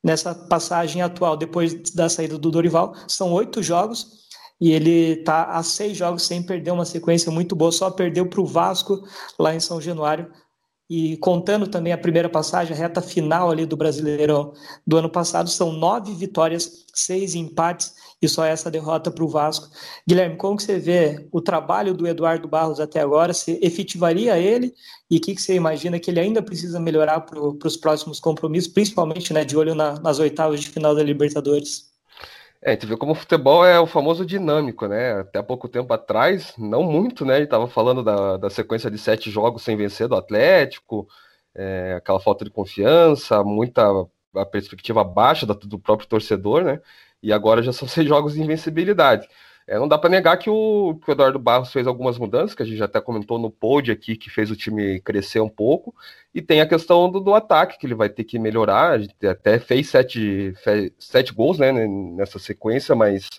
nessa 0.03 0.35
passagem 0.35 1.01
atual, 1.01 1.37
depois 1.37 1.73
da 1.91 2.09
saída 2.09 2.37
do 2.37 2.51
Dorival, 2.51 2.93
são 3.07 3.31
oito 3.31 3.63
jogos, 3.63 4.27
e 4.59 4.73
ele 4.73 5.13
está 5.13 5.45
a 5.51 5.63
seis 5.63 5.95
jogos 5.95 6.23
sem 6.23 6.43
perder 6.43 6.71
uma 6.71 6.83
sequência 6.83 7.31
muito 7.31 7.55
boa, 7.55 7.71
só 7.71 7.89
perdeu 7.89 8.27
para 8.27 8.41
o 8.41 8.45
Vasco 8.45 9.07
lá 9.39 9.55
em 9.55 9.59
São 9.61 9.79
Januário 9.79 10.29
e 10.93 11.15
contando 11.15 11.67
também 11.67 11.93
a 11.93 11.97
primeira 11.97 12.27
passagem, 12.27 12.75
a 12.75 12.77
reta 12.77 13.01
final 13.01 13.49
ali 13.49 13.65
do 13.65 13.77
Brasileirão 13.77 14.51
do 14.85 14.97
ano 14.97 15.09
passado, 15.09 15.49
são 15.49 15.71
nove 15.71 16.13
vitórias, 16.13 16.85
seis 16.93 17.33
empates 17.33 17.95
e 18.21 18.27
só 18.27 18.43
essa 18.43 18.69
derrota 18.69 19.09
para 19.09 19.23
o 19.23 19.27
Vasco. 19.29 19.69
Guilherme, 20.05 20.35
como 20.35 20.57
que 20.57 20.63
você 20.63 20.79
vê 20.79 21.29
o 21.31 21.39
trabalho 21.39 21.93
do 21.93 22.05
Eduardo 22.05 22.45
Barros 22.45 22.81
até 22.81 22.99
agora? 22.99 23.33
Se 23.33 23.57
efetivaria 23.61 24.37
ele 24.37 24.73
e 25.09 25.15
o 25.15 25.21
que, 25.21 25.33
que, 25.33 25.41
você 25.41 25.55
imagina 25.55 25.97
que 25.97 26.11
ele 26.11 26.19
ainda 26.19 26.41
precisa 26.41 26.77
melhorar 26.77 27.21
para 27.21 27.39
os 27.39 27.77
próximos 27.77 28.19
compromissos, 28.19 28.69
principalmente 28.69 29.31
né, 29.31 29.45
de 29.45 29.55
olho 29.55 29.73
na, 29.73 29.97
nas 30.01 30.19
oitavas 30.19 30.59
de 30.59 30.67
final 30.67 30.93
da 30.93 31.01
Libertadores? 31.01 31.90
É, 32.63 32.71
a 32.71 32.73
gente 32.73 32.85
vê 32.85 32.95
como 32.95 33.13
o 33.13 33.15
futebol 33.15 33.65
é 33.65 33.79
o 33.79 33.87
famoso 33.87 34.23
dinâmico, 34.25 34.87
né? 34.87 35.19
Até 35.19 35.41
pouco 35.41 35.67
tempo 35.67 35.91
atrás, 35.93 36.53
não 36.57 36.83
muito, 36.83 37.25
né? 37.25 37.35
Ele 37.35 37.45
estava 37.45 37.67
falando 37.67 38.03
da, 38.03 38.37
da 38.37 38.49
sequência 38.51 38.91
de 38.91 38.99
sete 38.99 39.31
jogos 39.31 39.63
sem 39.63 39.75
vencer 39.75 40.07
do 40.07 40.15
Atlético, 40.15 41.07
é, 41.55 41.95
aquela 41.97 42.19
falta 42.19 42.45
de 42.45 42.51
confiança, 42.51 43.43
muita 43.43 43.83
a 44.35 44.45
perspectiva 44.45 45.03
baixa 45.03 45.45
do, 45.45 45.55
do 45.55 45.79
próprio 45.79 46.07
torcedor, 46.07 46.63
né? 46.63 46.79
E 47.21 47.33
agora 47.33 47.63
já 47.63 47.73
são 47.73 47.87
seis 47.89 48.07
jogos 48.07 48.33
de 48.33 48.41
invencibilidade. 48.41 49.27
É, 49.67 49.77
não 49.77 49.87
dá 49.87 49.97
para 49.97 50.09
negar 50.09 50.37
que 50.37 50.49
o, 50.49 50.99
que 51.03 51.09
o, 51.09 51.13
Eduardo 51.13 51.39
Barros 51.39 51.71
fez 51.71 51.87
algumas 51.87 52.17
mudanças, 52.17 52.55
que 52.55 52.63
a 52.63 52.65
gente 52.65 52.77
já 52.77 52.85
até 52.85 52.99
comentou 52.99 53.39
no 53.39 53.51
pod 53.51 53.91
aqui, 53.91 54.15
que 54.15 54.29
fez 54.29 54.51
o 54.51 54.55
time 54.55 54.99
crescer 55.01 55.39
um 55.39 55.49
pouco. 55.49 55.95
E 56.33 56.41
tem 56.41 56.61
a 56.61 56.67
questão 56.67 57.09
do, 57.09 57.19
do 57.19 57.33
ataque, 57.33 57.77
que 57.77 57.85
ele 57.85 57.95
vai 57.95 58.09
ter 58.09 58.23
que 58.23 58.39
melhorar. 58.39 58.91
A 58.91 58.99
gente 58.99 59.15
até 59.25 59.59
fez 59.59 59.89
sete, 59.89 60.53
fez 60.63 60.91
sete 60.99 61.33
gols 61.33 61.57
né, 61.59 61.71
nessa 61.71 62.39
sequência, 62.39 62.95
mas 62.95 63.29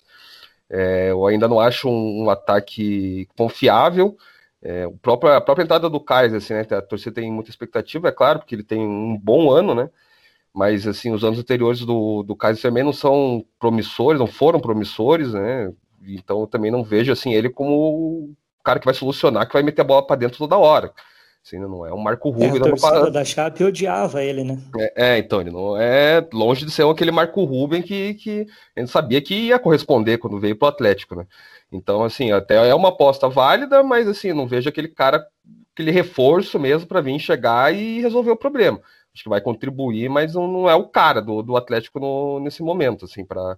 é, 0.69 1.11
eu 1.11 1.25
ainda 1.27 1.47
não 1.47 1.59
acho 1.59 1.89
um, 1.89 2.23
um 2.25 2.29
ataque 2.29 3.27
confiável. 3.37 4.17
É, 4.61 4.87
o 4.87 4.97
próprio, 4.97 5.33
a 5.33 5.41
própria 5.41 5.63
entrada 5.65 5.89
do 5.89 5.99
Kaiser, 5.99 6.37
assim, 6.37 6.53
né, 6.53 6.65
a 6.71 6.81
torcida 6.81 7.15
tem 7.15 7.31
muita 7.31 7.49
expectativa, 7.49 8.07
é 8.07 8.11
claro, 8.11 8.39
porque 8.39 8.55
ele 8.55 8.63
tem 8.63 8.79
um 8.79 9.17
bom 9.17 9.51
ano, 9.51 9.75
né? 9.75 9.89
Mas, 10.53 10.87
assim, 10.87 11.11
os 11.11 11.23
anos 11.23 11.39
anteriores 11.39 11.81
do, 11.81 12.23
do 12.23 12.35
Kaiser 12.35 12.61
também 12.61 12.83
não 12.83 12.93
são 12.93 13.45
promissores, 13.59 14.19
não 14.19 14.27
foram 14.27 14.59
promissores, 14.59 15.33
né? 15.33 15.73
Então 16.07 16.41
eu 16.41 16.47
também 16.47 16.71
não 16.71 16.83
vejo 16.83 17.11
assim 17.11 17.33
ele 17.33 17.49
como 17.49 17.73
o 17.73 18.35
cara 18.63 18.79
que 18.79 18.85
vai 18.85 18.93
solucionar, 18.93 19.47
que 19.47 19.53
vai 19.53 19.63
meter 19.63 19.81
a 19.81 19.85
bola 19.85 20.05
para 20.05 20.15
dentro 20.15 20.37
toda 20.37 20.57
hora. 20.57 20.91
Assim, 21.45 21.59
não 21.59 21.85
é 21.85 21.93
um 21.93 21.97
Marco 21.97 22.29
Rubio. 22.29 22.55
É, 22.55 22.67
a 22.67 22.71
torcida 22.71 23.11
da 23.11 23.25
Chape 23.25 23.65
odiava 23.65 24.23
ele, 24.23 24.45
né? 24.45 24.57
É, 24.77 24.93
é, 25.07 25.17
então, 25.17 25.41
ele 25.41 25.51
não 25.51 25.75
é 25.75 26.25
longe 26.31 26.65
de 26.65 26.71
ser 26.71 26.87
aquele 26.87 27.11
Marco 27.11 27.43
Rubio 27.43 27.83
que, 27.83 28.13
que 28.13 28.47
a 28.75 28.79
gente 28.79 28.89
sabia 28.89 29.21
que 29.21 29.35
ia 29.35 29.59
corresponder 29.59 30.17
quando 30.17 30.39
veio 30.39 30.55
pro 30.55 30.69
Atlético, 30.69 31.15
né? 31.15 31.27
Então, 31.69 32.01
assim, 32.01 32.31
até 32.31 32.55
é 32.69 32.73
uma 32.73 32.89
aposta 32.89 33.27
válida, 33.27 33.83
mas 33.83 34.07
assim, 34.07 34.31
não 34.31 34.47
vejo 34.47 34.69
aquele 34.69 34.87
cara, 34.87 35.25
aquele 35.73 35.91
reforço 35.91 36.57
mesmo 36.57 36.87
para 36.87 37.01
vir 37.01 37.19
chegar 37.19 37.75
e 37.75 37.99
resolver 37.99 38.31
o 38.31 38.37
problema. 38.37 38.79
Acho 39.13 39.23
que 39.23 39.29
vai 39.29 39.41
contribuir, 39.41 40.09
mas 40.09 40.35
não, 40.35 40.47
não 40.47 40.69
é 40.69 40.75
o 40.75 40.87
cara 40.87 41.21
do, 41.21 41.41
do 41.43 41.57
Atlético 41.57 41.99
no, 41.99 42.39
nesse 42.39 42.63
momento, 42.63 43.03
assim, 43.03 43.25
para 43.25 43.57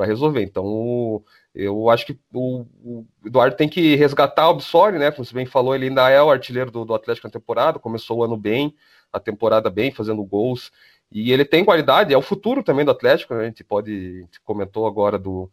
resolver. 0.00 0.42
Então, 0.42 1.22
eu 1.54 1.90
acho 1.90 2.06
que 2.06 2.18
o, 2.32 2.66
o, 2.82 3.06
Eduardo 3.24 3.56
tem 3.56 3.68
que 3.68 3.94
resgatar 3.96 4.48
o 4.48 4.54
Bissoli, 4.54 4.98
né? 4.98 5.10
Como 5.10 5.24
você 5.24 5.34
bem 5.34 5.46
falou, 5.46 5.74
ele 5.74 5.88
ainda 5.88 6.08
é 6.08 6.22
o 6.22 6.30
artilheiro 6.30 6.70
do, 6.70 6.84
do, 6.84 6.94
Atlético 6.94 7.26
na 7.26 7.32
temporada, 7.32 7.78
começou 7.78 8.18
o 8.18 8.24
ano 8.24 8.36
bem, 8.36 8.74
a 9.12 9.20
temporada 9.20 9.68
bem, 9.70 9.90
fazendo 9.90 10.24
gols. 10.24 10.72
E 11.10 11.30
ele 11.32 11.44
tem 11.44 11.64
qualidade, 11.64 12.14
é 12.14 12.16
o 12.16 12.22
futuro 12.22 12.62
também 12.62 12.84
do 12.84 12.90
Atlético, 12.90 13.34
né? 13.34 13.42
A 13.42 13.46
gente 13.46 13.62
pode, 13.62 13.92
a 13.92 14.20
gente 14.22 14.40
comentou 14.40 14.86
agora 14.86 15.18
do, 15.18 15.50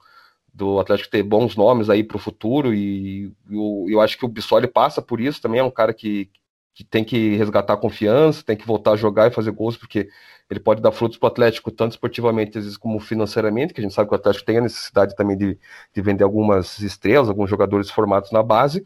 do 0.53 0.79
Atlético 0.79 1.09
ter 1.09 1.23
bons 1.23 1.55
nomes 1.55 1.89
aí 1.89 2.03
para 2.03 2.17
o 2.17 2.19
futuro, 2.19 2.73
e 2.73 3.33
eu, 3.49 3.85
eu 3.89 4.01
acho 4.01 4.17
que 4.17 4.25
o 4.25 4.29
Bissoli 4.29 4.67
passa 4.67 5.01
por 5.01 5.19
isso 5.19 5.41
também, 5.41 5.59
é 5.59 5.63
um 5.63 5.71
cara 5.71 5.93
que, 5.93 6.29
que 6.73 6.83
tem 6.83 7.03
que 7.03 7.35
resgatar 7.35 7.73
a 7.73 7.77
confiança, 7.77 8.43
tem 8.43 8.55
que 8.55 8.65
voltar 8.65 8.91
a 8.93 8.95
jogar 8.95 9.27
e 9.27 9.33
fazer 9.33 9.51
gols, 9.51 9.75
porque 9.75 10.09
ele 10.49 10.59
pode 10.59 10.81
dar 10.81 10.91
frutos 10.91 11.17
para 11.17 11.27
o 11.27 11.31
Atlético, 11.31 11.71
tanto 11.71 11.91
esportivamente, 11.91 12.57
às 12.57 12.63
vezes, 12.63 12.77
como 12.77 12.99
financeiramente, 12.99 13.73
que 13.73 13.79
a 13.79 13.83
gente 13.83 13.93
sabe 13.93 14.09
que 14.09 14.15
o 14.15 14.17
Atlético 14.17 14.45
tem 14.45 14.57
a 14.57 14.61
necessidade 14.61 15.15
também 15.15 15.37
de, 15.37 15.59
de 15.93 16.01
vender 16.01 16.23
algumas 16.23 16.79
estrelas, 16.79 17.29
alguns 17.29 17.49
jogadores 17.49 17.91
formados 17.91 18.31
na 18.31 18.41
base. 18.41 18.85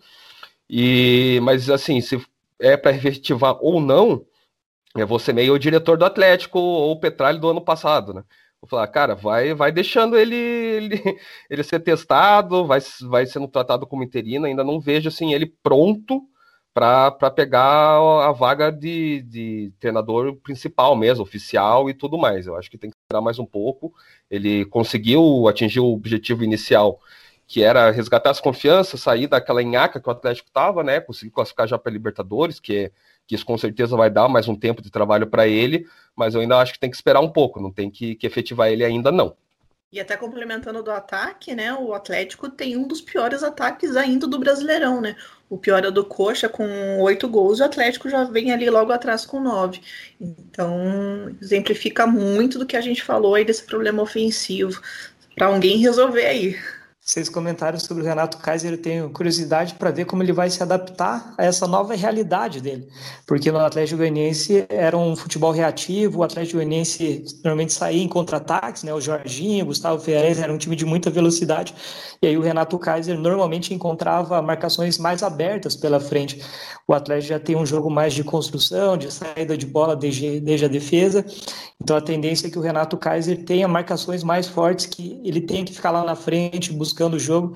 E, 0.70 1.40
mas 1.44 1.70
assim, 1.70 2.02
se 2.02 2.22
é 2.60 2.76
para 2.76 2.92
efetivar 2.92 3.58
ou 3.62 3.80
não, 3.80 4.26
é 4.96 5.06
você 5.06 5.34
meio 5.34 5.54
o 5.54 5.60
diretor 5.60 5.98
do 5.98 6.06
Atlético 6.06 6.60
ou 6.60 6.92
o 6.92 7.00
Petralho 7.00 7.40
do 7.40 7.50
ano 7.50 7.62
passado, 7.62 8.14
né? 8.14 8.24
Vou 8.62 8.70
falar, 8.70 8.88
cara, 8.88 9.16
vai, 9.16 9.54
vai 9.54 9.72
deixando 9.72 10.18
ele, 10.18 10.36
ele, 10.36 11.02
ele 11.50 11.64
ser 11.64 11.80
testado, 11.82 12.66
vai, 12.66 12.80
vai 13.02 13.26
sendo 13.26 13.48
tratado 13.48 13.86
como 13.86 14.04
interino. 14.04 14.46
Ainda 14.46 14.64
não 14.64 14.80
vejo 14.80 15.10
assim 15.10 15.34
ele 15.34 15.46
pronto 15.62 16.22
para 16.74 17.30
pegar 17.30 18.00
a 18.28 18.32
vaga 18.32 18.72
de, 18.72 19.22
de 19.22 19.72
treinador 19.80 20.36
principal 20.38 20.96
mesmo, 20.96 21.24
oficial 21.24 21.90
e 21.90 21.94
tudo 21.94 22.18
mais. 22.18 22.48
Eu 22.48 22.56
acho 22.56 22.70
que 22.70 22.78
tem 22.78 22.90
que 22.90 22.96
esperar 22.96 23.22
mais 23.22 23.38
um 23.38 23.46
pouco. 23.46 23.94
Ele 24.30 24.66
conseguiu 24.66 25.48
atingir 25.48 25.80
o 25.80 25.94
objetivo 25.94 26.44
inicial, 26.44 27.00
que 27.46 27.62
era 27.62 27.92
resgatar 27.92 28.32
as 28.32 28.42
confianças, 28.42 29.02
sair 29.02 29.28
daquela 29.28 29.62
enhaca 29.62 30.00
que 30.00 30.08
o 30.08 30.12
Atlético 30.12 30.50
estava, 30.50 30.84
né? 30.84 31.00
Conseguir 31.00 31.32
classificar 31.32 31.68
já 31.68 31.78
para 31.78 31.92
Libertadores, 31.92 32.60
que, 32.60 32.92
que 33.28 33.36
isso 33.36 33.46
com 33.46 33.58
certeza 33.58 33.96
vai 33.96 34.10
dar 34.10 34.28
mais 34.28 34.48
um 34.48 34.56
tempo 34.56 34.82
de 34.82 34.90
trabalho 34.90 35.28
para 35.28 35.48
ele, 35.48 35.86
mas 36.16 36.34
eu 36.34 36.42
ainda 36.42 36.58
acho 36.58 36.74
que 36.74 36.80
tem 36.80 36.90
que 36.90 36.96
esperar 36.96 37.20
um 37.20 37.30
pouco, 37.30 37.62
não 37.62 37.72
tem 37.72 37.92
que, 37.92 38.16
que 38.16 38.26
efetivar 38.26 38.70
ele 38.70 38.84
ainda 38.84 39.12
não. 39.12 39.36
E 39.94 40.00
até 40.00 40.18
complementando 40.18 40.82
do 40.82 40.90
ataque, 40.90 41.54
né? 41.54 41.72
O 41.72 41.94
Atlético 41.94 42.50
tem 42.50 42.76
um 42.76 42.88
dos 42.88 43.00
piores 43.00 43.44
ataques 43.44 43.96
ainda 43.96 44.26
do 44.26 44.40
Brasileirão, 44.40 45.00
né? 45.00 45.16
O 45.54 45.58
pior 45.60 45.86
é 45.86 45.92
do 45.92 46.04
Coxa 46.04 46.50
com 46.50 47.00
oito 47.02 47.28
gols, 47.28 47.60
o 47.60 47.64
Atlético 47.64 48.10
já 48.10 48.24
vem 48.24 48.52
ali 48.52 48.68
logo 48.72 48.92
atrás 48.92 49.24
com 49.24 49.40
nove. 49.40 49.82
Então, 50.20 51.30
exemplifica 51.40 52.08
muito 52.08 52.58
do 52.58 52.66
que 52.66 52.76
a 52.76 52.82
gente 52.82 53.04
falou 53.04 53.36
aí 53.36 53.46
desse 53.46 53.64
problema 53.64 54.02
ofensivo. 54.02 54.82
Para 55.36 55.46
alguém 55.46 55.78
resolver 55.78 56.26
aí. 56.26 56.58
Vocês 57.06 57.28
comentaram 57.28 57.78
sobre 57.78 58.02
o 58.02 58.06
Renato 58.06 58.38
Kaiser, 58.38 58.72
eu 58.72 58.82
tenho 58.82 59.10
curiosidade 59.10 59.74
para 59.74 59.92
ver 59.92 60.06
como 60.06 60.24
ele 60.24 60.32
vai 60.32 60.50
se 60.50 60.64
adaptar 60.64 61.34
a 61.38 61.44
essa 61.44 61.68
nova 61.68 61.94
realidade 61.96 62.62
dele. 62.62 62.88
Porque 63.28 63.52
no 63.52 63.60
Atlético 63.60 63.98
Goianiense 63.98 64.66
era 64.70 64.98
um 64.98 65.14
futebol 65.14 65.52
reativo, 65.52 66.20
o 66.20 66.24
Atlético 66.24 66.60
Goianiense 66.60 67.26
normalmente 67.44 67.74
saía 67.74 68.02
em 68.02 68.08
contra-ataques, 68.08 68.84
né? 68.84 68.94
O 68.94 69.02
Jorginho, 69.02 69.66
o 69.66 69.68
Gustavo 69.68 70.02
Ferreira 70.02 70.44
era 70.44 70.54
um 70.54 70.58
time 70.58 70.78
de 70.78 70.86
muita 70.86 71.10
velocidade. 71.10 71.76
E 72.22 72.28
aí 72.28 72.38
o 72.38 72.42
Renato 72.42 72.80
Kaiser 72.80 73.20
normalmente 73.20 73.74
encontrava 73.74 74.42
marcações 74.42 74.98
mais 74.98 75.24
abertas 75.24 75.76
pela 75.76 76.00
frente. 76.00 76.42
O 76.88 76.94
Atlético 76.94 77.34
já 77.34 77.40
tem 77.40 77.58
um 77.58 77.66
jogo 77.66 77.90
mais 77.90 78.14
de 78.14 78.24
construção, 78.24 78.98
de 78.98 79.12
saída 79.12 79.58
de 79.58 79.66
bola 79.66 79.94
desde, 79.94 80.40
desde 80.40 80.66
a 80.66 80.70
defesa. 80.70 81.26
Então 81.82 81.98
a 81.98 82.02
tendência 82.02 82.48
é 82.48 82.50
que 82.50 82.58
o 82.58 82.62
Renato 82.62 82.96
Kaiser 82.96 83.44
tenha 83.44 83.68
marcações 83.68 84.24
mais 84.24 84.48
fortes, 84.48 84.86
que 84.86 85.20
ele 85.26 85.42
tenha 85.42 85.66
que 85.66 85.74
ficar 85.74 85.92
lá 85.92 86.06
na 86.06 86.16
frente, 86.16 86.72
buscando 86.72 86.93
o 87.16 87.20
jogo. 87.20 87.54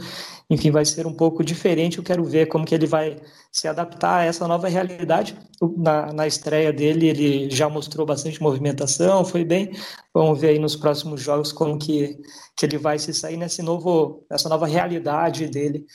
Enfim, 0.50 0.72
vai 0.72 0.86
ser 0.86 1.06
um 1.06 1.14
pouco 1.14 1.44
diferente. 1.44 1.98
Eu 1.98 2.04
quero 2.04 2.24
ver 2.24 2.48
como 2.48 2.66
que 2.66 2.74
ele 2.74 2.88
vai 2.88 3.18
se 3.52 3.68
adaptar 3.68 4.20
a 4.20 4.24
essa 4.26 4.48
nova 4.48 4.68
realidade. 4.68 5.38
Na, 5.78 6.14
na 6.14 6.28
estreia 6.28 6.72
dele, 6.72 7.08
ele 7.10 7.50
já 7.50 7.68
mostrou 7.68 8.06
bastante 8.06 8.42
movimentação, 8.42 9.26
foi 9.26 9.44
bem. 9.44 9.72
Vamos 10.14 10.40
ver 10.40 10.50
aí 10.50 10.60
nos 10.60 10.76
próximos 10.76 11.22
jogos 11.22 11.52
como 11.52 11.78
que, 11.78 12.18
que 12.56 12.66
ele 12.66 12.78
vai 12.78 12.98
se 12.98 13.14
sair 13.14 13.38
nesse 13.38 13.62
novo, 13.62 14.26
nessa 14.32 14.48
nova 14.48 14.66
realidade 14.66 15.48
dele. 15.48 15.86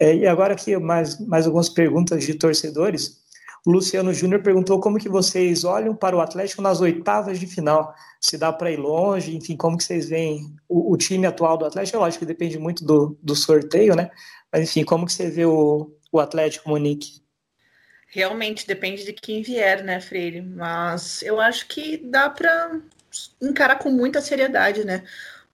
É, 0.00 0.16
e 0.16 0.26
agora 0.26 0.54
aqui 0.54 0.76
mais, 0.76 1.18
mais 1.26 1.46
algumas 1.46 1.68
perguntas 1.68 2.24
de 2.24 2.34
torcedores. 2.34 3.21
Luciano 3.64 4.12
Júnior 4.12 4.42
perguntou 4.42 4.80
como 4.80 4.98
que 4.98 5.08
vocês 5.08 5.62
olham 5.62 5.94
para 5.94 6.16
o 6.16 6.20
Atlético 6.20 6.60
nas 6.60 6.80
oitavas 6.80 7.38
de 7.38 7.46
final. 7.46 7.94
Se 8.20 8.36
dá 8.36 8.52
para 8.52 8.72
ir 8.72 8.76
longe, 8.76 9.36
enfim, 9.36 9.56
como 9.56 9.76
que 9.76 9.84
vocês 9.84 10.08
veem 10.08 10.54
o, 10.68 10.92
o, 10.92 10.96
time 10.96 11.26
atual 11.26 11.56
do 11.56 11.64
Atlético? 11.64 11.98
Lógico 11.98 12.20
que 12.20 12.26
depende 12.26 12.58
muito 12.58 12.84
do, 12.84 13.16
do 13.22 13.36
sorteio, 13.36 13.94
né? 13.94 14.10
Mas 14.52 14.62
enfim, 14.62 14.84
como 14.84 15.06
que 15.06 15.12
você 15.12 15.30
vê 15.30 15.46
o, 15.46 15.96
o 16.10 16.18
Atlético, 16.18 16.68
Monique? 16.68 17.22
Realmente 18.08 18.66
depende 18.66 19.04
de 19.04 19.12
quem 19.12 19.42
vier, 19.42 19.82
né, 19.84 20.00
Freire? 20.00 20.42
Mas 20.42 21.22
eu 21.22 21.40
acho 21.40 21.66
que 21.68 21.96
dá 21.96 22.28
para 22.28 22.80
encarar 23.40 23.78
com 23.78 23.90
muita 23.90 24.20
seriedade, 24.20 24.84
né? 24.84 25.04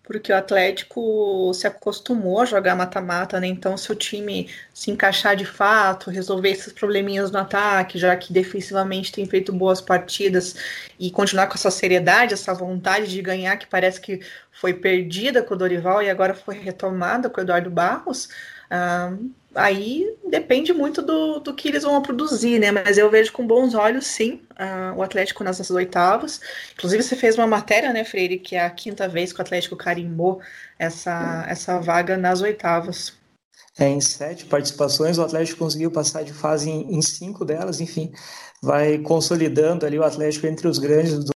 Porque 0.09 0.33
o 0.33 0.37
Atlético 0.37 1.53
se 1.53 1.67
acostumou 1.67 2.41
a 2.41 2.47
jogar 2.47 2.75
mata-mata, 2.75 3.39
né? 3.39 3.47
Então, 3.47 3.77
se 3.77 3.93
o 3.93 3.95
time 3.95 4.49
se 4.73 4.91
encaixar 4.91 5.37
de 5.37 5.45
fato, 5.45 6.11
resolver 6.11 6.49
esses 6.49 6.73
probleminhas 6.73 7.31
no 7.31 7.39
ataque, 7.39 7.99
já 7.99 8.17
que 8.17 8.33
defensivamente 8.33 9.13
tem 9.13 9.27
feito 9.27 9.53
boas 9.53 9.83
partidas 9.83 10.57
e 10.99 11.11
continuar 11.11 11.47
com 11.47 11.57
essa 11.57 11.71
seriedade, 11.71 12.33
essa 12.33 12.55
vontade 12.55 13.09
de 13.09 13.21
ganhar, 13.21 13.59
que 13.59 13.67
parece 13.67 14.01
que 14.01 14.21
foi 14.51 14.73
perdida 14.73 15.43
com 15.43 15.53
o 15.53 15.59
Dorival 15.59 16.03
e 16.03 16.09
agora 16.09 16.33
foi 16.35 16.55
retomada 16.59 17.29
com 17.29 17.39
o 17.39 17.45
Eduardo 17.45 17.71
Barros, 17.71 18.31
ah, 18.71 19.15
aí 19.59 20.17
depende 20.29 20.73
muito 20.73 21.03
do, 21.03 21.41
do 21.41 21.55
que 21.55 21.69
eles 21.69 21.83
vão 21.83 22.01
produzir, 22.01 22.59
né? 22.59 22.71
Mas 22.71 22.97
eu 22.97 23.11
vejo 23.11 23.33
com 23.33 23.47
bons 23.47 23.75
olhos, 23.75 24.07
sim, 24.07 24.41
uh, 24.53 24.97
o 24.97 25.03
Atlético 25.03 25.45
nas 25.45 25.71
oitavas. 25.71 26.41
Inclusive, 26.75 27.03
você 27.03 27.17
fez 27.17 27.37
uma 27.37 27.47
matéria, 27.47 27.93
né, 27.93 28.05
Freire, 28.05 28.39
que 28.39 28.57
é 28.57 28.65
a 28.65 28.71
quinta 28.71 29.09
vez 29.09 29.33
que 29.33 29.39
o 29.39 29.43
Atlético 29.43 29.77
carimbou 29.77 30.41
essa, 30.79 31.45
essa 31.49 31.79
vaga 31.79 32.17
nas 32.17 32.41
oitavas. 32.41 33.13
É, 33.79 33.89
em 33.89 34.01
sete 34.01 34.45
participações, 34.45 35.19
o 35.19 35.23
Atlético 35.23 35.59
conseguiu 35.59 35.91
passar 35.91 36.25
de 36.25 36.33
fase 36.33 36.69
em, 36.71 36.97
em 36.97 37.03
cinco 37.03 37.45
delas, 37.45 37.81
enfim, 37.81 38.13
vai 38.63 38.99
consolidando 38.99 39.87
ali 39.87 39.99
o 39.99 40.05
Atlético 40.05 40.47
entre 40.47 40.67
os 40.67 40.79
grandes 40.79 41.25
do 41.25 41.31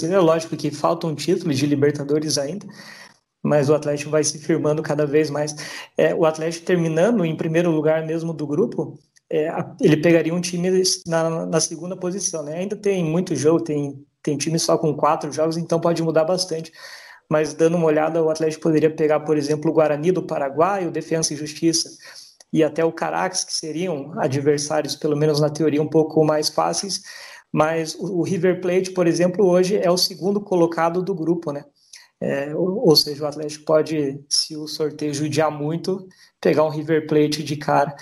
é 0.00 0.18
lógico 0.18 0.56
que 0.56 0.70
faltam 0.70 1.12
títulos 1.14 1.58
de 1.58 1.66
Libertadores 1.66 2.38
ainda, 2.38 2.64
mas 3.42 3.68
o 3.68 3.74
Atlético 3.74 4.10
vai 4.10 4.24
se 4.24 4.38
firmando 4.38 4.82
cada 4.82 5.06
vez 5.06 5.30
mais. 5.30 5.54
É, 5.96 6.14
o 6.14 6.24
Atlético 6.24 6.66
terminando 6.66 7.24
em 7.24 7.36
primeiro 7.36 7.70
lugar 7.70 8.04
mesmo 8.06 8.32
do 8.32 8.46
grupo, 8.46 8.98
é, 9.30 9.48
ele 9.80 9.96
pegaria 9.96 10.34
um 10.34 10.40
time 10.40 10.70
na, 11.06 11.46
na, 11.46 11.60
segunda 11.60 11.96
posição. 11.96 12.42
Né? 12.42 12.58
Ainda 12.58 12.76
tem 12.76 13.04
muito 13.04 13.36
jogo, 13.36 13.62
tem, 13.62 14.04
tem 14.22 14.36
time 14.36 14.58
só 14.58 14.78
com 14.78 14.94
quatro 14.94 15.30
jogos, 15.32 15.56
então 15.56 15.80
pode 15.80 16.02
mudar 16.02 16.24
bastante. 16.24 16.72
Mas 17.30 17.52
dando 17.52 17.76
uma 17.76 17.86
olhada, 17.86 18.22
o 18.22 18.30
Atlético 18.30 18.62
poderia 18.62 18.90
pegar, 18.94 19.20
por 19.20 19.36
exemplo, 19.36 19.70
o 19.70 19.74
Guarani 19.74 20.10
do 20.12 20.22
Paraguai, 20.22 20.86
o 20.86 20.90
Defensa 20.90 21.34
e 21.34 21.36
Justiça, 21.36 21.90
e 22.50 22.64
até 22.64 22.82
o 22.82 22.92
Caracas, 22.92 23.44
que 23.44 23.52
seriam 23.52 24.18
adversários, 24.18 24.96
pelo 24.96 25.16
menos 25.16 25.38
na 25.38 25.50
teoria, 25.50 25.82
um 25.82 25.88
pouco 25.88 26.24
mais 26.24 26.48
fáceis. 26.48 27.02
Mas 27.52 27.94
o, 27.94 28.20
o 28.20 28.22
River 28.22 28.62
Plate, 28.62 28.92
por 28.92 29.06
exemplo, 29.06 29.46
hoje 29.46 29.76
é 29.76 29.90
o 29.90 29.98
segundo 29.98 30.40
colocado 30.40 31.02
do 31.02 31.14
grupo, 31.14 31.52
né? 31.52 31.64
É, 32.20 32.54
ou, 32.54 32.88
ou, 32.88 32.96
seja, 32.96 33.24
o 33.24 33.26
Atlético 33.26 33.64
pode, 33.64 34.20
se 34.28 34.56
o 34.56 34.66
sorteio 34.66 35.14
judiar 35.14 35.50
muito, 35.50 36.08
pegar 36.40 36.64
um 36.64 36.70
River 36.70 37.06
Plate 37.06 37.42
de 37.44 37.56
cara. 37.56 37.94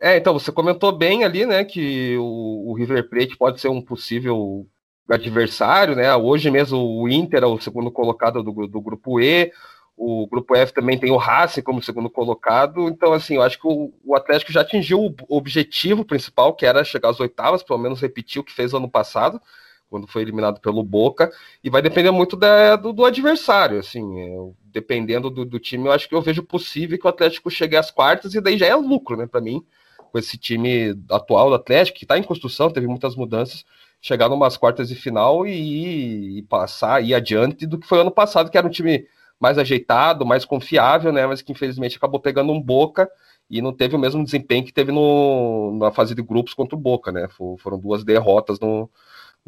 É, 0.00 0.16
então 0.16 0.32
você 0.32 0.50
comentou 0.50 0.96
bem 0.96 1.24
ali, 1.24 1.44
né, 1.44 1.64
que 1.64 2.16
o, 2.18 2.70
o 2.70 2.74
River 2.74 3.08
Plate 3.10 3.36
pode 3.36 3.60
ser 3.60 3.68
um 3.68 3.82
possível 3.82 4.66
adversário, 5.08 5.96
né? 5.96 6.14
Hoje 6.14 6.50
mesmo 6.50 6.78
o 6.78 7.08
Inter 7.08 7.42
é 7.42 7.46
o 7.46 7.60
segundo 7.60 7.90
colocado 7.90 8.42
do, 8.42 8.66
do 8.66 8.80
grupo 8.80 9.20
E, 9.20 9.50
o 9.96 10.26
grupo 10.28 10.54
F 10.54 10.72
também 10.72 10.96
tem 10.98 11.10
o 11.10 11.16
Racing 11.16 11.62
como 11.62 11.82
segundo 11.82 12.08
colocado. 12.08 12.88
Então, 12.88 13.12
assim, 13.12 13.34
eu 13.34 13.42
acho 13.42 13.58
que 13.58 13.66
o, 13.66 13.92
o, 14.04 14.14
Atlético 14.14 14.52
já 14.52 14.60
atingiu 14.60 15.00
o 15.28 15.36
objetivo 15.36 16.04
principal, 16.04 16.54
que 16.54 16.64
era 16.64 16.84
chegar 16.84 17.10
às 17.10 17.18
oitavas, 17.18 17.62
pelo 17.62 17.80
menos 17.80 18.00
repetir 18.00 18.40
o 18.40 18.44
que 18.44 18.52
fez 18.52 18.72
ano 18.72 18.88
passado 18.88 19.40
quando 19.88 20.06
foi 20.06 20.22
eliminado 20.22 20.60
pelo 20.60 20.82
Boca, 20.82 21.30
e 21.62 21.70
vai 21.70 21.82
depender 21.82 22.10
muito 22.10 22.36
da, 22.36 22.76
do, 22.76 22.92
do, 22.92 23.04
adversário, 23.04 23.78
assim, 23.78 24.20
é, 24.20 24.36
dependendo 24.64 25.30
do, 25.30 25.44
do, 25.44 25.58
time, 25.58 25.86
eu 25.86 25.92
acho 25.92 26.08
que 26.08 26.14
eu 26.14 26.22
vejo 26.22 26.42
possível 26.42 26.98
que 26.98 27.06
o 27.06 27.10
Atlético 27.10 27.50
chegue 27.50 27.76
às 27.76 27.90
quartas, 27.90 28.34
e 28.34 28.40
daí 28.40 28.58
já 28.58 28.66
é 28.66 28.74
lucro, 28.74 29.16
né, 29.16 29.26
para 29.26 29.40
mim, 29.40 29.64
com 30.12 30.18
esse 30.18 30.38
time 30.38 30.94
atual 31.10 31.48
do 31.48 31.54
Atlético, 31.54 31.98
que 31.98 32.04
está 32.04 32.18
em 32.18 32.22
construção, 32.22 32.70
teve 32.70 32.86
muitas 32.86 33.16
mudanças, 33.16 33.64
chegar 34.00 34.28
numas 34.28 34.56
quartas 34.56 34.88
de 34.88 34.94
final 34.94 35.46
e, 35.46 36.38
e 36.38 36.42
passar, 36.42 37.02
ir 37.02 37.14
adiante 37.14 37.66
do 37.66 37.78
que 37.78 37.86
foi 37.86 38.00
ano 38.00 38.10
passado, 38.10 38.50
que 38.50 38.58
era 38.58 38.66
um 38.66 38.70
time 38.70 39.06
mais 39.40 39.58
ajeitado, 39.58 40.26
mais 40.26 40.44
confiável, 40.44 41.12
né, 41.12 41.26
mas 41.26 41.42
que 41.42 41.52
infelizmente 41.52 41.96
acabou 41.96 42.20
pegando 42.20 42.52
um 42.52 42.60
Boca, 42.60 43.10
e 43.50 43.62
não 43.62 43.72
teve 43.72 43.96
o 43.96 43.98
mesmo 43.98 44.22
desempenho 44.22 44.64
que 44.64 44.72
teve 44.72 44.92
no, 44.92 45.76
na 45.78 45.90
fase 45.90 46.14
de 46.14 46.22
grupos 46.22 46.52
contra 46.52 46.76
o 46.76 46.80
Boca, 46.80 47.10
né? 47.10 47.26
Foram 47.58 47.78
duas 47.78 48.04
derrotas 48.04 48.60
no, 48.60 48.90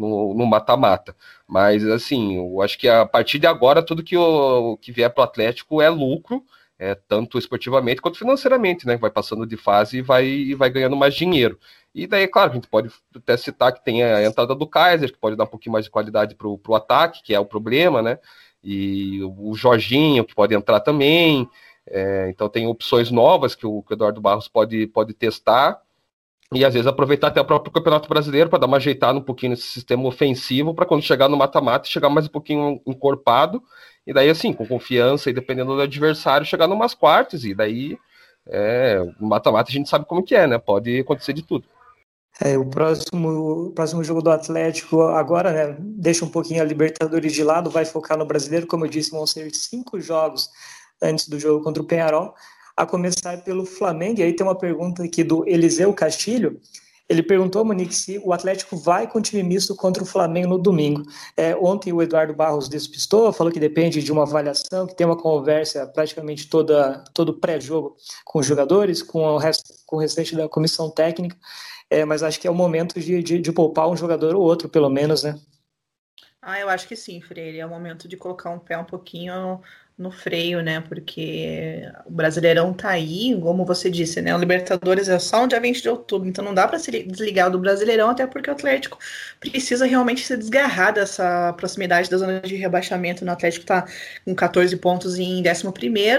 no 0.09 0.47
mata-mata. 0.47 1.15
Mas, 1.47 1.85
assim, 1.87 2.37
eu 2.37 2.63
acho 2.63 2.79
que 2.79 2.89
a 2.89 3.05
partir 3.05 3.39
de 3.39 3.47
agora, 3.47 3.83
tudo 3.83 4.03
que, 4.03 4.17
o, 4.17 4.77
que 4.79 4.93
vier 4.93 5.11
para 5.11 5.23
o 5.23 5.25
Atlético 5.25 5.83
é 5.83 5.89
lucro, 5.89 6.45
é, 6.79 6.95
tanto 6.95 7.39
esportivamente 7.39 8.01
quanto 8.01 8.19
financeiramente, 8.19 8.87
né? 8.87 8.97
Vai 8.97 9.11
passando 9.11 9.47
de 9.47 9.57
fase 9.57 9.99
e 9.99 10.03
vai, 10.03 10.27
e 10.27 10.55
vai 10.55 10.71
ganhando 10.71 10.97
mais 10.97 11.15
dinheiro. 11.15 11.59
E 11.95 12.07
daí, 12.07 12.27
claro, 12.27 12.53
a 12.53 12.55
gente 12.55 12.69
pode 12.69 12.91
até 13.15 13.37
citar 13.37 13.73
que 13.73 13.85
tem 13.85 14.03
a 14.03 14.25
entrada 14.25 14.55
do 14.55 14.67
Kaiser, 14.67 15.13
que 15.13 15.19
pode 15.19 15.37
dar 15.37 15.45
um 15.45 15.49
pouquinho 15.49 15.73
mais 15.75 15.85
de 15.85 15.91
qualidade 15.91 16.35
para 16.35 16.49
o 16.49 16.75
ataque, 16.75 17.23
que 17.23 17.35
é 17.35 17.41
o 17.41 17.45
problema, 17.45 18.01
né? 18.01 18.19
E 18.63 19.21
o 19.23 19.55
Jorginho, 19.55 20.25
que 20.25 20.35
pode 20.35 20.55
entrar 20.55 20.81
também. 20.81 21.49
É, 21.87 22.29
então 22.31 22.49
tem 22.49 22.67
opções 22.67 23.11
novas 23.11 23.55
que 23.55 23.67
o, 23.67 23.83
que 23.83 23.93
o 23.93 23.95
Eduardo 23.95 24.21
Barros 24.21 24.49
pode, 24.49 24.87
pode 24.87 25.13
testar 25.13 25.81
e 26.53 26.65
às 26.65 26.75
vezes 26.75 26.87
aproveitar 26.87 27.29
até 27.29 27.41
o 27.41 27.45
próprio 27.45 27.73
Campeonato 27.73 28.09
Brasileiro 28.09 28.51
para 28.51 28.59
dar 28.59 28.67
uma 28.67 28.79
ajeitada 28.79 29.19
um 29.19 29.23
pouquinho 29.23 29.51
nesse 29.51 29.69
sistema 29.69 30.07
ofensivo 30.07 30.75
para 30.75 30.85
quando 30.85 31.03
chegar 31.03 31.29
no 31.29 31.37
mata-mata 31.37 31.89
chegar 31.89 32.11
mais 32.11 32.27
um 32.27 32.31
pouquinho 32.31 32.81
encorpado. 32.87 33.63
E 34.07 34.13
daí 34.13 34.29
assim 34.29 34.53
com 34.53 34.67
confiança 34.67 35.31
e 35.31 35.33
dependendo 35.33 35.75
do 35.75 35.81
adversário 35.81 36.47
chegar 36.47 36.67
numas 36.67 36.95
quartas. 36.95 37.45
E 37.45 37.55
daí 37.55 37.97
é, 38.49 39.01
o 39.21 39.27
mata-mata 39.27 39.71
a 39.71 39.73
gente 39.73 39.89
sabe 39.89 40.07
como 40.07 40.25
que 40.25 40.35
é, 40.35 40.47
né? 40.47 40.59
Pode 40.59 40.99
acontecer 41.01 41.33
de 41.33 41.43
tudo. 41.43 41.65
É, 42.41 42.57
o 42.57 42.65
próximo, 42.65 43.67
o 43.69 43.71
próximo 43.73 44.03
jogo 44.03 44.23
do 44.23 44.31
Atlético 44.31 45.03
agora, 45.03 45.53
né, 45.53 45.77
deixa 45.79 46.25
um 46.25 46.29
pouquinho 46.29 46.63
a 46.63 46.65
Libertadores 46.65 47.35
de 47.35 47.45
lado, 47.45 47.69
vai 47.69 47.85
focar 47.85 48.17
no 48.17 48.25
brasileiro, 48.25 48.67
como 48.67 48.87
eu 48.87 48.89
disse, 48.89 49.11
vão 49.11 49.27
ser 49.27 49.55
cinco 49.55 50.01
jogos 50.01 50.49
antes 51.03 51.29
do 51.29 51.39
jogo 51.39 51.63
contra 51.63 51.83
o 51.83 51.87
Penharol, 51.87 52.35
a 52.83 52.87
começar 52.87 53.43
pelo 53.43 53.65
Flamengo. 53.65 54.21
E 54.21 54.23
aí 54.23 54.33
tem 54.33 54.47
uma 54.47 54.57
pergunta 54.57 55.03
aqui 55.03 55.23
do 55.23 55.49
Eliseu 55.49 55.93
Castilho. 55.93 56.61
Ele 57.09 57.23
perguntou, 57.23 57.65
Monique, 57.65 57.95
se 57.95 58.21
o 58.25 58.33
Atlético 58.33 58.77
vai 58.77 59.07
com 59.07 59.21
time 59.21 59.43
misto 59.43 59.75
contra 59.75 60.03
o 60.03 60.07
Flamengo 60.07 60.49
no 60.49 60.59
domingo. 60.59 61.03
É, 61.37 61.57
ontem 61.57 61.93
o 61.93 62.01
Eduardo 62.01 62.33
Barros 62.33 62.69
despistou, 62.69 63.33
falou 63.33 63.53
que 63.53 63.59
depende 63.59 64.01
de 64.01 64.13
uma 64.13 64.23
avaliação, 64.23 64.87
que 64.87 64.95
tem 64.95 65.07
uma 65.07 65.17
conversa 65.17 65.87
praticamente 65.89 66.49
toda, 66.49 67.03
todo 67.13 67.35
pré-jogo 67.35 67.97
com 68.25 68.39
os 68.39 68.47
jogadores, 68.47 69.03
com 69.03 69.23
o, 69.23 69.39
resto, 69.39 69.75
com 69.87 69.97
o 69.97 69.99
restante 69.99 70.37
da 70.37 70.49
comissão 70.49 70.89
técnica 70.89 71.37
é, 71.91 72.05
mas 72.05 72.23
acho 72.23 72.41
que 72.41 72.47
é 72.47 72.51
o 72.51 72.55
momento 72.55 72.99
de, 73.01 73.21
de, 73.21 73.41
de, 73.41 73.53
poupar 73.53 73.89
um 73.89 73.97
jogador 73.97 74.37
ou 74.37 74.43
outro, 74.43 74.69
pelo 74.69 74.89
menos, 74.89 75.25
né? 75.25 75.39
Ah, 76.41 76.59
eu 76.59 76.71
acho 76.71 76.87
que 76.87 76.97
sim, 76.97 77.21
Freire. 77.21 77.59
É 77.59 77.67
o 77.67 77.69
momento 77.69 78.09
de 78.09 78.17
colocar 78.17 78.51
um 78.51 78.59
pé 78.59 78.79
um 78.79 78.85
pouquinho 78.85 79.61
no 80.01 80.11
freio, 80.11 80.63
né? 80.63 80.81
Porque 80.89 81.83
o 82.07 82.11
Brasileirão 82.11 82.73
tá 82.73 82.89
aí, 82.89 83.39
como 83.39 83.67
você 83.67 83.91
disse, 83.91 84.23
né? 84.23 84.35
O 84.35 84.39
Libertadores 84.39 85.11
é 85.11 85.19
só 85.19 85.43
no 85.43 85.49
dia 85.49 85.61
20 85.61 85.83
de 85.83 85.89
outubro, 85.91 86.27
então 86.27 86.43
não 86.43 86.55
dá 86.55 86.67
para 86.67 86.79
se 86.79 86.91
desligar 87.03 87.51
do 87.51 87.59
Brasileirão, 87.59 88.09
até 88.09 88.27
porque 88.27 88.49
o 88.49 88.53
Atlético 88.55 88.99
precisa 89.39 89.85
realmente 89.85 90.25
se 90.25 90.35
desgarrar 90.39 90.95
dessa 90.95 91.53
proximidade 91.53 92.09
da 92.09 92.17
zona 92.17 92.41
de 92.41 92.57
rebaixamento. 92.57 93.23
O 93.23 93.31
Atlético 93.31 93.67
tá 93.67 93.87
com 94.25 94.35
14 94.35 94.75
pontos 94.79 95.19
em 95.19 95.43
11, 95.47 95.67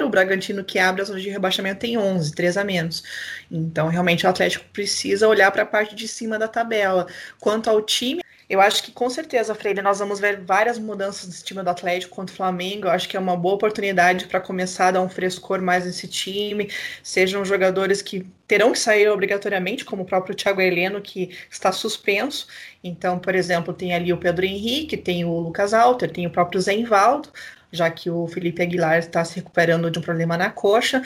o 0.06 0.10
Bragantino 0.10 0.64
que 0.64 0.78
abre 0.78 1.02
a 1.02 1.06
zona 1.06 1.20
de 1.20 1.30
rebaixamento 1.30 1.80
tem 1.80 1.98
11, 1.98 2.36
3 2.36 2.58
a 2.58 2.64
menos. 2.64 3.04
Então, 3.50 3.88
realmente 3.88 4.28
o 4.28 4.30
Atlético 4.30 4.64
precisa 4.72 5.28
olhar 5.28 5.52
para 5.52 5.64
a 5.64 5.66
parte 5.66 5.96
de 5.96 6.08
cima 6.08 6.38
da 6.38 6.48
tabela. 6.48 7.08
Quanto 7.40 7.68
ao 7.68 7.82
time, 7.82 8.22
eu 8.52 8.60
acho 8.60 8.84
que 8.84 8.92
com 8.92 9.10
certeza, 9.10 9.56
Freire, 9.56 9.82
nós 9.82 10.00
vamos 10.00 10.20
ver 10.20 10.42
várias 10.42 10.78
mudanças 10.78 11.30
do 11.30 11.46
time 11.46 11.64
do 11.64 11.70
Atlético 11.70 12.14
contra 12.14 12.34
o 12.34 12.36
Flamengo. 12.36 12.88
Eu 12.88 12.92
acho 12.92 13.08
que 13.08 13.16
é 13.16 13.20
uma 13.20 13.38
boa 13.38 13.56
oportunidade 13.56 14.26
para 14.26 14.42
começar 14.42 14.90
a 14.90 14.92
dar 14.92 15.02
um 15.02 15.08
frescor 15.08 15.62
mais 15.62 15.86
nesse 15.86 16.06
time. 16.06 16.70
Sejam 17.02 17.46
jogadores 17.46 18.02
que 18.02 18.28
terão 18.46 18.74
que 18.74 18.80
sair 18.80 19.08
obrigatoriamente, 19.08 19.86
como 19.86 20.04
o 20.04 20.06
próprio 20.06 20.36
Thiago 20.36 20.60
Heleno, 20.60 21.02
que 21.02 21.30
está 21.50 21.72
suspenso. 21.72 22.46
Então, 22.84 23.18
por 23.18 23.36
exemplo, 23.36 23.74
tem 23.74 23.94
ali 23.94 24.12
o 24.12 24.18
Pedro 24.18 24.46
Henrique, 24.46 24.98
tem 24.98 25.24
o 25.24 25.40
Lucas 25.40 25.74
Alter, 25.74 26.12
tem 26.12 26.28
o 26.28 26.32
próprio 26.32 26.60
Zé 26.60 26.74
Invaldo 26.74 27.30
já 27.72 27.90
que 27.90 28.10
o 28.10 28.28
Felipe 28.28 28.62
Aguilar 28.62 29.00
está 29.00 29.24
se 29.24 29.38
recuperando 29.38 29.90
de 29.90 29.98
um 29.98 30.02
problema 30.02 30.38
na 30.38 30.50
coxa. 30.50 31.02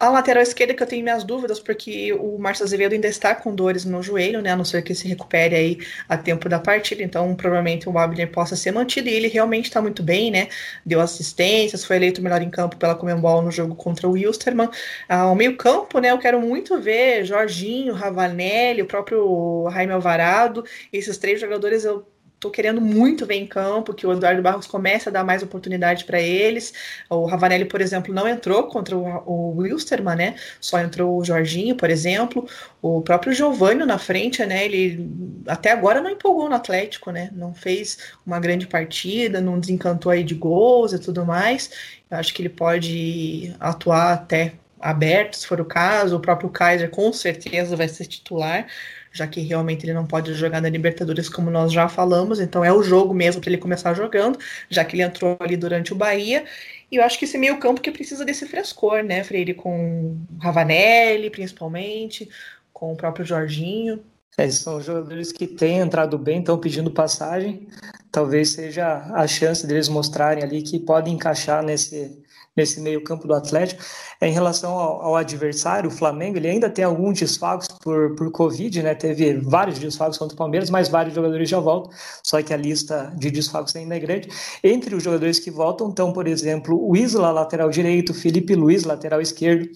A 0.00 0.08
lateral 0.08 0.42
esquerda 0.42 0.72
que 0.72 0.82
eu 0.82 0.86
tenho 0.86 1.02
minhas 1.04 1.24
dúvidas, 1.24 1.60
porque 1.60 2.10
o 2.14 2.38
Márcio 2.38 2.64
Azevedo 2.64 2.94
ainda 2.94 3.06
está 3.06 3.34
com 3.34 3.54
dores 3.54 3.84
no 3.84 4.02
joelho, 4.02 4.40
né? 4.40 4.50
A 4.50 4.56
não 4.56 4.64
ser 4.64 4.80
que 4.80 4.94
se 4.94 5.06
recupere 5.06 5.54
aí 5.54 5.78
a 6.08 6.16
tempo 6.16 6.48
da 6.48 6.58
partida. 6.58 7.02
Então, 7.02 7.34
provavelmente 7.36 7.86
o 7.86 7.92
Wagner 7.92 8.32
possa 8.32 8.56
ser 8.56 8.72
mantido. 8.72 9.10
E 9.10 9.12
ele 9.12 9.28
realmente 9.28 9.66
está 9.66 9.82
muito 9.82 10.02
bem, 10.02 10.30
né? 10.30 10.48
Deu 10.86 11.02
assistências, 11.02 11.84
foi 11.84 11.96
eleito 11.96 12.22
melhor 12.22 12.40
em 12.40 12.48
campo 12.48 12.78
pela 12.78 12.94
Comembol 12.94 13.42
no 13.42 13.50
jogo 13.50 13.74
contra 13.74 14.08
o 14.08 14.12
Wilstermann. 14.12 14.70
Ao 15.06 15.34
meio-campo, 15.34 15.98
né? 15.98 16.10
Eu 16.12 16.18
quero 16.18 16.40
muito 16.40 16.80
ver 16.80 17.26
Jorginho, 17.26 17.92
Ravanelli, 17.92 18.80
o 18.80 18.86
próprio 18.86 19.68
Jaime 19.70 19.92
Alvarado. 19.92 20.64
Esses 20.90 21.18
três 21.18 21.38
jogadores 21.38 21.84
eu 21.84 22.06
tô 22.40 22.50
querendo 22.50 22.80
muito 22.80 23.26
ver 23.26 23.34
em 23.34 23.46
campo, 23.46 23.92
que 23.92 24.06
o 24.06 24.12
Eduardo 24.12 24.40
Barros 24.40 24.66
comece 24.66 25.10
a 25.10 25.12
dar 25.12 25.22
mais 25.22 25.42
oportunidade 25.42 26.04
para 26.04 26.18
eles. 26.18 26.72
O 27.10 27.26
Ravanelli, 27.26 27.66
por 27.66 27.82
exemplo, 27.82 28.14
não 28.14 28.26
entrou 28.26 28.64
contra 28.64 28.96
o, 28.96 29.04
o 29.26 29.58
Wilstermann, 29.58 30.16
né? 30.16 30.34
Só 30.58 30.80
entrou 30.80 31.18
o 31.18 31.24
Jorginho, 31.24 31.76
por 31.76 31.90
exemplo. 31.90 32.48
O 32.80 33.02
próprio 33.02 33.34
Giovanni 33.34 33.84
na 33.84 33.98
frente, 33.98 34.44
né? 34.46 34.64
Ele 34.64 35.06
até 35.46 35.70
agora 35.70 36.00
não 36.00 36.08
empolgou 36.08 36.48
no 36.48 36.54
Atlético, 36.54 37.10
né? 37.10 37.28
Não 37.34 37.52
fez 37.52 37.98
uma 38.26 38.40
grande 38.40 38.66
partida, 38.66 39.38
não 39.40 39.60
desencantou 39.60 40.10
aí 40.10 40.24
de 40.24 40.34
gols 40.34 40.94
e 40.94 40.98
tudo 40.98 41.26
mais. 41.26 41.70
Eu 42.10 42.16
acho 42.16 42.32
que 42.32 42.40
ele 42.40 42.48
pode 42.48 43.54
atuar 43.60 44.14
até 44.14 44.54
aberto, 44.80 45.36
se 45.36 45.46
for 45.46 45.60
o 45.60 45.64
caso. 45.64 46.16
O 46.16 46.20
próprio 46.20 46.48
Kaiser 46.48 46.88
com 46.88 47.12
certeza 47.12 47.76
vai 47.76 47.86
ser 47.86 48.06
titular 48.06 48.66
já 49.12 49.26
que 49.26 49.40
realmente 49.40 49.84
ele 49.84 49.92
não 49.92 50.06
pode 50.06 50.32
jogar 50.34 50.60
na 50.60 50.68
Libertadores, 50.68 51.28
como 51.28 51.50
nós 51.50 51.72
já 51.72 51.88
falamos, 51.88 52.40
então 52.40 52.64
é 52.64 52.72
o 52.72 52.82
jogo 52.82 53.12
mesmo 53.12 53.40
para 53.40 53.50
ele 53.50 53.60
começar 53.60 53.94
jogando, 53.94 54.38
já 54.68 54.84
que 54.84 54.94
ele 54.94 55.02
entrou 55.02 55.36
ali 55.40 55.56
durante 55.56 55.92
o 55.92 55.96
Bahia. 55.96 56.44
E 56.90 56.96
eu 56.96 57.04
acho 57.04 57.18
que 57.18 57.24
esse 57.24 57.38
meio 57.38 57.58
campo 57.58 57.80
que 57.80 57.90
precisa 57.90 58.24
desse 58.24 58.46
frescor, 58.46 59.02
né, 59.02 59.22
Freire, 59.24 59.54
com 59.54 60.16
Ravanelli, 60.40 61.30
principalmente, 61.30 62.28
com 62.72 62.92
o 62.92 62.96
próprio 62.96 63.24
Jorginho. 63.24 64.02
É, 64.38 64.48
são 64.48 64.80
jogadores 64.80 65.32
que 65.32 65.46
têm 65.46 65.78
entrado 65.78 66.16
bem, 66.16 66.38
estão 66.38 66.58
pedindo 66.58 66.90
passagem. 66.90 67.68
Talvez 68.10 68.50
seja 68.50 69.04
a 69.14 69.26
chance 69.26 69.66
deles 69.66 69.88
mostrarem 69.88 70.42
ali 70.42 70.62
que 70.62 70.78
podem 70.78 71.14
encaixar 71.14 71.62
nesse, 71.62 72.18
nesse 72.60 72.80
meio-campo 72.80 73.26
do 73.26 73.34
Atlético. 73.34 73.82
É, 74.20 74.28
em 74.28 74.32
relação 74.32 74.72
ao, 74.72 75.02
ao, 75.02 75.16
adversário, 75.16 75.88
o 75.88 75.92
Flamengo, 75.92 76.36
ele 76.36 76.48
ainda 76.48 76.68
tem 76.68 76.84
alguns 76.84 77.18
desfalques 77.18 77.68
por, 77.82 78.14
por 78.14 78.30
Covid, 78.30 78.82
né? 78.82 78.94
Teve 78.94 79.34
vários 79.38 79.78
desfalques 79.78 80.18
contra 80.18 80.34
o 80.34 80.38
Palmeiras, 80.38 80.70
mas 80.70 80.88
vários 80.88 81.14
jogadores 81.14 81.48
já 81.48 81.58
voltam, 81.58 81.92
só 82.22 82.42
que 82.42 82.52
a 82.52 82.56
lista 82.56 83.12
de 83.16 83.30
desfalques 83.30 83.74
ainda 83.74 83.96
é 83.96 83.98
grande. 83.98 84.28
Entre 84.62 84.94
os 84.94 85.02
jogadores 85.02 85.38
que 85.38 85.50
voltam 85.50 85.88
estão, 85.88 86.12
por 86.12 86.26
exemplo, 86.26 86.78
o 86.78 86.96
Isla, 86.96 87.30
lateral 87.30 87.70
direito, 87.70 88.12
Felipe 88.12 88.54
Luiz, 88.54 88.84
lateral 88.84 89.20
esquerdo, 89.20 89.68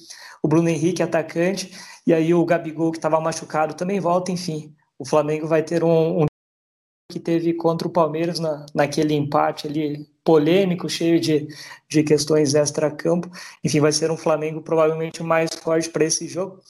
o 0.42 0.48
Bruno 0.48 0.68
Henrique, 0.68 1.02
atacante, 1.02 1.72
e 2.06 2.12
aí 2.12 2.34
o 2.34 2.44
Gabigol, 2.44 2.92
que 2.92 2.98
estava 2.98 3.18
machucado, 3.20 3.74
também 3.74 3.98
volta, 3.98 4.30
enfim. 4.30 4.74
O 4.98 5.06
Flamengo 5.06 5.46
vai 5.46 5.62
ter 5.62 5.82
um, 5.82 6.22
um 6.22 6.26
que 7.10 7.18
teve 7.18 7.54
contra 7.54 7.88
o 7.88 7.90
Palmeiras 7.90 8.38
na, 8.38 8.66
naquele 8.74 9.14
empate 9.14 9.66
ali 9.66 10.13
polêmico, 10.24 10.88
cheio 10.88 11.20
de, 11.20 11.46
de 11.86 12.02
questões 12.02 12.54
extra-campo. 12.54 13.30
Enfim, 13.62 13.78
vai 13.78 13.92
ser 13.92 14.10
um 14.10 14.16
Flamengo 14.16 14.62
provavelmente 14.62 15.22
mais 15.22 15.50
forte 15.54 15.90
para 15.90 16.04
esse 16.04 16.26
jogo. 16.26 16.60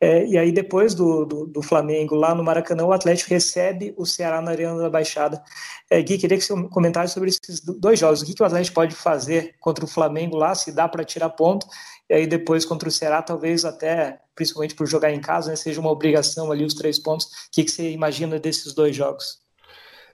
É, 0.00 0.24
e 0.26 0.38
aí, 0.38 0.50
depois 0.50 0.94
do, 0.94 1.26
do, 1.26 1.46
do, 1.46 1.62
Flamengo 1.62 2.14
lá 2.14 2.34
no 2.34 2.42
Maracanã, 2.42 2.84
o 2.84 2.92
Atlético 2.92 3.30
recebe 3.30 3.94
o 3.98 4.06
Ceará 4.06 4.40
na 4.40 4.50
Arena 4.50 4.78
da 4.78 4.88
Baixada. 4.88 5.42
É, 5.90 6.00
Gui, 6.00 6.16
queria 6.16 6.38
que 6.38 6.44
você 6.44 6.54
comentasse 6.68 7.12
sobre 7.12 7.28
esses 7.28 7.60
dois 7.60 8.00
jogos. 8.00 8.22
O 8.22 8.24
que, 8.24 8.34
que 8.34 8.42
o 8.42 8.46
Atlético 8.46 8.74
pode 8.74 8.94
fazer 8.94 9.54
contra 9.60 9.84
o 9.84 9.88
Flamengo 9.88 10.36
lá, 10.36 10.54
se 10.54 10.72
dá 10.72 10.88
para 10.88 11.04
tirar 11.04 11.28
ponto, 11.30 11.66
e 12.08 12.14
aí 12.14 12.26
depois 12.26 12.64
contra 12.64 12.88
o 12.88 12.92
Ceará, 12.92 13.20
talvez 13.20 13.64
até, 13.66 14.18
principalmente 14.34 14.74
por 14.74 14.86
jogar 14.86 15.12
em 15.12 15.20
casa, 15.20 15.50
né, 15.50 15.56
seja 15.56 15.80
uma 15.80 15.90
obrigação 15.90 16.50
ali 16.50 16.64
os 16.64 16.74
três 16.74 16.98
pontos. 16.98 17.26
O 17.26 17.30
que, 17.52 17.64
que 17.64 17.70
você 17.70 17.90
imagina 17.90 18.40
desses 18.40 18.72
dois 18.72 18.96
jogos? 18.96 19.42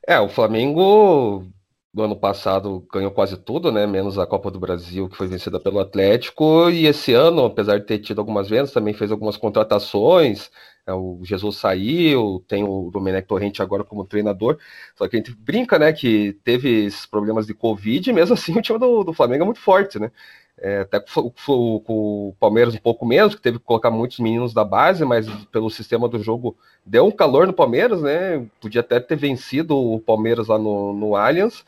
É, 0.06 0.18
o 0.18 0.28
Flamengo 0.28 1.46
do 1.92 2.02
ano 2.02 2.16
passado 2.16 2.86
ganhou 2.92 3.10
quase 3.10 3.36
tudo, 3.36 3.72
né? 3.72 3.86
Menos 3.86 4.18
a 4.18 4.26
Copa 4.26 4.50
do 4.50 4.60
Brasil, 4.60 5.08
que 5.08 5.16
foi 5.16 5.26
vencida 5.26 5.58
pelo 5.58 5.80
Atlético. 5.80 6.70
E 6.70 6.86
esse 6.86 7.12
ano, 7.14 7.44
apesar 7.46 7.78
de 7.78 7.86
ter 7.86 7.98
tido 7.98 8.20
algumas 8.20 8.48
vendas, 8.48 8.72
também 8.72 8.94
fez 8.94 9.10
algumas 9.10 9.36
contratações. 9.36 10.50
É, 10.86 10.92
o 10.92 11.20
Jesus 11.24 11.56
saiu, 11.56 12.44
tem 12.48 12.64
o 12.64 12.90
Domenech 12.90 13.26
Torrente 13.26 13.62
agora 13.62 13.84
como 13.84 14.04
treinador. 14.04 14.58
Só 14.96 15.08
que 15.08 15.16
a 15.16 15.18
gente 15.18 15.34
brinca, 15.34 15.78
né? 15.78 15.92
Que 15.92 16.34
teve 16.44 16.88
problemas 17.10 17.46
de 17.46 17.54
Covid, 17.54 18.10
e 18.10 18.12
mesmo 18.12 18.34
assim 18.34 18.52
o 18.58 18.62
time 18.62 18.78
do, 18.78 19.04
do 19.04 19.12
Flamengo 19.12 19.42
é 19.44 19.46
muito 19.46 19.60
forte, 19.60 19.98
né? 19.98 20.10
É, 20.60 20.80
até 20.80 20.98
com, 20.98 21.30
com, 21.30 22.28
o 22.28 22.34
Palmeiras 22.40 22.74
um 22.74 22.78
pouco 22.78 23.06
menos, 23.06 23.34
que 23.34 23.40
teve 23.40 23.58
que 23.58 23.64
colocar 23.64 23.90
muitos 23.90 24.18
meninos 24.18 24.52
da 24.52 24.64
base, 24.64 25.04
mas 25.04 25.28
pelo 25.46 25.70
sistema 25.70 26.08
do 26.08 26.20
jogo 26.20 26.56
deu 26.84 27.06
um 27.06 27.12
calor 27.12 27.46
no 27.46 27.52
Palmeiras, 27.52 28.02
né? 28.02 28.44
Podia 28.60 28.80
até 28.80 28.98
ter 28.98 29.16
vencido 29.16 29.76
o 29.76 30.00
Palmeiras 30.00 30.48
lá 30.48 30.58
no, 30.58 30.92
no 30.92 31.14
Allianz. 31.14 31.64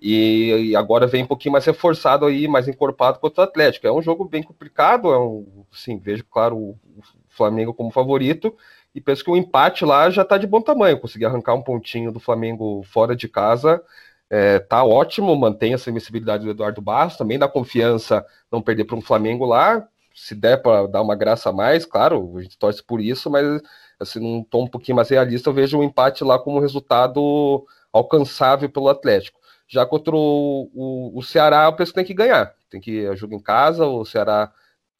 E, 0.00 0.70
e 0.70 0.76
agora 0.76 1.06
vem 1.06 1.24
um 1.24 1.26
pouquinho 1.26 1.52
mais 1.52 1.66
reforçado 1.66 2.24
aí, 2.24 2.48
mais 2.48 2.66
encorpado 2.66 3.18
contra 3.18 3.42
o 3.42 3.44
Atlético. 3.44 3.86
É 3.86 3.92
um 3.92 4.00
jogo 4.00 4.24
bem 4.24 4.42
complicado, 4.42 5.12
é 5.12 5.18
um, 5.18 5.64
sim, 5.70 5.98
vejo, 5.98 6.24
claro, 6.24 6.56
o, 6.56 6.70
o 6.96 7.02
Flamengo 7.28 7.74
como 7.74 7.90
favorito, 7.90 8.56
e 8.94 9.00
penso 9.00 9.22
que 9.22 9.30
o 9.30 9.36
empate 9.36 9.84
lá 9.84 10.08
já 10.08 10.22
está 10.22 10.38
de 10.38 10.46
bom 10.46 10.62
tamanho. 10.62 10.98
Conseguir 10.98 11.26
arrancar 11.26 11.54
um 11.54 11.62
pontinho 11.62 12.10
do 12.10 12.18
Flamengo 12.18 12.82
fora 12.84 13.14
de 13.14 13.28
casa 13.28 13.82
é, 14.30 14.60
tá 14.60 14.84
ótimo, 14.84 15.34
mantém 15.34 15.74
essa 15.74 15.90
invencibilidade 15.90 16.44
do 16.44 16.50
Eduardo 16.50 16.80
Barros, 16.80 17.16
também 17.16 17.38
dá 17.38 17.48
confiança 17.48 18.24
não 18.50 18.62
perder 18.62 18.84
para 18.84 18.96
um 18.96 19.02
Flamengo 19.02 19.44
lá, 19.44 19.86
se 20.14 20.36
der 20.36 20.62
para 20.62 20.86
dar 20.86 21.02
uma 21.02 21.16
graça 21.16 21.50
a 21.50 21.52
mais, 21.52 21.84
claro, 21.84 22.36
a 22.36 22.42
gente 22.42 22.56
torce 22.56 22.82
por 22.82 23.00
isso, 23.00 23.28
mas 23.28 23.60
assim, 23.98 24.20
num 24.20 24.44
tom 24.44 24.64
um 24.64 24.68
pouquinho 24.68 24.96
mais 24.96 25.08
realista, 25.08 25.50
eu 25.50 25.54
vejo 25.54 25.76
o 25.76 25.80
um 25.80 25.84
empate 25.84 26.22
lá 26.22 26.38
como 26.38 26.60
resultado 26.60 27.66
alcançável 27.92 28.70
pelo 28.70 28.88
Atlético. 28.88 29.40
Já 29.66 29.84
contra 29.84 30.14
o, 30.14 30.70
o, 30.72 31.18
o 31.18 31.22
Ceará, 31.22 31.70
penso 31.72 31.92
que 31.92 31.96
tem 31.96 32.04
que 32.04 32.14
ganhar, 32.14 32.54
tem 32.70 32.80
que 32.80 33.14
jogar 33.16 33.36
em 33.36 33.42
casa, 33.42 33.86
o 33.86 34.04
Ceará 34.04 34.52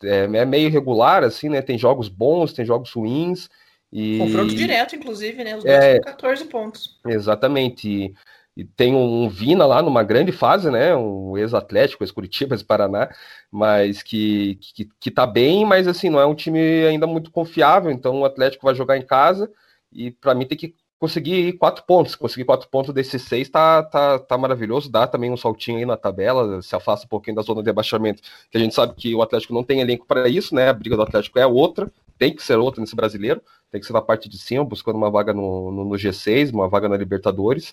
é, 0.03 0.25
é, 0.25 0.45
meio 0.45 0.66
irregular, 0.66 1.23
assim, 1.23 1.49
né, 1.49 1.62
tem 1.62 1.79
jogos 1.79 2.09
bons, 2.09 2.53
tem 2.53 2.64
jogos 2.64 2.93
ruins, 2.93 3.49
e... 3.93 4.19
Confronto 4.19 4.55
direto, 4.55 4.95
inclusive, 4.95 5.43
né? 5.43 5.57
Os 5.57 5.64
dois 5.64 5.77
é, 5.77 5.99
com 5.99 6.05
14 6.05 6.45
pontos. 6.45 7.01
Exatamente. 7.05 7.88
E 7.88 8.14
e 8.61 8.64
tem 8.64 8.94
um 8.94 9.27
Vina 9.27 9.64
lá 9.64 9.81
numa 9.81 10.03
grande 10.03 10.33
fase, 10.33 10.70
né? 10.70 10.94
Um 10.94 11.38
ex-Atlético, 11.38 12.05
ex-Curitiba, 12.05 12.55
ex-Paraná, 12.55 13.09
mas 13.51 14.03
que, 14.03 14.57
que, 14.61 14.90
que 15.01 15.11
tá 15.11 15.27
bem, 15.27 15.64
mas 15.64 15.88
assim, 15.88 16.11
não 16.11 16.20
é 16.20 16.27
um 16.27 16.35
time 16.35 16.61
ainda 16.87 17.07
muito 17.07 17.31
confiável, 17.31 17.90
então 17.90 18.20
o 18.20 18.25
Atlético 18.27 18.66
vai 18.66 18.75
jogar 18.75 18.99
em 18.99 19.03
casa 19.03 19.51
e 19.90 20.11
para 20.11 20.35
mim 20.35 20.44
tem 20.44 20.59
que 20.59 20.75
conseguir 20.99 21.55
quatro 21.55 21.83
pontos. 21.87 22.14
Conseguir 22.14 22.44
quatro 22.44 22.68
pontos 22.68 22.92
desses 22.92 23.23
seis 23.23 23.49
tá, 23.49 23.83
tá, 23.83 24.18
tá 24.18 24.37
maravilhoso, 24.37 24.92
dá 24.92 25.07
também 25.07 25.31
um 25.33 25.38
saltinho 25.38 25.79
aí 25.79 25.87
na 25.87 25.96
tabela, 25.96 26.61
se 26.61 26.77
afasta 26.77 27.07
um 27.07 27.09
pouquinho 27.09 27.37
da 27.37 27.42
zona 27.42 27.62
de 27.62 27.70
abaixamento, 27.70 28.20
que 28.51 28.59
a 28.59 28.61
gente 28.61 28.75
sabe 28.75 28.94
que 28.94 29.14
o 29.14 29.23
Atlético 29.23 29.55
não 29.55 29.64
tem 29.64 29.81
elenco 29.81 30.05
para 30.07 30.29
isso, 30.29 30.55
né? 30.55 30.68
A 30.68 30.75
briga 30.75 30.96
do 30.96 31.03
Atlético 31.03 31.38
é 31.38 31.46
outra, 31.46 31.90
tem 32.18 32.37
que 32.37 32.42
ser 32.42 32.59
outra 32.59 32.83
nesse 32.83 32.94
brasileiro, 32.94 33.40
tem 33.71 33.81
que 33.81 33.87
ser 33.87 33.93
na 33.93 34.03
parte 34.03 34.29
de 34.29 34.39
cima, 34.39 34.65
buscando 34.65 34.97
uma 34.97 35.11
vaga 35.11 35.33
no, 35.33 35.71
no, 35.71 35.85
no 35.85 35.97
G6, 35.97 36.53
uma 36.53 36.69
vaga 36.69 36.89
na 36.89 36.97
Libertadores. 36.97 37.73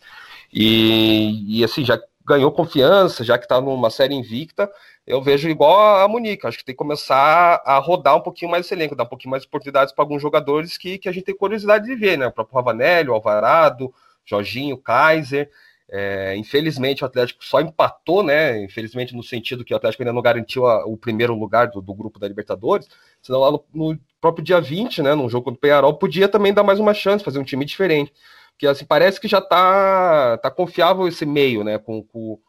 E, 0.54 1.60
e 1.60 1.64
assim, 1.64 1.84
já 1.84 2.00
ganhou 2.26 2.52
confiança, 2.52 3.24
já 3.24 3.38
que 3.38 3.46
está 3.46 3.60
numa 3.62 3.90
série 3.90 4.14
invicta, 4.14 4.70
eu 5.06 5.22
vejo 5.22 5.50
igual 5.50 6.04
a 6.04 6.08
Monique. 6.08 6.46
Acho 6.46 6.58
que 6.58 6.66
tem 6.66 6.76
que 6.76 6.78
começar 6.78 7.62
a 7.66 7.80
rodar 7.80 8.18
um 8.18 8.22
pouquinho 8.22 8.52
mais 8.52 8.66
esse 8.66 8.76
elenco, 8.76 8.96
dar 8.96 9.06
um 9.06 9.08
pouquinho 9.08 9.32
mais 9.32 9.44
de 9.44 9.48
oportunidades 9.48 9.94
para 9.94 10.04
alguns 10.04 10.22
jogadores 10.22 10.78
que, 10.78 10.98
que 10.98 11.08
a 11.08 11.12
gente 11.12 11.24
tem 11.24 11.36
curiosidade 11.36 11.86
de 11.86 11.96
ver, 11.96 12.18
né? 12.18 12.28
O 12.28 12.32
próprio 12.32 12.56
Ravanelli, 12.56 13.10
o 13.10 13.14
Alvarado, 13.14 13.94
Jorginho, 14.26 14.78
Kaiser. 14.78 15.50
É, 15.90 16.36
infelizmente 16.36 17.02
o 17.02 17.06
Atlético 17.06 17.46
só 17.46 17.62
empatou, 17.62 18.22
né? 18.22 18.62
Infelizmente, 18.64 19.16
no 19.16 19.24
sentido 19.24 19.64
que 19.64 19.74
o 19.74 19.78
Atlético 19.78 20.04
ainda 20.04 20.14
não 20.14 20.22
garantiu 20.22 20.66
a, 20.66 20.86
o 20.86 20.98
primeiro 20.98 21.34
lugar 21.34 21.68
do, 21.68 21.82
do, 21.82 21.94
grupo 21.94 22.20
da 22.20 22.28
Libertadores. 22.28 22.88
Senão, 23.22 23.40
lá 23.40 23.52
no, 23.52 23.64
no, 23.74 24.00
próprio 24.20 24.44
dia 24.44 24.60
20, 24.60 25.02
né? 25.02 25.16
Num 25.16 25.30
jogo 25.30 25.46
contra 25.46 25.58
o 25.58 25.62
Penharol, 25.62 25.94
podia 25.98 26.28
também 26.28 26.54
dar 26.54 26.64
mais 26.64 26.80
uma 26.80 26.94
chance, 26.94 27.24
fazer 27.24 27.40
um 27.40 27.44
time 27.44 27.64
diferente. 27.64 28.14
Porque 28.52 28.68
assim, 28.68 28.86
parece 28.86 29.22
que 29.22 29.28
já 29.28 29.40
tá, 29.40 30.38
tá 30.40 30.52
confiável 30.52 31.08
esse 31.08 31.26
meio, 31.26 31.64
né? 31.64 31.78
Com, 31.78 32.04
com 32.04 32.40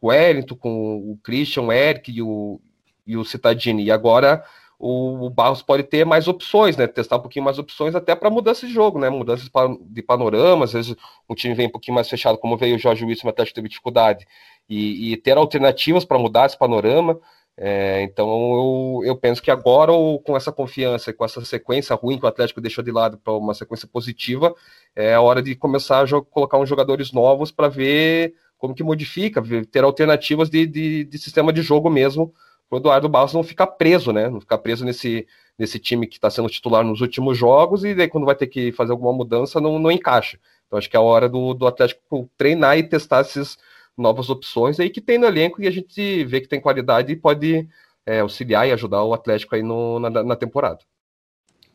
o 0.00 0.08
Wellington, 0.08 0.56
com 0.56 0.96
o 0.96 1.18
Christian, 1.22 1.62
o 1.64 1.72
Eric 1.72 2.10
e 2.10 2.22
o, 2.22 2.60
e 3.06 3.16
o 3.16 3.24
Citadini. 3.24 3.84
E 3.84 3.90
agora 3.92 4.42
o, 4.78 5.26
o, 5.26 5.30
Barros 5.30 5.60
pode 5.60 5.82
ter 5.82 6.04
mais 6.06 6.28
opções, 6.28 6.76
né? 6.76 6.86
Testar 6.86 7.16
um 7.16 7.20
pouquinho 7.20 7.44
mais 7.44 7.58
opções 7.58 7.94
até 7.94 8.14
para 8.14 8.30
mudança 8.30 8.66
de 8.66 8.72
jogo, 8.72 8.98
né? 8.98 9.10
Mudanças 9.10 9.50
de 9.82 10.02
panorama, 10.02 10.64
às 10.64 10.72
vezes 10.72 10.94
um 11.28 11.34
time 11.34 11.54
vem 11.54 11.66
um 11.66 11.70
pouquinho 11.70 11.96
mais 11.96 12.08
fechado, 12.08 12.38
como 12.38 12.56
veio 12.56 12.76
o 12.76 12.78
Jorge 12.78 13.04
Wilson, 13.04 13.28
até 13.28 13.44
teve 13.44 13.68
dificuldade, 13.68 14.26
e, 14.68 15.12
e 15.12 15.16
ter 15.16 15.36
alternativas 15.36 16.04
para 16.04 16.18
mudar 16.18 16.46
esse 16.46 16.56
panorama. 16.56 17.18
É, 17.60 18.02
então 18.02 18.28
eu, 18.28 19.02
eu, 19.04 19.16
penso 19.16 19.42
que 19.42 19.50
agora, 19.50 19.90
com 20.24 20.36
essa 20.36 20.52
confiança, 20.52 21.12
com 21.12 21.24
essa 21.24 21.44
sequência 21.44 21.96
ruim 21.96 22.16
que 22.16 22.24
o 22.24 22.28
Atlético 22.28 22.60
deixou 22.60 22.84
de 22.84 22.92
lado 22.92 23.18
para 23.18 23.32
uma 23.32 23.52
sequência 23.54 23.88
positiva, 23.88 24.54
é 24.94 25.14
a 25.14 25.20
hora 25.20 25.42
de 25.42 25.56
começar 25.56 26.04
a 26.04 26.22
colocar 26.30 26.56
uns 26.56 26.68
jogadores 26.68 27.10
novos 27.10 27.50
para 27.50 27.66
ver 27.68 28.32
como 28.56 28.74
que 28.74 28.84
modifica, 28.84 29.42
ter 29.72 29.82
alternativas 29.82 30.48
de, 30.48 30.66
de, 30.66 31.04
de 31.04 31.18
sistema 31.18 31.52
de 31.52 31.62
jogo 31.62 31.90
mesmo, 31.90 32.32
o 32.70 32.76
Eduardo 32.76 33.08
Barros 33.08 33.32
não 33.32 33.42
ficar 33.42 33.66
preso, 33.66 34.12
né? 34.12 34.28
Não 34.28 34.40
ficar 34.40 34.58
preso 34.58 34.84
nesse, 34.84 35.26
nesse 35.58 35.78
time 35.78 36.06
que 36.06 36.16
está 36.16 36.30
sendo 36.30 36.48
titular 36.48 36.84
nos 36.84 37.00
últimos 37.00 37.36
jogos 37.36 37.84
e 37.84 37.94
daí 37.94 38.08
quando 38.08 38.26
vai 38.26 38.34
ter 38.34 38.46
que 38.46 38.72
fazer 38.72 38.92
alguma 38.92 39.12
mudança 39.12 39.60
não, 39.60 39.78
não 39.78 39.90
encaixa. 39.90 40.38
Então 40.66 40.78
acho 40.78 40.88
que 40.88 40.96
é 40.96 40.98
a 40.98 41.02
hora 41.02 41.28
do, 41.28 41.54
do 41.54 41.66
Atlético 41.66 42.30
treinar 42.36 42.78
e 42.78 42.82
testar 42.82 43.20
essas 43.20 43.58
novas 43.96 44.30
opções 44.30 44.78
aí 44.78 44.90
que 44.90 45.00
tem 45.00 45.18
no 45.18 45.26
elenco 45.26 45.60
e 45.60 45.66
a 45.66 45.70
gente 45.70 46.24
vê 46.24 46.40
que 46.40 46.48
tem 46.48 46.60
qualidade 46.60 47.12
e 47.12 47.16
pode 47.16 47.68
é, 48.06 48.20
auxiliar 48.20 48.68
e 48.68 48.72
ajudar 48.72 49.02
o 49.02 49.12
Atlético 49.12 49.54
aí 49.54 49.62
no, 49.62 49.98
na, 49.98 50.22
na 50.22 50.36
temporada. 50.36 50.80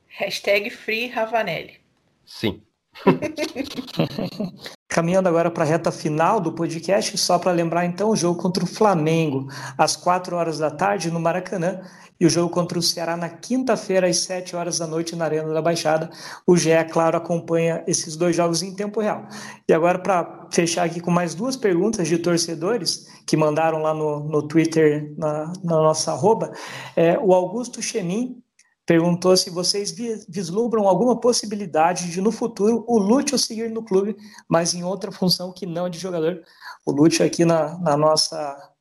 Hashtag 0.08 0.70
Free 0.70 1.08
Ravanelli. 1.08 1.80
Sim. 2.24 2.62
Caminhando 4.88 5.28
agora 5.28 5.50
para 5.50 5.64
a 5.64 5.68
reta 5.68 5.92
final 5.92 6.40
do 6.40 6.54
podcast, 6.54 7.18
só 7.18 7.40
para 7.40 7.52
lembrar 7.52 7.86
então 7.86 8.10
o 8.10 8.16
jogo 8.16 8.40
contra 8.40 8.64
o 8.64 8.68
Flamengo, 8.68 9.48
às 9.78 9.96
4 9.96 10.36
horas 10.36 10.60
da 10.60 10.70
tarde 10.70 11.10
no 11.10 11.20
Maracanã, 11.20 11.82
e 12.20 12.26
o 12.26 12.30
jogo 12.30 12.50
contra 12.50 12.78
o 12.78 12.82
Ceará 12.82 13.18
na 13.18 13.28
quinta-feira, 13.28 14.08
às 14.08 14.18
7 14.20 14.56
horas 14.56 14.80
da 14.80 14.88
noite, 14.88 15.16
na 15.16 15.26
Arena 15.26 15.54
da 15.54 15.62
Baixada. 15.62 16.10
O 16.46 16.56
GE, 16.56 16.70
claro, 16.92 17.18
acompanha 17.18 17.84
esses 17.88 18.16
dois 18.16 18.36
jogos 18.36 18.62
em 18.62 18.76
tempo 18.76 19.02
real. 19.02 19.28
E 19.68 19.74
agora, 19.74 20.00
para 20.00 20.48
fechar 20.52 20.84
aqui 20.86 21.00
com 21.00 21.12
mais 21.12 21.34
duas 21.34 21.58
perguntas 21.58 22.08
de 22.08 22.18
torcedores 22.18 23.08
que 23.26 23.36
mandaram 23.36 23.82
lá 23.82 23.94
no, 23.94 24.20
no 24.20 24.48
Twitter, 24.48 25.14
na, 25.18 25.52
na 25.64 25.76
nossa 25.78 26.12
arroba, 26.12 26.52
é, 26.96 27.18
o 27.18 27.34
Augusto 27.34 27.82
Chemin 27.82 28.43
perguntou 28.86 29.36
se 29.38 29.50
vocês 29.50 29.94
vislumbram 30.28 30.88
alguma 30.88 31.20
possibilidade 31.20 32.12
de 32.12 32.22
no 32.22 32.32
futuro 32.32 32.84
o 32.88 32.98
Lúcio 32.98 33.38
seguir 33.38 33.70
no 33.70 33.84
clube, 33.84 34.16
mas 34.48 34.74
em 34.74 34.84
outra 34.84 35.12
função 35.12 35.52
que 35.52 35.66
não 35.66 35.90
de 35.90 36.00
jogador. 36.00 36.44
O 36.86 36.92
Lúcio 36.92 37.26
aqui 37.26 37.46
na, 37.46 37.78
na 37.80 37.96
nossa 37.96 38.74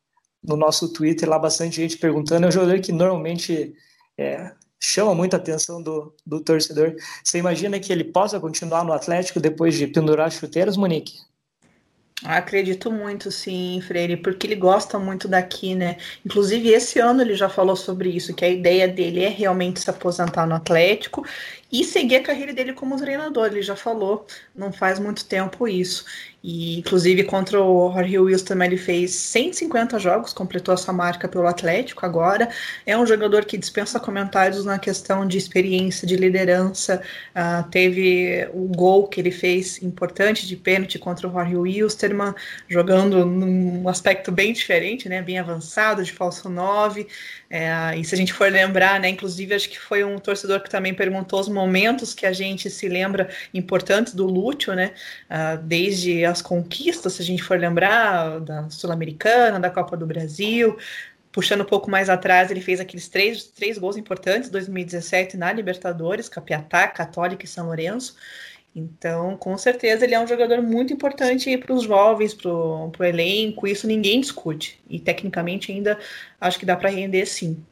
no 0.43 0.57
nosso 0.57 0.93
Twitter 0.93 1.29
lá 1.29 1.39
bastante 1.39 1.77
gente 1.77 1.97
perguntando, 1.97 2.45
é 2.45 2.49
um 2.49 2.53
jogador 2.53 2.81
que 2.81 2.91
normalmente 2.91 3.75
é, 4.19 4.53
chama 4.81 5.15
muita 5.15 5.37
atenção 5.37 5.81
do, 5.81 6.13
do 6.27 6.41
torcedor. 6.41 6.97
Você 7.23 7.39
imagina 7.39 7.79
que 7.79 7.93
ele 7.93 8.03
possa 8.03 8.41
continuar 8.41 8.85
no 8.85 8.93
Atlético 8.93 9.39
depois 9.39 9.77
de 9.77 9.87
pendurar 9.87 10.33
chuteiras, 10.33 10.77
Monique? 10.77 11.21
Acredito 12.25 12.91
muito, 12.91 13.33
sim, 13.33 13.81
Freire, 13.81 14.17
porque 14.17 14.47
ele 14.47 14.55
gosta 14.55 14.97
muito 14.97 15.27
daqui, 15.27 15.75
né? 15.75 15.97
Inclusive, 16.25 16.69
esse 16.69 17.01
ano 17.01 17.21
ele 17.21 17.35
já 17.35 17.49
falou 17.49 17.75
sobre 17.75 18.11
isso, 18.11 18.33
que 18.33 18.45
a 18.45 18.49
ideia 18.49 18.87
dele 18.87 19.25
é 19.25 19.29
realmente 19.29 19.81
se 19.81 19.91
aposentar 19.91 20.47
no 20.47 20.55
Atlético 20.55 21.27
e 21.73 21.83
seguir 21.85 22.17
a 22.17 22.23
carreira 22.23 22.53
dele 22.53 22.75
como 22.75 22.99
treinador. 22.99 23.47
Ele 23.47 23.63
já 23.63 23.75
falou, 23.75 24.27
não 24.55 24.71
faz 24.71 24.99
muito 24.99 25.25
tempo 25.25 25.67
isso. 25.67 26.05
E, 26.43 26.81
inclusive, 26.81 27.23
contra 27.23 27.63
o 27.63 27.93
Jorge 27.93 28.19
Wilson 28.19 28.63
ele 28.63 28.77
fez 28.77 29.13
150 29.13 29.99
jogos, 29.99 30.33
completou 30.33 30.75
essa 30.75 30.93
marca 30.93 31.29
pelo 31.29 31.47
Atlético 31.47 32.05
agora. 32.05 32.49
É 32.85 32.99
um 32.99 33.07
jogador 33.07 33.45
que 33.45 33.57
dispensa 33.57 34.01
comentários 34.01 34.65
na 34.65 34.79
questão 34.79 35.27
de 35.27 35.39
experiência, 35.39 36.07
de 36.07 36.17
liderança. 36.17 37.01
Uh, 37.31 37.71
teve 37.71 38.49
o 38.53 38.67
gol 38.67 39.07
que 39.07 39.21
ele 39.21 39.31
fez 39.31 39.81
importante 39.83 40.47
de 40.47 40.57
pênalti 40.57 40.99
contra 40.99 41.29
o 41.29 41.33
Jorge 41.33 41.57
Wilstermann, 41.57 42.35
jogando 42.69 43.25
num 43.25 43.89
aspecto 43.89 44.33
bem 44.33 44.53
diferente, 44.53 45.09
né, 45.09 45.23
bem 45.23 45.39
avançado, 45.39 46.03
de 46.03 46.13
falso 46.13 46.49
9. 46.49 47.07
É, 47.49 47.97
e 47.97 48.05
se 48.05 48.15
a 48.15 48.19
gente 48.19 48.33
for 48.33 48.51
lembrar, 48.51 48.99
né, 48.99 49.09
inclusive 49.09 49.55
acho 49.55 49.69
que 49.69 49.79
foi 49.79 50.03
um 50.03 50.19
torcedor 50.19 50.61
que 50.61 50.71
também 50.71 50.93
perguntou 50.93 51.39
os 51.39 51.49
momentos 51.63 52.13
que 52.13 52.27
a 52.27 52.33
gente 52.33 52.69
se 52.69 52.89
lembra 52.89 53.31
importantes 53.55 54.15
do 54.15 54.27
Lúcio, 54.27 54.75
né, 54.75 54.93
uh, 55.31 55.63
desde 55.63 56.25
as 56.25 56.43
conquistas, 56.43 57.15
se 57.15 57.23
a 57.23 57.25
gente 57.25 57.43
for 57.43 57.59
lembrar, 57.59 58.41
da 58.41 58.69
Sul-Americana, 58.69 59.61
da 59.61 59.71
Copa 59.71 59.97
do 59.97 60.07
Brasil, 60.07 60.77
puxando 61.31 61.63
um 61.63 61.65
pouco 61.65 61.91
mais 61.91 62.11
atrás, 62.11 62.51
ele 62.51 62.61
fez 62.61 62.81
aqueles 62.81 63.09
três, 63.09 63.45
três 63.45 63.79
gols 63.79 63.97
importantes, 63.97 64.51
2017 64.51 65.37
na 65.37 65.53
Libertadores, 65.53 66.29
Capiatá, 66.29 66.89
Católica 66.89 67.45
e 67.45 67.49
São 67.49 67.67
Lourenço. 67.67 68.17
Então, 68.75 69.37
com 69.37 69.57
certeza, 69.59 70.05
ele 70.05 70.15
é 70.15 70.21
um 70.21 70.27
jogador 70.27 70.63
muito 70.63 70.93
importante 70.93 71.57
para 71.59 71.75
os 71.75 71.83
jovens, 71.85 72.33
para 72.33 72.51
o 72.51 72.93
elenco, 73.05 73.67
isso 73.67 73.87
ninguém 73.87 74.21
discute. 74.21 74.81
E 74.89 74.99
tecnicamente 74.99 75.71
ainda 75.71 75.99
acho 76.41 76.59
que 76.59 76.67
dá 76.67 76.75
para 76.75 76.91
render 76.91 77.27
sim. 77.27 77.63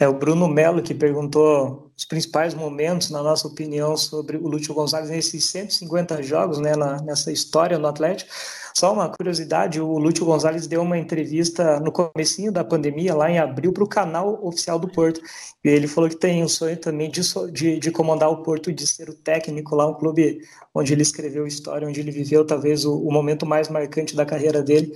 É 0.00 0.08
o 0.08 0.14
Bruno 0.14 0.48
Melo 0.48 0.82
que 0.82 0.94
perguntou 0.94 1.92
os 1.94 2.06
principais 2.06 2.54
momentos, 2.54 3.10
na 3.10 3.22
nossa 3.22 3.46
opinião, 3.46 3.98
sobre 3.98 4.38
o 4.38 4.48
Lúcio 4.48 4.72
Gonçalves 4.72 5.10
nesses 5.10 5.44
150 5.50 6.22
jogos, 6.22 6.58
né, 6.58 6.74
na, 6.74 7.02
nessa 7.02 7.30
história 7.30 7.78
no 7.78 7.86
Atlético. 7.86 8.32
Só 8.74 8.92
uma 8.92 9.08
curiosidade, 9.08 9.80
o 9.80 9.98
Lúcio 9.98 10.24
Gonzalez 10.24 10.66
deu 10.66 10.82
uma 10.82 10.98
entrevista 10.98 11.80
no 11.80 11.92
comecinho 11.92 12.52
da 12.52 12.64
pandemia, 12.64 13.14
lá 13.14 13.30
em 13.30 13.38
abril, 13.38 13.72
para 13.72 13.84
o 13.84 13.88
canal 13.88 14.44
oficial 14.46 14.78
do 14.78 14.88
Porto. 14.88 15.20
E 15.64 15.68
ele 15.68 15.86
falou 15.86 16.08
que 16.08 16.16
tem 16.16 16.42
o 16.42 16.44
um 16.44 16.48
sonho 16.48 16.76
também 16.76 17.10
de, 17.10 17.20
de, 17.52 17.78
de, 17.78 17.90
comandar 17.90 18.30
o 18.30 18.42
Porto, 18.42 18.72
de 18.72 18.86
ser 18.86 19.08
o 19.10 19.14
técnico 19.14 19.74
lá, 19.74 19.86
um 19.86 19.94
clube 19.94 20.40
onde 20.74 20.92
ele 20.92 21.02
escreveu 21.02 21.46
história, 21.46 21.86
onde 21.86 22.00
ele 22.00 22.10
viveu 22.10 22.46
talvez 22.46 22.84
o, 22.84 22.96
o 22.96 23.12
momento 23.12 23.44
mais 23.44 23.68
marcante 23.68 24.16
da 24.16 24.24
carreira 24.24 24.62
dele. 24.62 24.92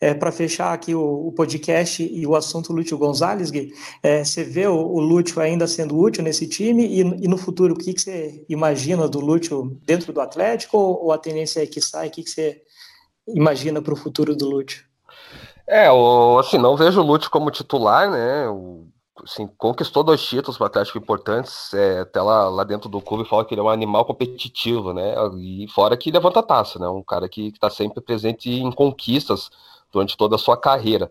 É, 0.00 0.14
para 0.14 0.30
fechar 0.30 0.72
aqui 0.72 0.94
o, 0.94 1.26
o, 1.26 1.32
podcast 1.32 2.04
e 2.04 2.24
o 2.24 2.36
assunto 2.36 2.72
Lúcio 2.72 2.96
Gonzalez, 2.96 3.50
Gui, 3.50 3.72
é, 4.00 4.22
você 4.24 4.44
vê 4.44 4.64
o, 4.68 4.76
o 4.76 5.00
Lúcio 5.00 5.40
ainda 5.40 5.66
sendo 5.66 5.98
útil 5.98 6.22
nesse 6.22 6.46
time 6.46 6.86
e, 6.86 7.00
e 7.00 7.28
no 7.28 7.36
futuro, 7.36 7.74
o 7.74 7.76
que, 7.76 7.92
que 7.92 8.00
você 8.00 8.44
imagina 8.48 9.08
do 9.08 9.18
Lúcio 9.18 9.76
dentro 9.84 10.12
do 10.12 10.20
Atlético 10.20 10.78
ou, 10.78 11.06
ou 11.06 11.12
a 11.12 11.18
tendência 11.18 11.60
é 11.60 11.66
que 11.66 11.80
sai? 11.80 12.06
O 12.06 12.10
que, 12.12 12.22
que 12.22 12.30
você 12.30 12.62
imagina 13.34 13.80
para 13.82 13.92
o 13.92 13.96
futuro 13.96 14.36
do 14.36 14.48
Lute? 14.48 14.86
É, 15.66 15.90
o, 15.90 16.38
assim, 16.38 16.58
não 16.58 16.76
vejo 16.76 17.00
o 17.00 17.04
Lute 17.04 17.28
como 17.28 17.50
titular, 17.50 18.10
né? 18.10 18.48
O, 18.48 18.86
assim, 19.24 19.46
conquistou 19.58 20.02
dois 20.02 20.22
títulos 20.22 20.56
para 20.56 20.66
Atlético 20.66 20.98
importantes, 20.98 21.72
é, 21.74 22.00
até 22.00 22.20
lá, 22.22 22.48
lá 22.48 22.64
dentro 22.64 22.88
do 22.88 23.00
clube 23.00 23.28
fala 23.28 23.44
que 23.44 23.54
ele 23.54 23.60
é 23.60 23.64
um 23.64 23.68
animal 23.68 24.04
competitivo, 24.04 24.92
né? 24.92 25.14
E 25.38 25.66
fora 25.68 25.96
que 25.96 26.10
levanta 26.10 26.42
taça, 26.42 26.78
né? 26.78 26.88
Um 26.88 27.02
cara 27.02 27.28
que 27.28 27.48
está 27.48 27.68
sempre 27.70 28.00
presente 28.00 28.50
em 28.50 28.72
conquistas 28.72 29.50
durante 29.92 30.16
toda 30.16 30.36
a 30.36 30.38
sua 30.38 30.56
carreira. 30.56 31.10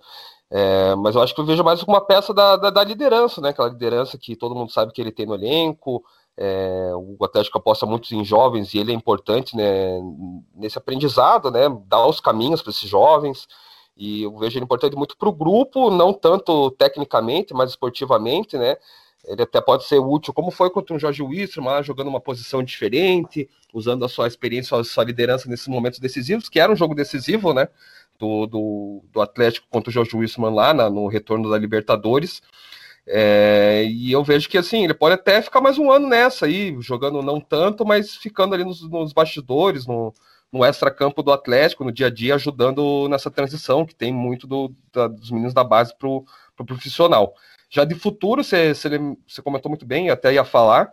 É, 0.50 0.96
mas 0.96 1.16
eu 1.16 1.22
acho 1.22 1.36
que 1.36 1.42
eu 1.42 1.46
vejo 1.46 1.64
mais 1.64 1.84
uma 1.84 2.00
peça 2.00 2.34
da, 2.34 2.56
da, 2.56 2.70
da, 2.70 2.84
liderança, 2.84 3.42
né? 3.42 3.50
Aquela 3.50 3.70
liderança 3.70 4.18
que 4.18 4.36
todo 4.36 4.56
mundo 4.56 4.72
sabe 4.72 4.94
que 4.94 5.02
ele 5.02 5.12
tem 5.12 5.26
no 5.26 5.36
elenco, 5.36 6.04
é, 6.38 6.92
o 6.94 7.24
Atlético 7.26 7.58
aposta 7.58 7.86
muito 7.86 8.14
em 8.14 8.24
jovens 8.24 8.74
e 8.74 8.78
ele 8.78 8.92
é 8.92 8.96
importante 8.96 9.56
né, 9.56 10.00
nesse 10.56 10.78
aprendizado, 10.78 11.50
né, 11.50 11.64
dar 11.88 12.06
os 12.06 12.20
caminhos 12.20 12.62
para 12.62 12.72
esses 12.72 12.88
jovens. 12.88 13.48
E 13.96 14.24
eu 14.24 14.38
vejo 14.38 14.58
ele 14.58 14.66
importante 14.66 14.96
muito 14.96 15.18
para 15.18 15.28
o 15.28 15.34
grupo, 15.34 15.90
não 15.90 16.14
tanto 16.14 16.70
tecnicamente, 16.72 17.54
mas 17.54 17.72
esportivamente, 17.72 18.56
né? 18.56 18.78
ele 19.28 19.42
até 19.42 19.60
pode 19.60 19.84
ser 19.86 20.00
útil, 20.00 20.34
como 20.34 20.52
foi 20.52 20.70
contra 20.70 20.96
o 20.96 21.00
Jorge 21.00 21.22
Wilson, 21.22 21.62
jogando 21.84 22.08
uma 22.08 22.22
posição 22.22 22.64
diferente, 22.64 23.50
usando 23.74 24.06
a 24.06 24.10
sua 24.10 24.28
experiência, 24.28 24.78
a 24.78 24.84
sua 24.84 25.04
liderança 25.04 25.50
nesses 25.50 25.68
momentos 25.68 26.00
decisivos, 26.00 26.48
que 26.48 26.60
era 26.60 26.72
um 26.72 26.76
jogo 26.76 26.96
decisivo, 26.96 27.54
né? 27.54 27.68
Do, 28.18 28.48
do, 28.48 29.04
do 29.12 29.22
Atlético 29.22 29.68
contra 29.70 29.90
o 29.90 29.94
Jorge 29.94 30.16
Wilson 30.16 30.50
lá 30.50 30.74
na, 30.74 30.90
no 30.90 31.08
retorno 31.08 31.52
da 31.52 31.58
Libertadores. 31.58 32.42
É, 33.10 33.86
e 33.86 34.12
eu 34.12 34.22
vejo 34.22 34.50
que 34.50 34.58
assim, 34.58 34.84
ele 34.84 34.94
pode 34.94 35.16
até 35.16 35.42
ficar 35.42 35.62
mais 35.62 35.78
um 35.78 35.90
ano 35.90 36.10
nessa 36.10 36.46
aí, 36.46 36.76
jogando 36.82 37.22
não 37.22 37.40
tanto, 37.40 37.86
mas 37.86 38.16
ficando 38.16 38.54
ali 38.54 38.66
nos, 38.66 38.82
nos 38.90 39.14
bastidores, 39.14 39.88
no, 39.88 40.14
no 40.52 40.66
extra-campo 40.66 41.24
do 41.24 41.32
Atlético, 41.32 41.86
no 41.86 41.92
dia 41.92 42.08
a 42.08 42.10
dia, 42.10 42.36
ajudando 42.36 43.08
nessa 43.08 43.32
transição, 43.32 43.86
que 43.86 43.96
tem 43.96 44.14
muito 44.14 44.46
do, 44.46 44.76
da, 44.92 45.08
dos 45.08 45.32
meninos 45.32 45.54
da 45.54 45.64
base 45.64 45.98
para 45.98 46.08
o 46.08 46.26
pro 46.56 46.66
profissional. 46.66 47.34
Já 47.70 47.86
de 47.86 47.96
futuro, 47.96 48.44
você, 48.44 48.74
comentou 49.44 49.70
muito 49.70 49.86
bem, 49.86 50.10
até 50.10 50.34
ia 50.34 50.44
falar, 50.44 50.92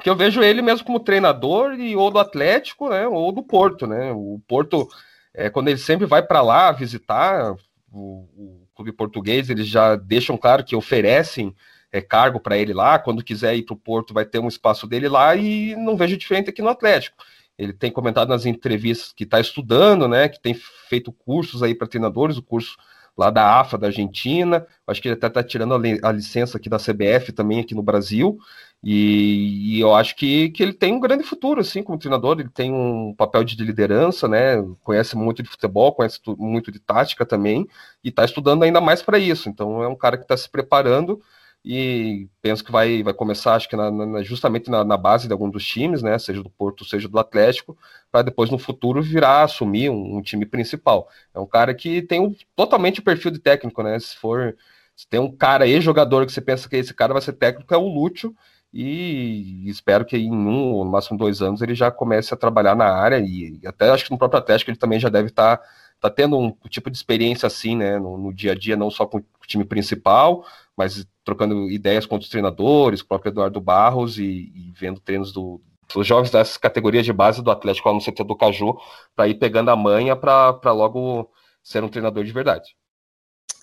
que 0.00 0.08
eu 0.08 0.16
vejo 0.16 0.42
ele 0.42 0.62
mesmo 0.62 0.86
como 0.86 1.00
treinador 1.00 1.74
e 1.74 1.96
ou 1.96 2.10
do 2.10 2.18
Atlético, 2.18 2.88
né, 2.88 3.06
ou 3.08 3.32
do 3.32 3.42
Porto, 3.42 3.86
né? 3.86 4.12
O 4.12 4.40
Porto, 4.46 4.88
é, 5.34 5.50
quando 5.50 5.68
ele 5.68 5.78
sempre 5.78 6.06
vai 6.06 6.22
para 6.22 6.42
lá 6.42 6.72
visitar 6.72 7.54
o, 7.92 8.61
clube 8.74 8.92
português, 8.92 9.50
eles 9.50 9.66
já 9.66 9.96
deixam 9.96 10.36
claro 10.36 10.64
que 10.64 10.76
oferecem 10.76 11.54
é, 11.92 12.00
cargo 12.00 12.40
para 12.40 12.56
ele 12.56 12.72
lá. 12.72 12.98
Quando 12.98 13.22
quiser 13.22 13.54
ir 13.54 13.64
para 13.64 13.74
o 13.74 13.78
Porto, 13.78 14.14
vai 14.14 14.24
ter 14.24 14.38
um 14.38 14.48
espaço 14.48 14.86
dele 14.86 15.08
lá 15.08 15.36
e 15.36 15.76
não 15.76 15.96
vejo 15.96 16.16
diferente 16.16 16.50
aqui 16.50 16.62
no 16.62 16.68
Atlético. 16.68 17.16
Ele 17.58 17.72
tem 17.72 17.90
comentado 17.92 18.30
nas 18.30 18.46
entrevistas 18.46 19.12
que 19.12 19.24
está 19.24 19.38
estudando, 19.38 20.08
né? 20.08 20.28
Que 20.28 20.40
tem 20.40 20.54
feito 20.88 21.12
cursos 21.12 21.62
aí 21.62 21.74
para 21.74 21.86
treinadores, 21.86 22.38
o 22.38 22.42
curso 22.42 22.76
lá 23.16 23.30
da 23.30 23.60
AFA 23.60 23.76
da 23.76 23.88
Argentina. 23.88 24.66
Acho 24.86 25.02
que 25.02 25.08
ele 25.08 25.14
até 25.14 25.26
está 25.26 25.42
tirando 25.42 25.74
a, 25.74 26.12
licença 26.12 26.56
aqui 26.56 26.68
da 26.68 26.78
CBF 26.78 27.32
também 27.32 27.60
aqui 27.60 27.74
no 27.74 27.82
Brasil. 27.82 28.38
E, 28.84 29.76
e, 29.76 29.80
eu 29.80 29.94
acho 29.94 30.16
que, 30.16 30.50
que 30.50 30.62
ele 30.62 30.72
tem 30.72 30.92
um 30.92 31.00
grande 31.00 31.22
futuro, 31.22 31.60
assim, 31.60 31.82
como 31.82 31.98
treinador. 31.98 32.40
Ele 32.40 32.48
tem 32.48 32.72
um 32.72 33.14
papel 33.14 33.44
de 33.44 33.56
liderança, 33.64 34.26
né? 34.26 34.56
Conhece 34.82 35.16
muito 35.16 35.42
de 35.42 35.48
futebol, 35.48 35.92
conhece 35.92 36.18
muito 36.36 36.72
de 36.72 36.80
tática 36.80 37.24
também, 37.24 37.68
e 38.02 38.08
está 38.08 38.24
estudando 38.24 38.64
ainda 38.64 38.80
mais 38.80 39.00
para 39.02 39.18
isso. 39.18 39.48
Então 39.48 39.82
é 39.82 39.88
um 39.88 39.94
cara 39.94 40.16
que 40.16 40.24
está 40.24 40.36
se 40.36 40.48
preparando 40.48 41.20
e 41.64 42.28
penso 42.40 42.64
que 42.64 42.72
vai, 42.72 43.02
vai 43.04 43.14
começar, 43.14 43.54
acho 43.54 43.68
que 43.68 43.76
na, 43.76 43.88
na, 43.90 44.22
justamente 44.22 44.68
na, 44.68 44.82
na, 44.84 44.96
base 44.96 45.28
de 45.28 45.32
algum 45.32 45.48
dos 45.48 45.64
times, 45.64 46.02
né, 46.02 46.18
seja 46.18 46.42
do 46.42 46.50
Porto, 46.50 46.84
seja 46.84 47.08
do 47.08 47.18
Atlético, 47.18 47.78
para 48.10 48.22
depois 48.22 48.50
no 48.50 48.58
futuro 48.58 49.00
virar, 49.00 49.44
assumir 49.44 49.88
um, 49.88 50.16
um, 50.16 50.22
time 50.22 50.44
principal. 50.44 51.08
É 51.32 51.38
um 51.38 51.46
cara 51.46 51.72
que 51.72 52.02
tem 52.02 52.20
um, 52.20 52.34
totalmente 52.56 52.98
o 52.98 53.04
perfil 53.04 53.30
de 53.30 53.38
técnico, 53.38 53.80
né, 53.82 53.98
se 54.00 54.16
for, 54.16 54.56
se 54.96 55.06
tem 55.06 55.20
um 55.20 55.30
cara 55.30 55.64
aí, 55.64 55.80
jogador 55.80 56.26
que 56.26 56.32
você 56.32 56.40
pensa 56.40 56.68
que 56.68 56.76
esse 56.76 56.92
cara 56.92 57.12
vai 57.12 57.22
ser 57.22 57.34
técnico, 57.34 57.72
é 57.72 57.76
o 57.76 57.86
Lúcio, 57.86 58.34
e 58.72 59.68
espero 59.68 60.04
que 60.04 60.16
em 60.16 60.32
um 60.32 60.72
ou 60.72 60.84
no 60.84 60.90
máximo 60.90 61.18
dois 61.18 61.42
anos 61.42 61.60
ele 61.60 61.74
já 61.74 61.90
comece 61.90 62.32
a 62.32 62.36
trabalhar 62.36 62.74
na 62.74 62.86
área, 62.86 63.18
e, 63.18 63.60
e 63.62 63.66
até 63.66 63.90
acho 63.90 64.04
que 64.04 64.10
no 64.10 64.18
próprio 64.18 64.38
Atlético 64.38 64.70
ele 64.70 64.78
também 64.78 64.98
já 64.98 65.08
deve 65.08 65.28
estar 65.28 65.58
tá, 65.58 65.64
tá 66.00 66.10
tendo 66.10 66.38
um 66.38 66.50
tipo 66.68 66.90
de 66.90 66.96
experiência 66.96 67.46
assim, 67.46 67.76
né, 67.76 67.98
no, 67.98 68.16
no 68.16 68.32
dia 68.32 68.52
a 68.52 68.54
dia, 68.54 68.76
não 68.76 68.90
só 68.90 69.06
com 69.06 69.18
o 69.18 69.24
time 69.46 69.64
principal, 69.64 70.44
mas 70.76 71.06
trocando 71.24 71.70
ideias 71.70 72.06
com 72.06 72.16
os 72.16 72.28
treinadores, 72.28 73.00
o 73.00 73.06
próprio 73.06 73.30
Eduardo 73.30 73.60
Barros 73.60 74.18
e, 74.18 74.52
e 74.54 74.72
vendo 74.76 75.00
treinos 75.00 75.32
do, 75.32 75.60
dos 75.94 76.06
jovens 76.06 76.30
dessas 76.30 76.56
categorias 76.56 77.04
de 77.04 77.12
base 77.12 77.42
do 77.42 77.50
Atlético 77.50 77.88
lá 77.88 77.94
no 77.94 78.00
CT 78.00 78.24
do 78.24 78.36
Caju, 78.36 78.76
para 79.14 79.28
ir 79.28 79.34
pegando 79.34 79.70
a 79.70 79.76
manha 79.76 80.16
para 80.16 80.72
logo 80.72 81.30
ser 81.62 81.84
um 81.84 81.88
treinador 81.88 82.24
de 82.24 82.32
verdade. 82.32 82.74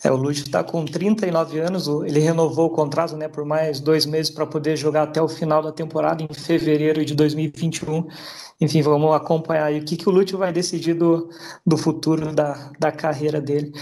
É, 0.02 0.10
o 0.10 0.16
Lúcio 0.16 0.45
está 0.45 0.64
com 0.64 0.86
39 0.86 1.60
anos, 1.60 1.88
ele 1.88 2.20
renovou 2.20 2.68
o 2.68 2.70
contrato 2.70 3.18
né, 3.18 3.28
por 3.28 3.43
mais 3.43 3.82
dois 3.82 4.06
meses 4.06 4.32
para 4.32 4.45
poder 4.45 4.78
jogar 4.78 5.04
até 5.04 5.22
o 5.22 5.28
final 5.28 5.62
da 5.62 5.74
temporada, 5.74 6.24
em 6.24 6.34
fevereiro 6.34 7.04
de 7.04 7.14
2021. 7.14 8.08
Enfim, 8.62 8.82
vamos 8.82 9.14
acompanhar 9.14 9.66
aí 9.66 9.80
o 9.80 9.84
que, 9.84 9.97
que 9.97 10.08
o 10.08 10.12
Lúcio 10.12 10.38
vai 10.38 10.54
decidir 10.54 10.93
do, 10.93 11.30
do 11.66 11.78
futuro 11.78 12.34
da, 12.34 12.72
da 12.80 12.91
carreira 12.93 13.41
dele. 13.41 13.74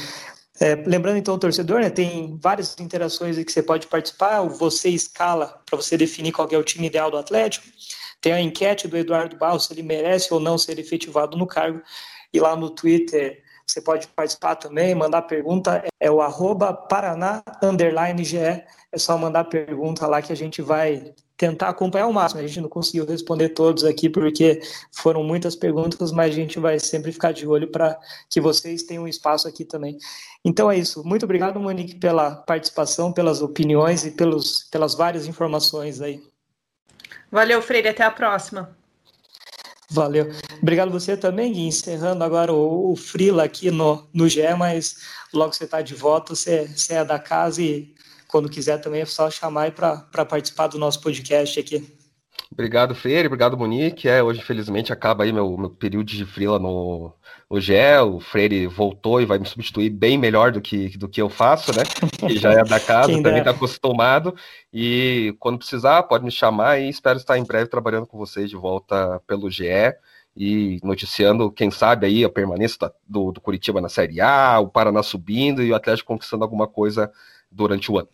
É, 0.60 0.74
lembrando 0.88 1.18
então 1.18 1.36
o 1.36 1.38
torcedor, 1.38 1.82
né, 1.82 1.90
tem 1.92 2.36
várias 2.42 2.76
interações 2.80 3.38
que 3.38 3.52
você 3.52 3.62
pode 3.62 3.86
participar, 3.86 4.42
você 4.42 4.90
escala 4.90 5.62
para 5.68 5.78
você 5.78 5.96
definir 5.96 6.32
qual 6.32 6.48
é 6.52 6.58
o 6.58 6.64
time 6.64 6.88
ideal 6.88 7.12
do 7.12 7.18
Atlético, 7.18 7.68
tem 8.20 8.34
a 8.34 8.42
enquete 8.42 8.88
do 8.88 8.98
Eduardo 8.98 9.38
Barros, 9.38 9.66
se 9.66 9.74
ele 9.74 9.84
merece 9.84 10.34
ou 10.34 10.40
não 10.40 10.58
ser 10.58 10.80
efetivado 10.80 11.38
no 11.38 11.46
cargo, 11.46 11.80
e 12.34 12.40
lá 12.40 12.56
no 12.56 12.72
Twitter 12.72 13.44
você 13.68 13.82
pode 13.82 14.08
participar 14.08 14.56
também, 14.56 14.96
mandar 14.96 15.24
pergunta, 15.24 15.84
é 16.00 16.10
o 16.10 16.22
arroba 16.22 16.74
Paraná 16.74 17.44
GE, 18.24 18.38
é 18.38 18.98
só 18.98 19.18
mandar 19.18 19.44
pergunta 19.46 20.08
lá 20.08 20.22
que 20.22 20.32
a 20.32 20.36
gente 20.36 20.62
vai 20.62 21.14
tentar 21.36 21.70
acompanhar 21.70 22.08
o 22.08 22.14
máximo. 22.14 22.42
A 22.42 22.48
gente 22.48 22.62
não 22.62 22.70
conseguiu 22.70 23.06
responder 23.06 23.50
todos 23.50 23.84
aqui 23.84 24.10
porque 24.10 24.60
foram 24.92 25.24
muitas 25.24 25.56
perguntas, 25.56 26.12
mas 26.12 26.32
a 26.32 26.36
gente 26.36 26.60
vai 26.60 26.80
sempre 26.80 27.12
ficar 27.12 27.32
de 27.32 27.46
olho 27.46 27.68
para 27.70 28.00
que 28.30 28.42
vocês 28.42 28.84
tenham 28.84 29.04
um 29.04 29.08
espaço 29.08 29.48
aqui 29.48 29.64
também. 29.64 29.98
Então 30.44 30.72
é 30.72 30.78
isso. 30.78 31.04
Muito 31.06 31.24
obrigado, 31.24 31.60
Monique, 31.60 31.96
pela 31.96 32.36
participação, 32.36 33.12
pelas 33.12 33.42
opiniões 33.42 34.06
e 34.06 34.12
pelos, 34.12 34.64
pelas 34.72 34.96
várias 34.96 35.28
informações 35.28 36.02
aí. 36.02 36.24
Valeu, 37.30 37.62
Freire. 37.62 37.90
Até 37.90 38.04
a 38.04 38.12
próxima. 38.12 38.76
Valeu. 39.90 40.30
Obrigado 40.62 40.92
você 40.92 41.16
também, 41.16 41.54
Gui. 41.54 41.68
Encerrando 41.68 42.24
agora 42.24 42.52
o, 42.52 42.92
o 42.92 42.96
Frila 42.96 43.44
aqui 43.44 43.72
no, 43.72 44.08
no 44.14 44.28
GE, 44.28 44.54
mas 44.58 44.98
logo 45.34 45.54
você 45.54 45.64
está 45.64 45.82
de 45.82 45.96
volta, 45.96 46.36
você, 46.36 46.68
você 46.68 46.96
é 46.96 47.06
da 47.06 47.18
casa 47.18 47.62
e 47.62 47.96
quando 48.28 48.50
quiser 48.50 48.80
também 48.80 49.02
é 49.02 49.06
só 49.06 49.30
chamar 49.32 49.72
para 49.72 50.26
participar 50.26 50.68
do 50.68 50.78
nosso 50.78 51.00
podcast 51.02 51.60
aqui. 51.60 51.97
Obrigado, 52.58 52.96
Freire. 52.96 53.28
Obrigado, 53.28 53.56
Monique. 53.56 54.10
É, 54.10 54.24
hoje, 54.24 54.40
infelizmente, 54.40 54.92
acaba 54.92 55.24
aí 55.24 55.32
meu, 55.32 55.56
meu 55.56 55.70
período 55.70 56.08
de 56.08 56.26
frila 56.26 56.58
no, 56.58 57.14
no 57.48 57.62
GE. 57.62 57.76
O 58.04 58.20
Freire 58.20 58.66
voltou 58.66 59.22
e 59.22 59.28
vai 59.28 59.38
me 59.38 59.46
substituir 59.46 59.92
bem 59.92 60.18
melhor 60.18 60.52
do 60.52 60.60
que, 60.60 60.98
do 60.98 61.08
que 61.08 61.22
eu 61.22 61.30
faço, 61.30 61.72
né? 61.78 61.84
Que 62.18 62.36
já 62.40 62.54
é 62.54 62.64
da 62.64 62.80
casa, 62.80 63.14
também 63.22 63.38
está 63.38 63.52
acostumado. 63.52 64.36
E 64.74 65.36
quando 65.40 65.60
precisar, 65.60 66.02
pode 66.02 66.26
me 66.26 66.32
chamar 66.32 66.80
e 66.80 66.90
espero 66.90 67.20
estar 67.20 67.38
em 67.38 67.44
breve 67.44 67.70
trabalhando 67.70 68.08
com 68.08 68.18
vocês 68.18 68.50
de 68.50 68.56
volta 68.56 69.22
pelo 69.28 69.52
GE 69.52 69.94
e 70.36 70.80
noticiando, 70.84 71.52
quem 71.52 71.70
sabe, 71.70 72.08
aí 72.08 72.24
a 72.24 72.30
permanência 72.30 72.92
do, 73.08 73.32
do 73.32 73.40
Curitiba 73.40 73.80
na 73.80 73.90
Série 73.90 74.20
A, 74.20 74.60
o 74.60 74.68
Paraná 74.68 75.04
subindo 75.04 75.62
e 75.62 75.72
o 75.72 75.76
Atlético 75.76 76.08
conquistando 76.08 76.44
alguma 76.44 76.68
coisa 76.68 77.12
durante 77.52 77.92
o 77.92 78.00
ano. 78.00 78.10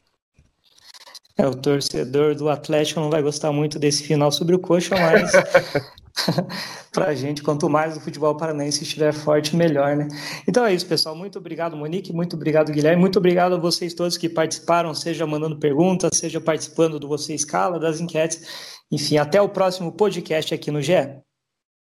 É, 1.35 1.47
o 1.47 1.55
torcedor 1.55 2.35
do 2.35 2.47
Atlético 2.47 2.99
não 2.99 3.09
vai 3.09 3.21
gostar 3.21 3.51
muito 3.51 3.79
desse 3.79 4.03
final 4.03 4.31
sobre 4.31 4.55
o 4.55 4.59
Coxa, 4.59 4.95
mas 4.95 5.31
para 6.93 7.07
a 7.07 7.15
gente, 7.15 7.41
quanto 7.41 7.67
mais 7.67 7.97
o 7.97 7.99
futebol 7.99 8.37
paranaense 8.37 8.83
estiver 8.83 9.11
forte, 9.11 9.55
melhor, 9.55 9.95
né? 9.95 10.07
Então 10.47 10.63
é 10.63 10.71
isso, 10.73 10.85
pessoal. 10.85 11.15
Muito 11.15 11.39
obrigado, 11.39 11.75
Monique. 11.75 12.13
Muito 12.13 12.35
obrigado, 12.35 12.71
Guilherme. 12.71 13.01
Muito 13.01 13.17
obrigado 13.17 13.55
a 13.55 13.59
vocês 13.59 13.95
todos 13.95 14.15
que 14.15 14.29
participaram, 14.29 14.93
seja 14.93 15.25
mandando 15.25 15.57
perguntas, 15.57 16.17
seja 16.17 16.39
participando 16.39 16.99
do 16.99 17.07
Você 17.07 17.33
Escala, 17.33 17.79
das 17.79 17.99
enquetes. 17.99 18.81
Enfim, 18.91 19.17
até 19.17 19.41
o 19.41 19.49
próximo 19.49 19.91
podcast 19.91 20.53
aqui 20.53 20.69
no 20.69 20.83
GE. 20.83 21.23